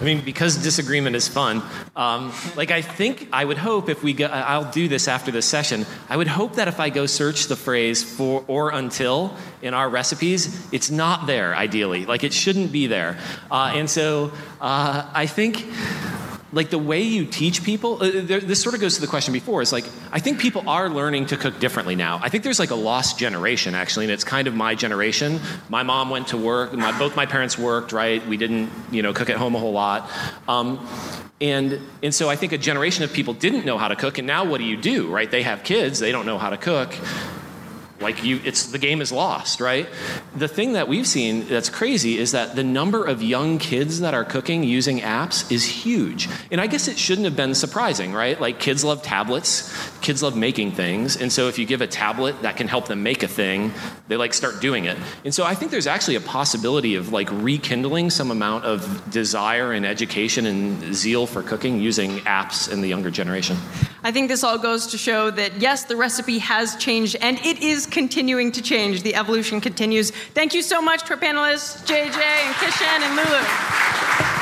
I 0.00 0.04
mean, 0.04 0.24
because 0.24 0.56
disagreement 0.56 1.14
is 1.14 1.28
fun. 1.28 1.62
Um, 1.94 2.32
like, 2.56 2.70
I 2.70 2.82
think 2.82 3.28
I 3.32 3.44
would 3.44 3.58
hope 3.58 3.88
if 3.88 4.02
we 4.02 4.12
go, 4.12 4.26
I'll 4.26 4.70
do 4.70 4.88
this 4.88 5.06
after 5.08 5.30
this 5.30 5.46
session. 5.46 5.86
I 6.08 6.16
would 6.16 6.26
hope 6.26 6.56
that 6.56 6.66
if 6.68 6.80
I 6.80 6.90
go 6.90 7.06
search 7.06 7.46
the 7.46 7.56
phrase 7.56 8.02
for 8.02 8.44
or 8.48 8.70
until 8.70 9.36
in 9.62 9.72
our 9.72 9.88
recipes, 9.88 10.66
it's 10.72 10.90
not 10.90 11.26
there 11.26 11.54
ideally. 11.54 12.06
Like, 12.06 12.24
it 12.24 12.32
shouldn't 12.32 12.72
be 12.72 12.86
there. 12.88 13.18
Uh, 13.50 13.72
and 13.74 13.88
so 13.88 14.32
uh, 14.60 15.08
I 15.14 15.26
think 15.26 15.64
like 16.54 16.70
the 16.70 16.78
way 16.78 17.02
you 17.02 17.24
teach 17.24 17.64
people 17.64 18.02
uh, 18.02 18.10
this 18.22 18.62
sort 18.62 18.74
of 18.74 18.80
goes 18.80 18.94
to 18.94 19.00
the 19.00 19.06
question 19.06 19.32
before 19.32 19.60
is 19.60 19.72
like 19.72 19.84
i 20.12 20.20
think 20.20 20.38
people 20.38 20.68
are 20.68 20.88
learning 20.88 21.26
to 21.26 21.36
cook 21.36 21.58
differently 21.60 21.96
now. 21.96 22.20
I 22.22 22.28
think 22.28 22.44
there's 22.44 22.58
like 22.58 22.70
a 22.70 22.76
lost 22.76 23.18
generation 23.18 23.74
actually 23.74 24.06
and 24.06 24.12
it's 24.12 24.24
kind 24.24 24.46
of 24.48 24.54
my 24.54 24.74
generation. 24.74 25.40
My 25.68 25.82
mom 25.82 26.10
went 26.10 26.28
to 26.28 26.36
work 26.36 26.72
my, 26.72 26.96
both 26.98 27.16
my 27.16 27.26
parents 27.26 27.58
worked 27.58 27.92
right? 27.92 28.26
We 28.26 28.36
didn't 28.36 28.70
you 28.90 29.02
know 29.02 29.12
cook 29.12 29.30
at 29.30 29.36
home 29.36 29.54
a 29.54 29.58
whole 29.58 29.72
lot. 29.72 30.10
Um, 30.48 30.86
and, 31.40 31.80
and 32.02 32.14
so 32.14 32.30
i 32.30 32.36
think 32.36 32.52
a 32.52 32.58
generation 32.58 33.02
of 33.04 33.12
people 33.12 33.34
didn't 33.34 33.66
know 33.66 33.76
how 33.76 33.88
to 33.88 33.96
cook 33.96 34.18
and 34.18 34.26
now 34.26 34.44
what 34.44 34.58
do 34.58 34.64
you 34.64 34.76
do 34.76 35.08
right? 35.08 35.30
They 35.30 35.42
have 35.42 35.64
kids 35.64 35.98
they 35.98 36.12
don't 36.12 36.26
know 36.26 36.38
how 36.38 36.50
to 36.50 36.56
cook 36.56 36.94
like 38.04 38.22
you 38.22 38.40
it's 38.44 38.66
the 38.66 38.78
game 38.78 39.00
is 39.00 39.10
lost 39.10 39.60
right? 39.60 39.88
The 40.36 40.48
thing 40.48 40.74
that 40.74 40.86
we've 40.86 41.06
seen 41.06 41.48
that's 41.48 41.68
crazy 41.68 42.18
is 42.18 42.32
that 42.32 42.54
the 42.54 42.62
number 42.62 43.04
of 43.04 43.22
young 43.22 43.58
kids 43.58 44.00
that 44.00 44.14
are 44.14 44.24
cooking 44.24 44.62
using 44.62 45.00
apps 45.00 45.50
is 45.50 45.64
huge. 45.64 46.28
And 46.50 46.60
i 46.60 46.66
guess 46.66 46.86
it 46.86 46.98
shouldn't 46.98 47.24
have 47.24 47.36
been 47.36 47.54
surprising 47.54 48.12
right? 48.12 48.40
Like 48.40 48.60
kids 48.60 48.84
love 48.84 49.02
tablets. 49.02 49.72
Kids 50.00 50.22
love 50.22 50.36
making 50.36 50.72
things. 50.72 51.16
And 51.16 51.32
so 51.32 51.48
if 51.48 51.58
you 51.58 51.66
give 51.66 51.80
a 51.80 51.86
tablet 51.86 52.42
that 52.42 52.56
can 52.56 52.68
help 52.68 52.86
them 52.86 53.02
make 53.02 53.22
a 53.22 53.28
thing 53.28 53.72
they 54.06 54.16
like 54.16 54.34
start 54.34 54.60
doing 54.60 54.84
it. 54.84 54.98
And 55.24 55.34
so 55.34 55.44
i 55.44 55.54
think 55.54 55.70
there's 55.70 55.86
actually 55.86 56.16
a 56.16 56.20
possibility 56.20 56.94
of 56.94 57.12
like 57.12 57.28
rekindling 57.32 58.10
some 58.10 58.30
amount 58.30 58.64
of 58.64 59.10
desire 59.10 59.72
and 59.72 59.86
education 59.86 60.46
and 60.46 60.94
zeal 60.94 61.26
for 61.26 61.42
cooking 61.42 61.80
using 61.80 62.18
apps 62.20 62.70
in 62.70 62.80
the 62.80 62.88
younger 62.88 63.10
generation. 63.10 63.56
I 64.02 64.12
think 64.12 64.28
this 64.28 64.44
all 64.44 64.58
goes 64.58 64.88
to 64.88 64.98
show 64.98 65.30
that 65.30 65.60
yes, 65.60 65.84
the 65.84 65.96
recipe 65.96 66.38
has 66.38 66.76
changed 66.76 67.16
and 67.20 67.38
it 67.38 67.60
is 67.62 67.86
continuing 67.94 68.50
to 68.52 68.60
change. 68.60 69.02
The 69.02 69.14
evolution 69.14 69.60
continues. 69.60 70.10
Thank 70.10 70.52
you 70.52 70.62
so 70.62 70.82
much 70.82 71.04
to 71.04 71.14
our 71.14 71.20
panelists, 71.20 71.86
JJ 71.86 72.18
and 72.18 72.54
Kishan 72.56 73.00
and 73.06 73.16
Lulu. 73.16 74.33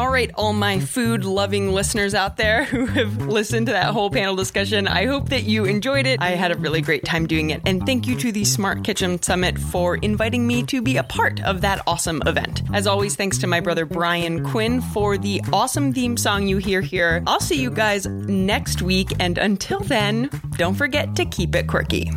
All 0.00 0.08
right, 0.08 0.30
all 0.34 0.54
my 0.54 0.80
food 0.80 1.26
loving 1.26 1.72
listeners 1.72 2.14
out 2.14 2.38
there 2.38 2.64
who 2.72 2.86
have 2.86 3.26
listened 3.26 3.66
to 3.66 3.74
that 3.74 3.92
whole 3.92 4.08
panel 4.08 4.34
discussion, 4.34 4.88
I 4.88 5.04
hope 5.04 5.28
that 5.28 5.42
you 5.42 5.66
enjoyed 5.66 6.06
it. 6.06 6.22
I 6.22 6.30
had 6.30 6.52
a 6.52 6.54
really 6.56 6.80
great 6.80 7.04
time 7.04 7.26
doing 7.26 7.50
it. 7.50 7.60
And 7.66 7.84
thank 7.84 8.06
you 8.06 8.16
to 8.16 8.32
the 8.32 8.46
Smart 8.46 8.82
Kitchen 8.82 9.20
Summit 9.20 9.58
for 9.58 9.96
inviting 9.96 10.46
me 10.46 10.62
to 10.62 10.80
be 10.80 10.96
a 10.96 11.02
part 11.02 11.42
of 11.42 11.60
that 11.60 11.82
awesome 11.86 12.22
event. 12.24 12.62
As 12.72 12.86
always, 12.86 13.14
thanks 13.14 13.36
to 13.40 13.46
my 13.46 13.60
brother 13.60 13.84
Brian 13.84 14.42
Quinn 14.42 14.80
for 14.80 15.18
the 15.18 15.42
awesome 15.52 15.92
theme 15.92 16.16
song 16.16 16.48
you 16.48 16.56
hear 16.56 16.80
here. 16.80 17.22
I'll 17.26 17.38
see 17.38 17.60
you 17.60 17.70
guys 17.70 18.06
next 18.06 18.80
week. 18.80 19.12
And 19.20 19.36
until 19.36 19.80
then, 19.80 20.30
don't 20.56 20.76
forget 20.76 21.14
to 21.16 21.26
keep 21.26 21.54
it 21.54 21.66
quirky. 21.66 22.10